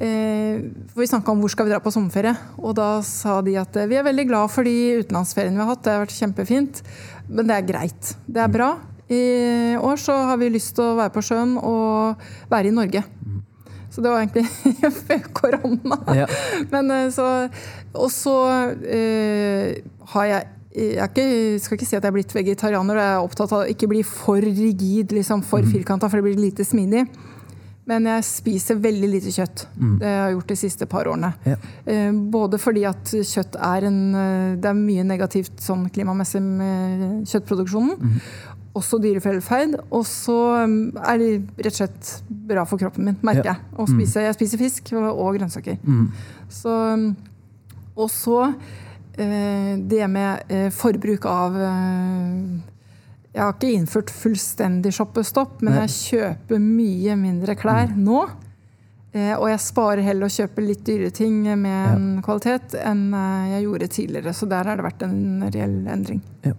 for 0.00 1.02
Vi 1.02 1.08
snakka 1.10 1.32
om 1.32 1.42
hvor 1.42 1.52
skal 1.52 1.66
vi 1.68 1.72
dra 1.74 1.80
på 1.84 1.92
sommerferie, 1.92 2.32
og 2.56 2.72
da 2.78 2.88
sa 3.04 3.40
de 3.44 3.56
at 3.60 3.76
eh, 3.76 3.88
vi 3.90 3.98
er 4.00 4.06
veldig 4.06 4.26
glad 4.30 4.52
for 4.52 4.64
de 4.64 5.02
utenlandsferiene 5.02 5.58
vi 5.58 5.64
har 5.64 5.72
hatt. 5.74 5.82
Det 5.84 5.92
har 5.92 6.04
vært 6.06 6.16
kjempefint, 6.16 6.80
men 7.28 7.50
det 7.50 7.58
er 7.58 7.68
greit. 7.68 8.14
Det 8.24 8.40
er 8.40 8.52
bra. 8.52 8.70
I 9.10 9.24
år 9.76 9.98
så 10.00 10.14
har 10.30 10.38
vi 10.40 10.52
lyst 10.54 10.76
til 10.78 10.86
å 10.86 10.98
være 11.00 11.12
på 11.12 11.24
sjøen 11.26 11.56
og 11.58 12.22
være 12.52 12.70
i 12.70 12.76
Norge. 12.76 13.02
Så 13.90 14.04
det 14.04 14.12
var 14.12 14.22
egentlig 14.22 14.46
før 15.02 15.26
korona. 15.34 15.98
Ja. 16.14 16.28
Men 16.70 16.90
eh, 16.94 17.08
så 17.12 17.26
Og 17.92 18.08
så 18.14 18.36
eh, 18.86 19.82
har 20.14 20.30
jeg 20.30 20.48
jeg 20.70 21.02
ikke, 21.02 21.58
skal 21.58 21.74
ikke 21.74 21.86
si 21.88 21.96
at 21.98 22.04
jeg 22.04 22.12
er 22.12 22.14
blitt 22.14 22.30
vegetarianer, 22.30 22.94
jeg 23.00 23.14
er 23.16 23.24
opptatt 23.24 23.52
av 23.56 23.64
å 23.64 23.70
ikke 23.72 23.88
bli 23.90 24.04
for 24.06 24.38
rigid, 24.38 25.10
liksom 25.10 25.42
for 25.42 25.66
firkanta, 25.66 26.06
for 26.06 26.20
det 26.20 26.28
blir 26.28 26.38
lite 26.38 26.62
smidig. 26.62 27.08
Men 27.88 28.04
jeg 28.06 28.22
spiser 28.28 28.76
veldig 28.78 29.08
lite 29.10 29.32
kjøtt. 29.34 29.64
Det 29.98 30.06
har 30.06 30.28
jeg 30.28 30.34
gjort 30.36 30.50
de 30.52 30.56
siste 30.60 30.86
par 30.86 31.08
årene. 31.10 31.32
Ja. 31.48 31.56
Eh, 31.90 32.12
Både 32.12 32.58
fordi 32.60 32.84
at 32.86 33.10
kjøtt 33.26 33.56
er 33.56 33.86
en 33.88 34.14
eh, 34.14 34.56
Det 34.60 34.68
er 34.70 34.76
mye 34.78 35.02
negativt 35.08 35.58
sånn 35.64 35.88
klimamessig 35.90 36.42
med 36.44 37.26
kjøttproduksjonen. 37.26 38.20
Også 38.78 39.00
dyrevelferd. 39.02 39.74
Og 39.90 40.04
så 40.06 40.36
um, 40.62 40.76
er 41.02 41.18
det 41.18 41.30
rett 41.64 41.72
og 41.72 41.78
slett 41.80 42.12
bra 42.52 42.62
for 42.68 42.78
kroppen 42.78 43.08
min, 43.08 43.16
merker 43.26 43.48
Ja. 43.50 43.56
jeg. 43.56 43.80
Å 43.82 43.88
spise, 43.90 44.22
jeg 44.28 44.36
spiser 44.38 44.58
fisk 44.62 44.92
og, 44.94 45.34
grønnsaker. 45.40 45.80
grønnsaker. 45.82 46.06
Så, 46.48 46.76
um, 46.94 47.16
og 47.96 48.10
så 48.14 48.36
eh, 49.18 49.74
det 49.90 50.06
med 50.12 50.54
forbruk 50.76 51.26
av 51.26 51.58
Jeg 53.30 53.42
har 53.44 53.52
ikke 53.54 53.72
innført 53.76 54.10
fullstendig 54.10 54.92
shoppestopp, 54.96 55.60
men 55.62 55.76
Nei. 55.76 55.82
jeg 55.84 55.96
kjøper 55.96 56.62
mye 56.62 57.18
mindre 57.18 57.54
klær 57.58 57.92
nå. 57.94 58.24
Eh, 59.10 59.34
og 59.34 59.48
jeg 59.50 59.62
sparer 59.62 60.06
heller 60.06 60.26
å 60.26 60.34
kjøpe 60.34 60.62
litt 60.62 60.82
dyre 60.86 61.10
ting 61.14 61.42
med 61.58 61.94
en 61.96 62.08
kvalitet 62.22 62.76
enn 62.78 63.08
eh, 63.14 63.52
jeg 63.56 63.64
gjorde 63.66 63.90
tidligere. 63.90 64.34
Så 64.34 64.46
der 64.50 64.70
har 64.70 64.78
det 64.78 64.86
vært 64.86 65.04
en 65.06 65.46
reell 65.46 65.78
endring. 65.90 66.22
Ja. 66.46 66.54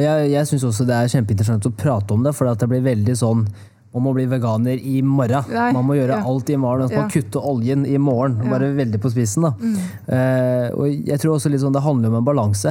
Jeg, 0.00 0.30
jeg 0.30 0.48
syns 0.48 0.64
også 0.68 0.86
det 0.88 0.96
er 0.96 1.12
kjempeinteressant 1.12 1.66
å 1.66 1.72
prate 1.74 2.14
om 2.14 2.24
det, 2.24 2.32
for 2.36 2.48
det 2.48 2.68
blir 2.70 2.84
veldig 2.84 3.16
sånn 3.18 3.44
man 3.90 4.04
må 4.04 4.12
bli 4.14 4.22
veganer 4.30 4.78
i 4.86 5.00
morgen. 5.02 5.48
Nei, 5.50 5.70
man 5.74 5.86
må 5.88 5.96
gjøre 5.98 6.20
ja. 6.20 6.26
alt 6.30 6.50
i 6.52 6.56
morgen. 6.60 6.86
Man 6.92 7.08
Ja. 7.08 7.10
kutte 7.10 7.40
oljen 7.42 7.82
i 7.86 7.98
morgen. 7.98 8.36
Ja. 8.38 8.44
Mm. 8.44 8.50
Bare 8.54 8.68
veldig 8.76 9.00
på 9.02 9.10
spissen. 9.10 9.42
Da. 9.42 9.50
Eh, 10.06 10.68
og 10.78 10.86
jeg 10.86 11.18
tror 11.18 11.34
også 11.34 11.50
sånn, 11.58 11.74
det 11.74 11.82
handler 11.82 12.12
om 12.12 12.20
en 12.20 12.28
balanse. 12.28 12.70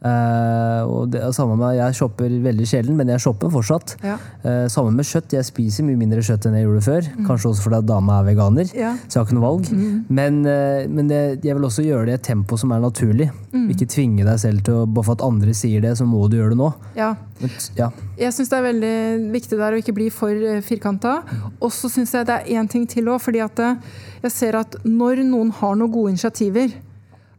Eh, 0.00 0.82
og 0.88 1.10
det 1.12 1.20
samme 1.36 1.58
med, 1.60 1.76
Jeg 1.76 1.96
shopper 1.98 2.32
veldig 2.40 2.66
sjelden, 2.68 2.96
men 2.96 3.10
jeg 3.12 3.20
shopper 3.20 3.50
fortsatt. 3.52 3.96
Ja. 4.04 4.16
Uh, 4.44 4.66
samme 4.72 4.94
med 4.96 5.04
kjøtt. 5.04 5.34
Jeg 5.36 5.44
spiser 5.44 5.84
mye 5.84 5.98
mindre 6.00 6.22
kjøtt 6.24 6.46
enn 6.48 6.56
jeg 6.56 6.64
gjorde 6.64 6.84
før. 6.86 7.08
Kanskje 7.26 7.50
også 7.50 7.66
fordi 7.66 7.80
dama 7.90 8.20
er 8.20 8.28
veganer. 8.30 8.70
Mm. 8.72 8.80
Ja. 8.80 8.94
Så 9.04 9.18
jeg 9.18 9.20
har 9.20 9.28
ikke 9.28 9.36
noe 9.36 9.46
valg. 9.46 9.68
Men, 10.08 10.40
uh, 10.48 10.88
men 10.88 11.10
det, 11.12 11.20
jeg 11.44 11.56
vil 11.58 11.68
også 11.68 11.84
gjøre 11.84 12.08
det 12.08 12.16
i 12.16 12.18
et 12.20 12.26
tempo 12.30 12.56
som 12.60 12.72
er 12.72 12.82
naturlig. 12.82 13.28
Mm. 13.52 13.68
Ikke 13.74 13.88
tvinge 13.90 14.24
deg 14.24 14.40
selv 14.40 14.64
til 14.66 14.80
å 14.80 14.88
Bare 14.90 15.06
for 15.06 15.18
at 15.18 15.22
andre 15.22 15.52
sier 15.54 15.84
det, 15.84 15.92
så 16.00 16.06
må 16.08 16.24
du 16.28 16.38
gjøre 16.38 16.54
det 16.54 16.58
nå. 16.58 16.72
Ja. 16.96 17.12
Men, 17.40 17.52
ja. 17.76 17.90
Jeg 18.18 18.34
syns 18.36 18.50
det 18.50 18.58
er 18.58 18.66
veldig 18.66 18.96
viktig 19.36 19.58
der 19.60 19.76
å 19.76 19.80
ikke 19.80 19.96
bli 19.96 20.08
for 20.12 20.60
firkanta. 20.66 21.20
Og 21.60 21.70
så 21.76 21.92
syns 21.92 22.16
jeg 22.16 22.26
det 22.28 22.40
er 22.40 22.58
én 22.58 22.68
ting 22.68 22.88
til 22.90 23.08
òg, 23.12 23.20
fordi 23.22 23.44
at 23.44 23.62
jeg 24.24 24.32
ser 24.34 24.58
at 24.58 24.80
når 24.84 25.22
noen 25.28 25.52
har 25.60 25.76
noen 25.78 25.92
gode 25.92 26.16
initiativer, 26.16 26.74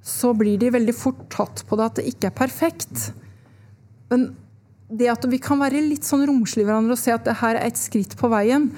så 0.02 0.34
blir 0.38 0.58
de 0.62 0.72
veldig 0.74 0.96
fort 0.98 1.28
tatt 1.34 1.64
på 1.70 1.78
det 1.78 1.90
at 1.90 2.00
det 2.00 2.08
ikke 2.10 2.32
er 2.32 2.38
perfekt. 2.38 3.12
Men 4.12 4.32
det 4.92 5.08
at 5.12 5.26
vi 5.30 5.40
kan 5.42 5.62
være 5.62 5.84
litt 5.86 6.08
sånn 6.08 6.26
romslige 6.28 6.68
hverandre 6.68 6.98
og 6.98 7.00
se 7.00 7.14
at 7.14 7.24
det 7.28 7.38
her 7.40 7.56
er 7.56 7.70
et 7.70 7.80
skritt 7.80 8.18
på 8.20 8.30
veien. 8.32 8.70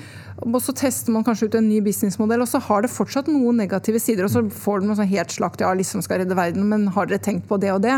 Og 0.43 0.59
så 0.61 0.75
tester 0.75 1.13
man 1.15 1.25
kanskje 1.25 1.47
ut 1.49 1.57
en 1.57 1.69
ny 1.69 1.79
businessmodell, 1.85 2.43
og 2.43 2.49
så 2.49 2.61
har 2.61 2.83
det 2.83 2.91
fortsatt 2.93 3.29
noen 3.31 3.57
negative 3.61 4.01
sider. 4.01 4.27
Og 4.27 4.33
så 4.33 4.43
får 4.65 4.81
du 4.81 4.89
noe 4.89 4.99
sånn 4.99 5.09
helt 5.09 5.33
slakt 5.33 5.63
ja, 5.63 5.71
liksom 5.77 6.03
skal 6.05 6.21
redde 6.21 6.37
verden, 6.37 6.67
men 6.69 6.89
har 6.93 7.09
dere 7.09 7.23
tenkt 7.23 7.47
på 7.49 7.57
det 7.61 7.71
og 7.73 7.81
det? 7.85 7.95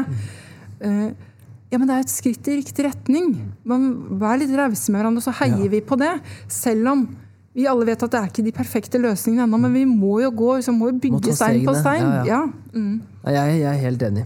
Eh, 0.86 1.10
ja, 1.74 1.80
men 1.80 1.90
det 1.90 1.98
er 1.98 2.06
et 2.06 2.14
skritt 2.14 2.48
i 2.52 2.60
riktig 2.62 2.86
retning. 2.86 3.34
Man, 3.68 3.90
vær 4.22 4.38
litt 4.40 4.54
rause 4.56 4.94
med 4.94 5.02
hverandre, 5.02 5.24
så 5.26 5.34
heier 5.42 5.72
vi 5.72 5.82
på 5.84 5.98
det. 6.00 6.14
Selv 6.52 6.94
om 6.94 7.08
vi 7.56 7.66
alle 7.72 7.88
vet 7.88 8.04
at 8.04 8.12
det 8.12 8.20
er 8.20 8.32
ikke 8.32 8.46
de 8.46 8.54
perfekte 8.56 9.00
løsningene 9.02 9.48
ennå, 9.48 9.60
men 9.66 9.76
vi 9.76 9.84
må 9.88 10.20
jo 10.24 10.32
gå, 10.36 10.56
vi 10.60 10.76
må 10.76 10.92
jo 10.92 10.98
bygge 11.08 11.22
må 11.32 11.36
stein 11.36 11.62
på 11.68 11.76
stein. 11.80 12.04
Ja, 12.04 12.16
ja. 12.16 12.40
Ja, 12.46 12.80
mm. 12.80 12.96
Nei, 13.26 13.34
Jeg, 13.34 13.62
jeg 13.64 13.70
er 13.72 13.82
helt 13.82 14.10
enig. 14.10 14.26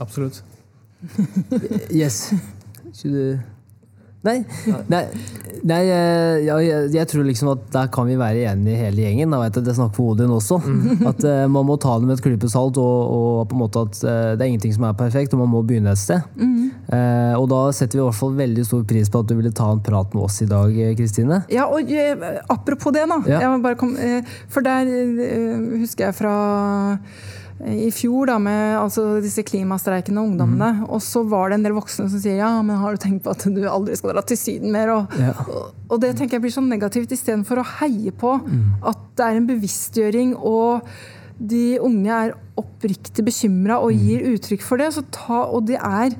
Absolutt. 0.00 0.42
Yes. 2.00 2.30
Skulle 2.92 3.16
du 3.16 3.38
Nei, 4.20 4.42
nei, 4.92 4.98
nei 5.64 5.78
jeg, 5.86 6.40
ja, 6.44 6.56
jeg, 6.60 6.88
jeg 6.92 7.08
tror 7.08 7.24
liksom 7.24 7.54
at 7.54 7.62
der 7.72 7.86
kan 7.88 8.04
vi 8.04 8.18
være 8.20 8.42
enige 8.50 8.76
hele 8.76 9.06
gjengen. 9.06 9.32
Da 9.32 9.38
vet 9.40 9.56
jeg 9.56 9.64
at 9.64 9.70
jeg 9.70 9.78
snakker 9.78 9.96
for 9.96 10.12
Odin 10.12 10.34
også. 10.34 10.58
At 11.10 11.24
uh, 11.24 11.46
Man 11.48 11.64
må 11.64 11.78
ta 11.80 11.94
det 11.96 12.04
med 12.04 12.18
et 12.18 12.24
klype 12.26 12.50
salt, 12.52 12.76
og, 12.76 13.14
og 13.16 13.48
på 13.48 13.56
en 13.56 13.62
måte 13.62 13.86
at 13.86 14.02
uh, 14.04 14.10
det 14.36 14.44
er 14.44 14.50
ingenting 14.50 14.76
som 14.76 14.84
er 14.90 14.98
perfekt, 14.98 15.32
og 15.32 15.40
man 15.40 15.48
må 15.54 15.62
begynne 15.64 15.96
et 15.96 16.02
sted. 16.02 16.20
Eh, 16.90 17.34
og 17.38 17.46
da 17.50 17.60
setter 17.74 17.98
vi 17.98 18.02
i 18.02 18.06
hvert 18.08 18.18
fall 18.18 18.32
veldig 18.38 18.64
stor 18.66 18.82
pris 18.88 19.10
på 19.10 19.20
at 19.22 19.28
du 19.30 19.36
ville 19.38 19.52
ta 19.54 19.68
en 19.70 19.82
prat 19.84 20.14
med 20.16 20.24
oss 20.26 20.40
i 20.42 20.48
dag, 20.50 20.74
eh, 20.74 20.94
Kristine. 20.98 21.42
Ja, 21.52 21.68
og 21.70 21.90
eh, 21.94 22.24
apropos 22.50 22.94
det, 22.96 23.04
da. 23.10 23.20
Ja. 23.30 23.42
Jeg 23.44 23.52
må 23.52 23.60
bare 23.62 23.78
kom, 23.78 23.94
eh, 23.94 24.26
for 24.50 24.66
der 24.66 24.90
eh, 24.90 25.60
husker 25.78 26.08
jeg 26.08 26.18
fra 26.18 26.34
eh, 26.96 27.38
i 27.66 27.90
fjor, 27.92 28.26
da, 28.30 28.38
med 28.38 28.78
altså, 28.78 29.20
disse 29.20 29.42
og 29.44 30.24
ungdommene. 30.30 30.70
Mm. 30.80 30.84
Og 30.88 31.00
så 31.04 31.22
var 31.28 31.50
det 31.50 31.58
en 31.58 31.62
del 31.66 31.72
voksne 31.76 32.08
som 32.08 32.18
sier 32.22 32.38
ja, 32.40 32.62
men 32.62 32.76
har 32.80 32.96
du 32.96 33.02
tenkt 33.02 33.22
på 33.24 33.30
at 33.30 33.44
du 33.44 33.62
aldri 33.68 33.96
skal 33.96 34.14
dra 34.14 34.22
til 34.22 34.36
Syden 34.40 34.72
mer? 34.72 34.88
Og, 34.94 35.18
Ja. 35.20 35.34
og, 35.46 35.74
og 35.90 36.00
det 36.00 36.16
tenker 36.16 36.38
jeg 36.38 36.42
blir 36.42 36.54
sånn 36.56 36.70
negativt, 36.72 37.12
istedenfor 37.12 37.60
å 37.60 37.68
heie 37.80 38.12
på 38.12 38.38
mm. 38.40 38.82
at 38.88 38.98
det 39.16 39.26
er 39.26 39.36
en 39.36 39.46
bevisstgjøring. 39.50 40.36
og 40.36 40.82
de 41.40 41.78
unge 41.80 42.12
er 42.12 42.34
oppriktig 42.60 43.24
bekymra 43.24 43.78
og 43.80 43.92
Mhm. 43.94 44.00
gir 44.04 44.20
uttrykk 44.34 44.62
for 44.62 44.76
det. 44.76 44.92
Så 44.92 45.02
ta, 45.10 45.44
og 45.48 45.64
det 45.66 45.76
er 45.80 46.10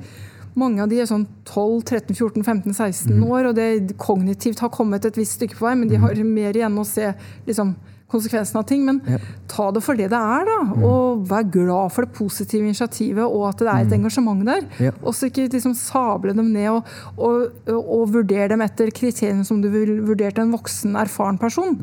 mange 0.55 0.81
av 0.81 0.89
de 0.89 0.99
er 0.99 1.05
sånn 1.05 1.27
12, 1.45 1.83
13, 1.85 2.15
14, 2.15 2.43
15, 2.43 2.73
16 2.73 3.13
Mhm. 3.19 3.29
år, 3.29 3.45
og 3.49 3.55
det 3.55 3.97
kognitivt 3.97 4.59
har 4.59 4.69
kommet 4.69 5.05
et 5.05 5.15
visst 5.15 5.39
stykke 5.39 5.55
på 5.55 5.67
vei, 5.67 5.75
men 5.75 5.87
de 5.87 5.95
har 5.97 6.13
mer 6.23 6.53
igjen 6.53 6.75
å 6.77 6.85
se 6.85 7.13
liksom, 7.47 7.75
konsekvensen 8.11 8.59
av 8.59 8.65
ting. 8.69 8.83
Men 8.85 9.01
Ja. 9.07 9.17
ta 9.47 9.69
det 9.71 9.81
for 9.83 9.95
det 9.95 10.09
det 10.11 10.19
er, 10.19 10.45
da. 10.45 10.57
Og 10.85 11.25
vær 11.27 11.43
glad 11.51 11.91
for 11.95 12.05
det 12.05 12.13
positive 12.13 12.61
initiativet, 12.67 13.23
og 13.23 13.47
at 13.49 13.57
det 13.63 13.67
er 13.67 13.81
et 13.87 13.93
engasjement 13.97 14.45
der. 14.45 14.67
Ja. 14.79 14.91
Og 15.03 15.13
så 15.15 15.29
ikke 15.31 15.47
liksom 15.51 15.73
sable 15.75 16.33
dem 16.35 16.51
ned 16.53 16.69
og, 16.69 16.85
og, 17.17 17.49
og 17.77 18.05
vurdere 18.13 18.49
dem 18.49 18.61
etter 18.61 18.91
kriteriene 18.91 19.45
som 19.47 19.61
du 19.61 19.69
ville 19.69 20.01
vurdert 20.05 20.37
en 20.39 20.51
voksen, 20.51 20.95
erfaren 20.99 21.39
person. 21.39 21.77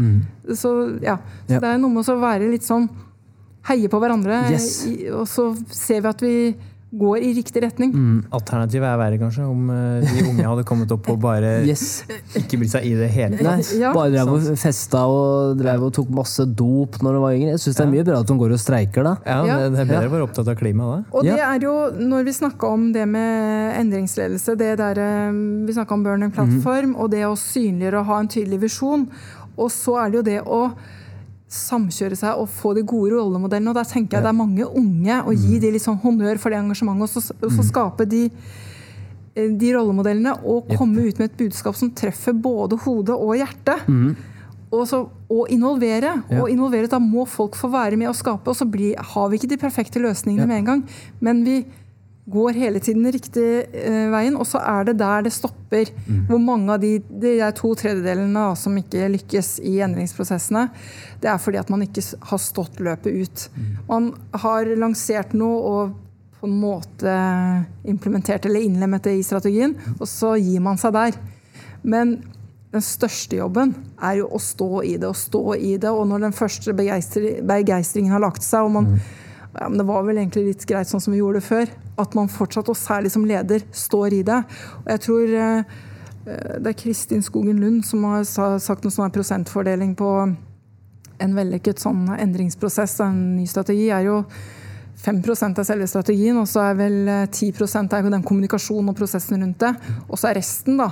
Så 0.53 1.01
ja, 1.03 1.17
så 1.49 1.61
det 1.61 1.65
er 1.75 1.79
noe 1.79 1.91
med 1.91 2.05
å 2.09 2.21
være 2.21 2.51
litt 2.51 2.63
sånn 2.69 2.89
Heie 3.69 3.89
på 3.91 3.99
hverandre, 4.01 4.51
Yes. 4.51 4.87
og 5.13 5.27
så 5.29 5.51
ser 5.75 6.01
vi 6.01 6.09
at 6.09 6.21
vi 6.23 6.55
går 6.91 7.19
i 7.21 7.33
riktig 7.37 7.61
retning. 7.63 7.91
Alternativet 8.33 8.87
er 8.89 8.97
verre, 8.97 9.19
kanskje, 9.21 9.45
om 9.45 9.67
eh, 9.71 10.07
de 10.07 10.23
unge 10.31 10.47
hadde 10.47 10.65
kommet 10.65 10.93
opp 10.95 11.09
og 11.13 11.19
bare 11.21 11.51
Yes. 11.69 12.05
ikke 12.39 12.57
brydd 12.63 12.71
seg 12.73 12.87
i 12.89 12.95
det 12.97 13.09
hele 13.13 13.37
tatt. 13.37 13.73
Ja. 13.77 13.91
bare 13.93 14.09
drev 14.15 14.31
og 14.33 14.47
festa 14.57 15.03
og, 15.11 15.59
drev 15.61 15.85
og 15.85 15.93
tok 15.99 16.09
masse 16.17 16.47
dop 16.57 16.97
når 17.05 17.19
de 17.19 17.23
var 17.27 17.37
yngre. 17.37 17.51
Jeg 17.57 17.63
syns 17.67 17.77
det 17.81 17.85
er 17.85 17.93
mye 17.93 18.07
bra 18.09 18.21
at 18.23 18.31
de 18.33 18.39
går 18.41 18.55
og 18.57 18.63
streiker 18.63 19.05
da. 19.05 19.15
Ja, 19.27 19.39
Ja. 19.45 19.59
Det, 19.59 19.73
det 19.77 19.83
er 19.85 19.91
bedre 19.93 20.09
å 20.09 20.15
være 20.17 20.29
opptatt 20.31 20.49
av 20.49 20.57
klima 20.63 20.89
da. 20.95 20.99
Og 21.13 21.29
det 21.29 21.37
er 21.37 21.61
jo, 21.69 21.75
når 22.09 22.25
vi 22.31 22.37
snakka 22.39 22.73
om 22.79 22.89
det 22.97 23.05
med 23.09 23.75
endringsledelse, 23.83 24.57
det 24.61 24.71
der, 24.81 25.03
eh, 25.05 25.43
vi 25.69 25.77
snakka 25.77 25.95
om 25.99 26.07
burning 26.09 26.33
plattform, 26.33 26.97
og 26.97 27.11
det 27.13 27.27
å 27.29 27.35
synliggjøre 27.37 28.01
og 28.01 28.09
ha 28.15 28.23
en 28.25 28.33
tydelig 28.33 28.63
visjon, 28.65 29.05
og 29.59 29.69
så 29.75 29.99
er 30.07 30.11
det 30.15 30.19
jo 30.23 30.25
det 30.33 30.41
å 30.47 30.63
samkjøre 31.49 32.17
seg 32.19 32.37
og 32.43 32.49
få 32.53 32.75
de 32.77 32.83
gode 32.85 33.15
rollemodellene. 33.17 33.71
Og 33.73 33.77
der 33.79 33.89
tenker 33.89 34.19
jeg 34.19 34.27
det 34.27 34.33
er 34.33 34.37
mange 34.37 34.67
unge, 34.69 35.21
og 35.25 35.35
gi 35.35 35.59
de 35.63 35.71
litt 35.75 35.85
sånn 35.85 36.01
honnør 36.03 36.39
for 36.43 36.53
det 36.53 36.59
engasjementet, 36.61 37.17
og 37.17 37.23
så, 37.25 37.37
og 37.41 37.55
så 37.57 37.65
skape 37.71 38.05
de 38.09 38.25
eh, 39.35 39.49
de 39.57 39.71
rollemodellene 39.77 40.35
og 40.45 40.69
komme 40.77 41.07
ut 41.09 41.19
med 41.23 41.31
et 41.31 41.39
budskap 41.41 41.77
som 41.79 41.91
treffer 41.97 42.37
både 42.37 42.77
hodet 42.85 43.17
og 43.17 43.33
hjertet. 43.41 43.87
Og, 44.69 44.83
så, 44.85 44.99
og 45.33 45.49
involvere. 45.49 46.11
Ja. 46.29 46.43
Og 46.43 46.51
involvere, 46.53 46.91
Da 46.93 46.99
må 47.01 47.25
folk 47.25 47.57
få 47.57 47.71
være 47.73 47.97
med 47.97 48.11
og 48.11 48.17
skape. 48.19 48.51
Og 48.53 48.57
så 48.59 48.67
blir, 48.69 48.99
har 49.01 49.29
vi 49.33 49.39
ikke 49.41 49.49
de 49.55 49.57
perfekte 49.57 50.03
løsningene 50.05 50.45
Ja. 50.45 50.47
med 50.51 50.59
en 50.59 50.67
gang, 50.67 50.83
men 51.25 51.45
vi 51.47 51.63
går 52.29 52.59
hele 52.61 52.81
tiden 52.81 53.05
den 53.07 53.15
riktige 53.15 53.63
eh, 53.73 54.09
veien. 54.13 54.37
Og 54.37 54.47
så 54.49 54.61
er 54.61 54.89
det 54.89 54.99
der 55.01 55.25
det 55.27 55.33
stopper. 55.35 55.91
Hvor 56.29 56.41
mange 56.43 56.75
av 56.75 56.83
de, 56.83 56.99
de 57.09 57.35
er 57.45 57.55
to 57.57 57.75
tredjedelene 57.79 58.45
som 58.57 58.77
ikke 58.81 59.09
lykkes 59.15 59.59
i 59.69 59.79
endringsprosessene, 59.85 60.69
det 61.23 61.31
er 61.33 61.41
fordi 61.43 61.61
at 61.61 61.73
man 61.73 61.85
ikke 61.85 62.05
har 62.31 62.43
stått 62.43 62.81
løpet 62.85 63.23
ut. 63.23 63.49
Man 63.89 64.13
har 64.45 64.69
lansert 64.79 65.35
noe 65.37 65.59
og 65.73 65.97
på 66.39 66.47
en 66.47 66.59
måte 66.61 67.13
implementert 67.91 68.47
eller 68.47 68.63
innlemmet 68.63 69.09
det 69.09 69.17
i 69.19 69.27
strategien, 69.27 69.75
og 69.99 70.07
så 70.07 70.37
gir 70.39 70.63
man 70.63 70.79
seg 70.79 70.95
der. 70.95 71.17
Men 71.83 72.21
den 72.75 72.85
største 72.85 73.39
jobben 73.39 73.73
er 74.05 74.21
jo 74.21 74.29
å 74.37 74.39
stå 74.43 74.83
i 74.85 74.97
det 75.01 75.09
og 75.09 75.17
stå 75.17 75.43
i 75.57 75.77
det. 75.81 75.91
Og 75.91 76.05
når 76.11 76.27
den 76.27 76.37
første 76.37 76.75
begeistri- 76.77 77.39
begeistringen 77.47 78.13
har 78.13 78.23
lagt 78.23 78.45
seg, 78.45 78.69
og 78.69 78.75
man 78.77 78.91
ja, 79.55 79.69
men 79.69 79.79
Det 79.79 79.87
var 79.89 80.03
vel 80.07 80.19
egentlig 80.21 80.45
litt 80.51 80.67
greit 80.69 80.91
sånn 80.91 81.03
som 81.03 81.15
vi 81.15 81.21
gjorde 81.23 81.41
det 81.41 81.49
før. 81.49 81.71
At 81.99 82.15
man 82.15 82.31
fortsatt, 82.31 82.69
og 82.69 82.79
særlig 82.79 83.13
som 83.15 83.25
leder, 83.27 83.65
står 83.73 84.19
i 84.21 84.23
det. 84.27 84.43
Og 84.85 84.93
jeg 84.93 85.05
tror 85.07 85.33
eh, 85.43 85.79
Det 86.29 86.73
er 86.73 86.79
Kristin 86.79 87.25
Skogen 87.25 87.61
Lund 87.63 87.87
som 87.89 88.05
har 88.05 88.25
sagt 88.29 88.85
noe 88.85 88.93
sånn 88.93 89.15
prosentfordeling 89.15 89.97
på 89.99 90.13
en 91.19 91.35
vellykket 91.35 91.81
sånn 91.83 92.07
endringsprosess. 92.15 92.99
En 93.03 93.21
ny 93.39 93.47
strategi 93.49 93.89
er 93.91 94.07
jo 94.07 94.23
5% 94.99 95.63
av 95.63 95.67
selve 95.67 95.87
strategien, 95.89 96.37
og 96.39 96.49
så 96.51 96.69
er 96.69 96.79
vel 96.79 96.99
10 97.31 97.53
er 97.95 98.05
jo 98.05 98.13
den 98.13 98.27
kommunikasjonen 98.27 98.93
og 98.93 98.99
prosessen 98.99 99.41
rundt 99.41 99.63
det. 99.63 99.73
Og 100.09 100.19
så 100.19 100.31
er 100.31 100.41
resten, 100.41 100.79
da, 100.79 100.91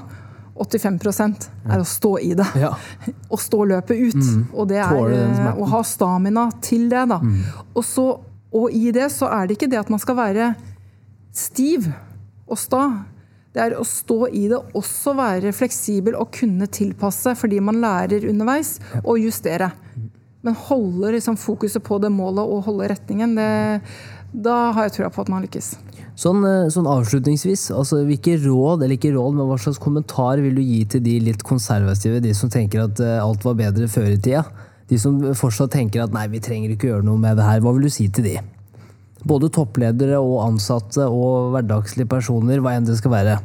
85% 0.57 1.49
er 1.69 1.83
å 1.83 1.87
stå 1.87 2.13
i 2.25 2.33
det. 2.39 2.47
Ja. 2.61 2.73
Og 3.33 3.41
stå 3.43 3.65
løpet 3.69 3.99
ut. 3.99 4.23
Mm. 4.23 4.45
Og 4.55 4.69
det 4.71 4.81
er 4.81 5.53
å 5.53 5.69
ha 5.69 5.83
stamina 5.85 6.49
til 6.65 6.89
det, 6.93 7.03
da. 7.11 7.19
Mm. 7.21 7.43
Og, 7.75 7.83
så, 7.85 8.07
og 8.57 8.73
i 8.75 8.91
det 8.95 9.11
så 9.15 9.29
er 9.33 9.47
det 9.47 9.59
ikke 9.59 9.71
det 9.73 9.83
at 9.83 9.93
man 9.93 10.03
skal 10.03 10.19
være 10.19 10.51
stiv 11.37 11.89
og 12.47 12.59
sta. 12.61 12.83
Det 13.57 13.63
er 13.63 13.79
å 13.79 13.87
stå 13.89 14.27
i 14.37 14.47
det, 14.51 14.59
også 14.77 15.15
være 15.17 15.55
fleksibel 15.57 16.17
og 16.19 16.33
kunne 16.37 16.69
tilpasse 16.69 17.33
fordi 17.41 17.61
man 17.65 17.81
lærer 17.81 18.29
underveis, 18.29 18.77
og 19.03 19.21
justere. 19.23 19.71
Men 20.45 20.59
holde 20.69 21.15
liksom 21.17 21.39
fokuset 21.41 21.83
på 21.85 21.99
det 22.03 22.13
målet 22.13 22.45
og 22.45 22.67
holde 22.69 22.91
retningen, 22.93 23.33
det, 23.39 23.49
da 24.37 24.57
har 24.77 24.87
jeg 24.87 24.99
trua 24.99 25.11
på 25.13 25.25
at 25.25 25.33
man 25.33 25.47
lykkes. 25.47 25.73
Sånn, 26.17 26.45
eh, 26.49 26.69
sånn, 26.73 26.89
avslutningsvis, 26.89 27.71
altså 27.77 28.03
hvilke 28.07 28.37
råd, 28.45 28.85
eller 28.85 28.97
ikke 28.97 29.13
råd, 29.17 29.35
men 29.37 29.49
hva 29.49 29.59
slags 29.61 29.81
kommentar 29.83 30.41
vil 30.45 30.57
du 30.57 30.63
gi 30.65 30.83
til 30.95 31.03
de 31.05 31.17
litt 31.27 31.43
konservative, 31.45 32.23
de 32.25 32.33
som 32.37 32.53
tenker 32.53 32.87
at 32.87 33.03
eh, 33.05 33.19
alt 33.21 33.45
var 33.45 33.59
bedre 33.59 33.89
før 33.91 34.13
i 34.13 34.21
tida? 34.21 34.45
De 34.91 34.99
som 35.03 35.19
fortsatt 35.35 35.73
tenker 35.75 36.05
at 36.05 36.15
nei, 36.15 36.27
vi 36.31 36.43
trenger 36.43 36.75
ikke 36.75 36.93
gjøre 36.93 37.07
noe 37.07 37.19
med 37.21 37.39
det 37.39 37.47
her. 37.47 37.63
Hva 37.65 37.75
vil 37.75 37.89
du 37.89 37.93
si 37.93 38.07
til 38.13 38.29
de? 38.29 38.37
Både 39.27 39.51
toppledere 39.51 40.21
og 40.23 40.45
ansatte 40.45 41.09
og 41.11 41.53
hverdagslige 41.55 42.11
personer, 42.11 42.63
hva 42.63 42.77
enn 42.77 42.87
det 42.87 42.99
skal 43.01 43.15
være. 43.17 43.39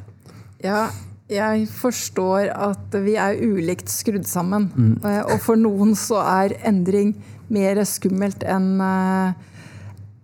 Ja, 0.62 0.90
jeg 1.32 1.66
forstår 1.72 2.52
at 2.54 2.98
vi 3.02 3.16
er 3.18 3.40
ulikt 3.40 3.90
skrudd 3.90 4.28
sammen. 4.30 4.70
Mm. 4.76 4.96
Eh, 5.00 5.22
og 5.26 5.40
for 5.42 5.58
noen 5.58 5.96
så 5.98 6.20
er 6.22 6.58
endring 6.68 7.16
mer 7.52 7.82
skummelt 7.88 8.46
enn 8.48 8.76
eh, 8.84 9.48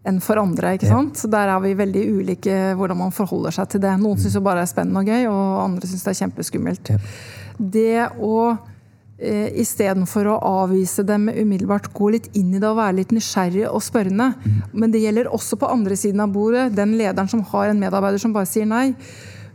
enn 0.08 0.22
for 0.24 0.40
andre. 0.40 0.76
ikke 0.78 0.88
sant? 0.88 1.20
Så 1.20 1.28
Der 1.28 1.52
er 1.52 1.60
vi 1.64 1.74
veldig 1.76 2.04
ulike 2.20 2.56
hvordan 2.80 3.02
man 3.02 3.12
forholder 3.16 3.56
seg 3.56 3.74
til 3.74 3.84
det. 3.84 3.94
Noen 4.00 4.16
mm. 4.16 4.24
syns 4.24 4.40
bare 4.40 4.62
det 4.62 4.68
er 4.68 4.72
spennende 4.72 5.04
og 5.04 5.12
gøy, 5.12 5.28
og 5.32 5.64
andre 5.66 5.90
syns 5.90 6.06
det 6.06 6.14
er 6.14 6.20
kjempeskummelt. 6.22 6.92
Det 7.58 8.08
å 8.24 8.36
istedenfor 9.18 10.28
å 10.30 10.38
avvise 10.46 11.02
dem 11.06 11.26
umiddelbart, 11.32 11.90
gå 11.94 12.12
litt 12.14 12.28
inn 12.38 12.52
i 12.54 12.60
det 12.62 12.68
og 12.70 12.78
være 12.78 13.00
litt 13.00 13.14
nysgjerrig 13.16 13.66
og 13.66 13.82
spørrende. 13.82 14.30
Mm. 14.38 14.60
Men 14.78 14.94
det 14.94 15.02
gjelder 15.02 15.32
også 15.34 15.58
på 15.58 15.70
andre 15.74 15.98
siden 15.98 16.22
av 16.22 16.36
bordet. 16.36 16.70
Den 16.78 16.94
lederen 17.00 17.32
som 17.32 17.42
har 17.54 17.72
en 17.72 17.82
medarbeider 17.82 18.22
som 18.22 18.36
bare 18.36 18.50
sier 18.50 18.70
nei. 18.70 18.92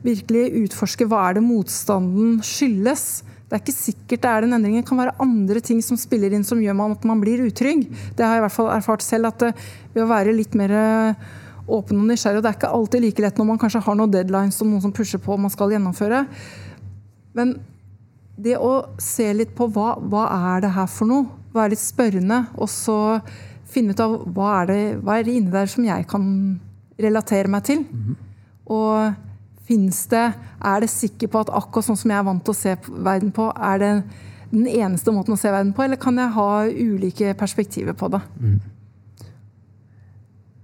Virkelig 0.02 0.64
utforske 0.64 1.06
hva 1.06 1.28
er 1.28 1.38
det 1.38 1.44
motstanden 1.46 2.40
skyldes. 2.42 3.22
Det 3.46 3.54
er 3.54 3.62
ikke 3.62 3.76
sikkert 3.76 4.24
det 4.24 4.32
er 4.32 4.44
den 4.46 4.56
endringen. 4.58 4.82
Det 4.82 4.88
kan 4.90 4.98
være 4.98 5.14
andre 5.22 5.62
ting 5.62 5.82
som 5.84 5.98
spiller 6.00 6.34
inn 6.34 6.46
som 6.46 6.60
gjør 6.62 6.78
man 6.78 6.96
at 6.96 7.06
man 7.06 7.22
blir 7.22 7.44
utrygg. 7.46 7.86
Det 8.18 8.26
har 8.26 8.38
jeg 8.38 8.42
i 8.42 8.46
hvert 8.48 8.58
fall 8.58 8.74
erfart 8.74 9.06
selv. 9.06 9.30
at 9.30 9.46
Ved 9.94 10.02
å 10.02 10.10
være 10.10 10.34
litt 10.34 10.58
mer 10.58 10.74
åpen 11.70 12.00
og 12.00 12.08
nysgjerrig 12.10 12.40
og 12.40 12.42
Det 12.42 12.50
er 12.50 12.58
ikke 12.58 12.76
alltid 12.80 13.04
like 13.04 13.22
lett 13.22 13.38
når 13.38 13.52
man 13.52 13.60
kanskje 13.62 13.86
har 13.86 13.94
noen 13.94 14.10
deadlines 14.10 14.58
og 14.58 14.72
noen 14.72 14.82
som 14.82 14.94
pusher 14.96 15.22
på 15.22 15.36
og 15.36 15.44
man 15.44 15.54
skal 15.54 15.70
gjennomføre. 15.70 16.24
Men 17.38 17.60
det 18.36 18.56
å 18.58 18.74
se 19.00 19.28
litt 19.36 19.54
på 19.56 19.68
hva, 19.72 19.94
hva 20.00 20.26
er 20.54 20.64
det 20.64 20.72
her 20.76 20.88
for 20.90 21.10
noe, 21.10 21.28
være 21.52 21.74
litt 21.74 21.82
spørrende, 21.82 22.38
og 22.56 22.70
så 22.72 22.98
finne 23.72 23.92
ut 23.92 24.00
av 24.04 24.14
hva 24.34 24.52
er 24.62 24.70
det, 24.70 24.82
hva 25.04 25.18
er 25.18 25.26
det 25.26 25.36
inni 25.36 25.52
der 25.52 25.70
som 25.70 25.84
jeg 25.84 26.06
kan 26.10 26.24
relatere 27.00 27.48
meg 27.48 27.64
til. 27.64 27.84
Mm 27.84 28.02
-hmm. 28.06 28.16
Og 28.72 29.14
fins 29.66 30.06
det 30.06 30.32
Er 30.64 30.80
det 30.80 30.90
sikker 30.90 31.26
på 31.26 31.40
at 31.40 31.50
akkurat 31.50 31.84
sånn 31.84 31.96
som 31.96 32.10
jeg 32.10 32.18
er 32.18 32.22
vant 32.22 32.44
til 32.44 32.52
å 32.52 32.54
se 32.54 32.76
verden 32.88 33.32
på, 33.32 33.52
er 33.56 33.78
det 33.78 34.04
den 34.52 34.66
eneste 34.66 35.10
måten 35.10 35.34
å 35.34 35.36
se 35.36 35.50
verden 35.50 35.72
på, 35.72 35.82
eller 35.82 35.96
kan 35.96 36.16
jeg 36.16 36.30
ha 36.30 36.66
ulike 36.66 37.34
perspektiver 37.34 37.92
på 37.92 38.08
det? 38.08 38.20
Mm. 38.40 38.60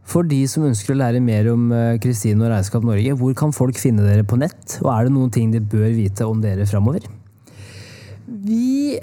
For 0.05 0.23
de 0.23 0.47
som 0.47 0.63
ønsker 0.63 0.95
å 0.95 0.99
lære 0.99 1.21
mer 1.21 1.51
om 1.53 1.73
eh, 1.73 1.99
Kristine 1.99 2.45
og 2.45 2.51
Regnskap 2.51 2.85
Norge, 2.85 3.17
hvor 3.17 3.35
kan 3.35 3.53
folk 3.53 3.77
finne 3.77 4.03
dere 4.07 4.25
på 4.25 4.37
nett? 4.37 4.79
Og 4.85 4.93
er 4.93 5.05
det 5.05 5.13
noen 5.13 5.31
ting 5.31 5.51
de 5.53 5.61
bør 5.61 5.89
vite 5.89 6.25
om 6.25 6.41
dere 6.41 6.67
framover? 6.67 7.01
Vi 8.29 8.99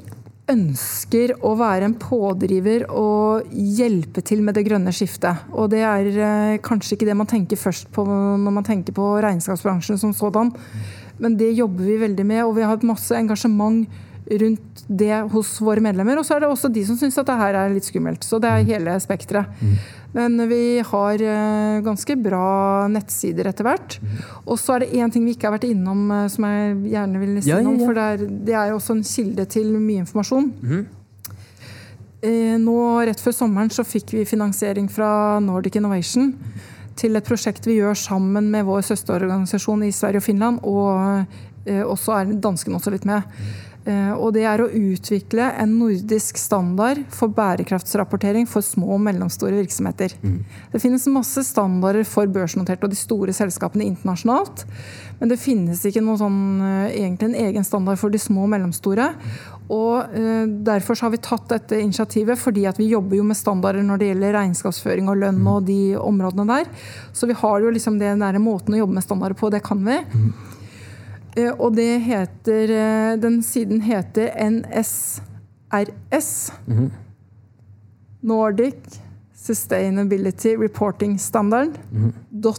ønsker 0.51 1.33
å 1.41 1.55
være 1.57 1.87
en 1.89 1.95
pådriver 1.97 2.85
og 2.93 3.49
hjelpe 3.49 4.21
til 4.25 4.43
med 4.45 4.57
det 4.57 4.65
grønne 4.67 4.93
skiftet. 4.93 5.47
Og 5.57 5.71
det 5.73 5.81
er 5.81 6.09
eh, 6.13 6.57
kanskje 6.65 6.93
ikke 6.95 7.07
det 7.09 7.17
man 7.17 7.29
tenker 7.29 7.57
først 7.57 7.89
på 7.95 8.05
når 8.05 8.53
man 8.53 8.67
tenker 8.67 8.93
på 8.95 9.07
regnskapsbransjen 9.25 9.97
som 10.01 10.13
sådan. 10.13 10.53
Men 11.17 11.37
det 11.39 11.55
jobber 11.55 11.87
vi 11.87 12.01
veldig 12.03 12.27
med, 12.27 12.43
og 12.43 12.57
vi 12.57 12.65
har 12.65 12.75
hatt 12.75 12.85
masse 12.85 13.15
engasjement 13.17 13.87
rundt 14.25 14.85
det 14.87 15.17
hos 15.33 15.53
våre 15.61 15.81
medlemmer. 15.81 16.19
Og 16.19 16.27
så 16.27 16.35
er 16.35 16.45
det 16.45 16.51
også 16.51 16.71
de 16.73 16.85
som 16.85 16.97
syns 16.99 17.17
at 17.21 17.29
det 17.29 17.37
her 17.41 17.57
er 17.57 17.73
litt 17.73 17.87
skummelt. 17.87 18.25
Så 18.25 18.41
det 18.41 18.51
er 18.51 18.69
hele 18.69 18.97
spekteret. 19.01 19.65
Men 20.15 20.39
vi 20.47 20.79
har 20.79 21.21
eh, 21.21 21.81
ganske 21.83 22.15
bra 22.15 22.87
nettsider 22.87 23.49
etter 23.49 23.67
hvert. 23.67 23.97
Og 24.45 24.59
så 24.61 24.77
er 24.77 24.85
det 24.85 24.93
én 24.95 25.11
ting 25.11 25.25
vi 25.27 25.33
ikke 25.35 25.49
har 25.49 25.57
vært 25.57 25.67
innom 25.67 26.05
eh, 26.07 26.27
som 26.31 26.47
jeg 26.47 26.77
gjerne 26.93 27.23
vil 27.23 27.33
si 27.41 27.51
ja, 27.51 27.57
ja, 27.59 27.65
ja. 27.65 27.73
om. 27.73 27.81
For 27.83 27.97
det 27.97 28.05
er, 28.13 28.23
det 28.47 28.55
er 28.55 28.71
også 28.71 28.95
en 28.95 29.03
kilde 29.09 29.47
til 29.51 29.73
mye 29.75 30.05
informasjon. 30.05 30.53
Mm. 30.61 30.85
Nå 32.63 32.75
Rett 33.05 33.19
før 33.21 33.35
sommeren 33.37 33.69
så 33.69 33.83
fikk 33.85 34.15
vi 34.15 34.23
finansiering 34.25 34.87
fra 34.89 35.37
Nordic 35.43 35.75
Innovation 35.77 36.31
til 36.97 37.19
et 37.19 37.27
prosjekt 37.27 37.67
vi 37.69 37.75
gjør 37.75 37.93
sammen 37.99 38.47
med 38.49 38.65
vår 38.65 38.81
søsterorganisasjon 38.87 39.83
i 39.85 39.91
Sverige 39.93 40.23
og 40.23 40.25
Finland. 40.25 40.63
Og 40.65 41.85
også 41.91 42.15
er 42.15 42.33
danskene 42.41 42.79
også 42.79 42.95
litt 42.95 43.05
med. 43.05 43.27
Eh, 43.85 44.13
og 44.17 44.31
det 44.33 44.41
er 44.49 44.63
å 44.63 44.69
utvikle 44.69 45.51
en 45.61 45.75
nordisk 45.77 46.39
standard 46.41 47.03
for 47.13 47.29
bærekraftsrapportering 47.37 48.47
for 48.49 48.65
små 48.65 48.95
og 48.95 49.03
mellomstore 49.05 49.59
virksomheter. 49.59 50.15
Mm. 50.23 50.39
Det 50.71 50.81
finnes 50.81 51.05
masse 51.13 51.43
standarder 51.45 52.07
for 52.09 52.25
børsnoterte 52.33 52.87
og 52.87 52.95
de 52.95 52.97
store 52.97 53.35
selskapene 53.35 53.85
internasjonalt. 53.85 54.65
Men 55.19 55.29
det 55.29 55.37
finnes 55.39 55.83
ikke 55.85 56.01
noe 56.03 56.17
sånn, 56.17 56.39
eh, 56.65 56.95
egentlig 57.03 57.29
en 57.29 57.43
egen 57.45 57.67
standard 57.67 58.01
for 58.01 58.09
de 58.09 58.21
små 58.21 58.47
og 58.47 58.55
mellomstore. 58.55 59.11
Og 59.69 60.17
eh, 60.17 60.49
Derfor 60.65 60.97
har 61.05 61.13
vi 61.13 61.21
tatt 61.21 61.45
dette 61.53 61.77
initiativet, 61.77 62.41
fordi 62.41 62.65
at 62.65 62.81
vi 62.81 62.89
jobber 62.89 63.19
jo 63.19 63.27
med 63.29 63.37
standarder 63.37 63.85
når 63.85 64.01
det 64.01 64.09
gjelder 64.09 64.37
regnskapsføring 64.39 65.13
og 65.13 65.21
lønn 65.21 65.45
og 65.45 65.69
de 65.69 65.79
områdene 65.99 66.49
der. 66.49 66.89
Så 67.13 67.29
vi 67.29 67.37
har 67.37 67.61
jo 67.61 67.69
liksom 67.69 68.01
den 68.01 68.25
der 68.25 68.41
måten 68.41 68.73
å 68.73 68.81
jobbe 68.81 68.97
med 68.97 69.05
standarder 69.05 69.37
på, 69.37 69.53
det 69.53 69.61
kan 69.65 69.85
vi. 69.85 70.01
Mm. 70.09 70.54
Eh, 71.35 71.51
og 71.59 71.75
det 71.75 71.99
heter 72.05 72.71
eh, 72.71 73.17
Den 73.19 73.41
siden 73.43 73.81
heter 73.81 74.31
NSRS. 74.49 76.51
Mm 76.67 76.77
-hmm. 76.77 76.89
Nordic 78.21 79.01
Sustainability 79.35 80.55
Reporting 80.57 81.19
Standard. 81.19 81.69
Mm 81.91 82.13
-hmm. 82.31 82.53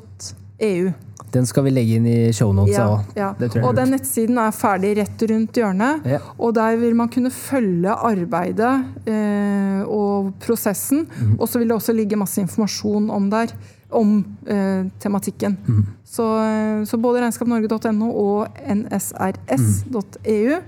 .eu. 0.58 0.92
Den 1.32 1.46
skal 1.46 1.64
vi 1.64 1.70
legge 1.70 1.96
inn 1.98 2.06
i 2.06 2.32
shownotesa 2.32 2.86
òg. 2.86 3.00
Ja, 3.16 3.34
ja. 3.40 3.66
Og 3.66 3.74
den 3.76 3.90
nettsiden 3.90 4.38
er 4.38 4.50
ferdig 4.50 4.94
rett 4.96 5.22
rundt 5.30 5.58
hjørnet. 5.58 6.06
Ja. 6.08 6.18
Og 6.38 6.54
der 6.54 6.76
vil 6.76 6.96
man 6.96 7.08
kunne 7.08 7.30
følge 7.30 7.90
arbeidet 7.90 8.84
eh, 9.06 9.82
og 9.84 10.32
prosessen. 10.40 11.06
Mm. 11.20 11.36
Og 11.38 11.48
så 11.48 11.58
vil 11.58 11.68
det 11.68 11.76
også 11.76 11.92
ligge 11.92 12.16
masse 12.16 12.40
informasjon 12.40 13.10
om 13.10 13.30
der 13.30 13.52
om 13.90 14.24
eh, 14.46 14.86
tematikken. 15.00 15.58
Mm. 15.66 15.84
Så, 16.06 16.24
eh, 16.38 16.84
så, 16.86 16.98
både 17.02 17.24
regnskapnorge.no 17.24 18.10
og 18.14 18.46
nsrs.eu. 18.70 20.60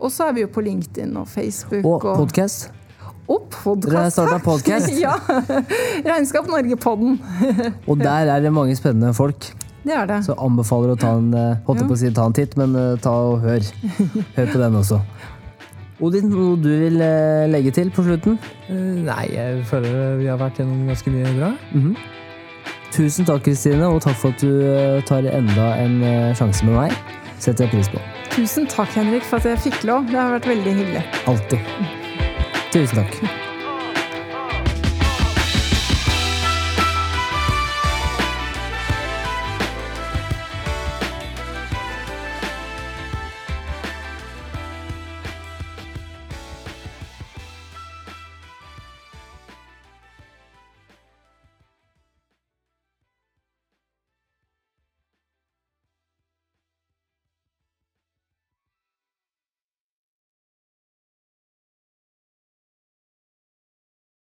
Og 0.00 0.10
så 0.10 0.26
er 0.26 0.36
vi 0.36 0.44
jo 0.44 0.50
på 0.50 0.64
LinkedIn 0.66 1.16
og 1.20 1.28
Facebook. 1.28 1.84
Og, 1.84 2.04
og 2.04 2.16
podkast. 2.24 2.70
Og 3.30 3.46
podkast. 3.52 3.86
Dere 3.86 4.02
har 4.02 4.10
starta 4.10 4.38
podkast? 4.42 4.90
ja. 5.04 5.14
Regnskap 6.08 6.48
Norge-podden. 6.50 7.20
og 7.90 8.00
der 8.00 8.32
er 8.34 8.40
det 8.42 8.52
mange 8.52 8.74
spennende 8.76 9.14
folk. 9.14 9.52
Det 9.84 9.94
er 9.96 10.08
det. 10.10 10.24
Så 10.26 10.34
anbefaler 10.36 10.96
å 10.96 10.98
ta 10.98 11.14
en, 11.16 11.30
eh, 11.38 11.60
holdt 11.68 11.86
på 11.86 11.94
å 11.94 12.00
si, 12.00 12.10
ta 12.16 12.26
en 12.26 12.34
titt, 12.36 12.56
men 12.60 12.74
uh, 12.76 12.98
ta 13.00 13.12
og 13.30 13.44
hør. 13.44 13.64
Hør 14.36 14.50
på 14.50 14.58
den 14.64 14.80
også. 14.80 14.98
Odin, 16.00 16.32
noe 16.32 16.56
du 16.56 16.70
vil 16.80 16.96
legge 17.52 17.70
til 17.76 17.92
på 17.92 18.02
slutten? 18.06 18.38
Nei, 19.04 19.26
jeg 19.34 19.62
føler 19.68 20.16
vi 20.16 20.30
har 20.32 20.40
vært 20.40 20.62
gjennom 20.62 20.88
ganske 20.88 21.12
mye 21.12 21.34
bra. 21.36 21.52
Mm 21.74 21.82
-hmm. 21.84 22.08
Tusen 22.90 23.26
takk, 23.28 23.44
Kristine, 23.46 23.86
og 23.86 24.00
takk 24.02 24.16
for 24.18 24.34
at 24.34 24.42
du 24.42 24.50
eh, 24.66 24.98
tar 25.06 25.26
enda 25.30 25.68
en 25.78 26.00
eh, 26.02 26.32
sjanse 26.38 26.66
med 26.66 26.74
meg. 26.74 26.96
setter 27.40 27.64
jeg 27.64 27.72
pris 27.76 27.92
på. 27.92 28.02
Tusen 28.34 28.66
takk, 28.68 28.90
Henrik, 28.98 29.22
for 29.24 29.40
at 29.40 29.46
jeg 29.48 29.62
fikk 29.70 29.84
lov. 29.88 30.10
Det 30.10 30.18
har 30.18 30.34
vært 30.36 30.50
veldig 30.50 30.74
hyggelig. 30.82 31.04
Alltid. 31.30 31.58
Tusen 32.74 33.00
takk. 33.00 33.48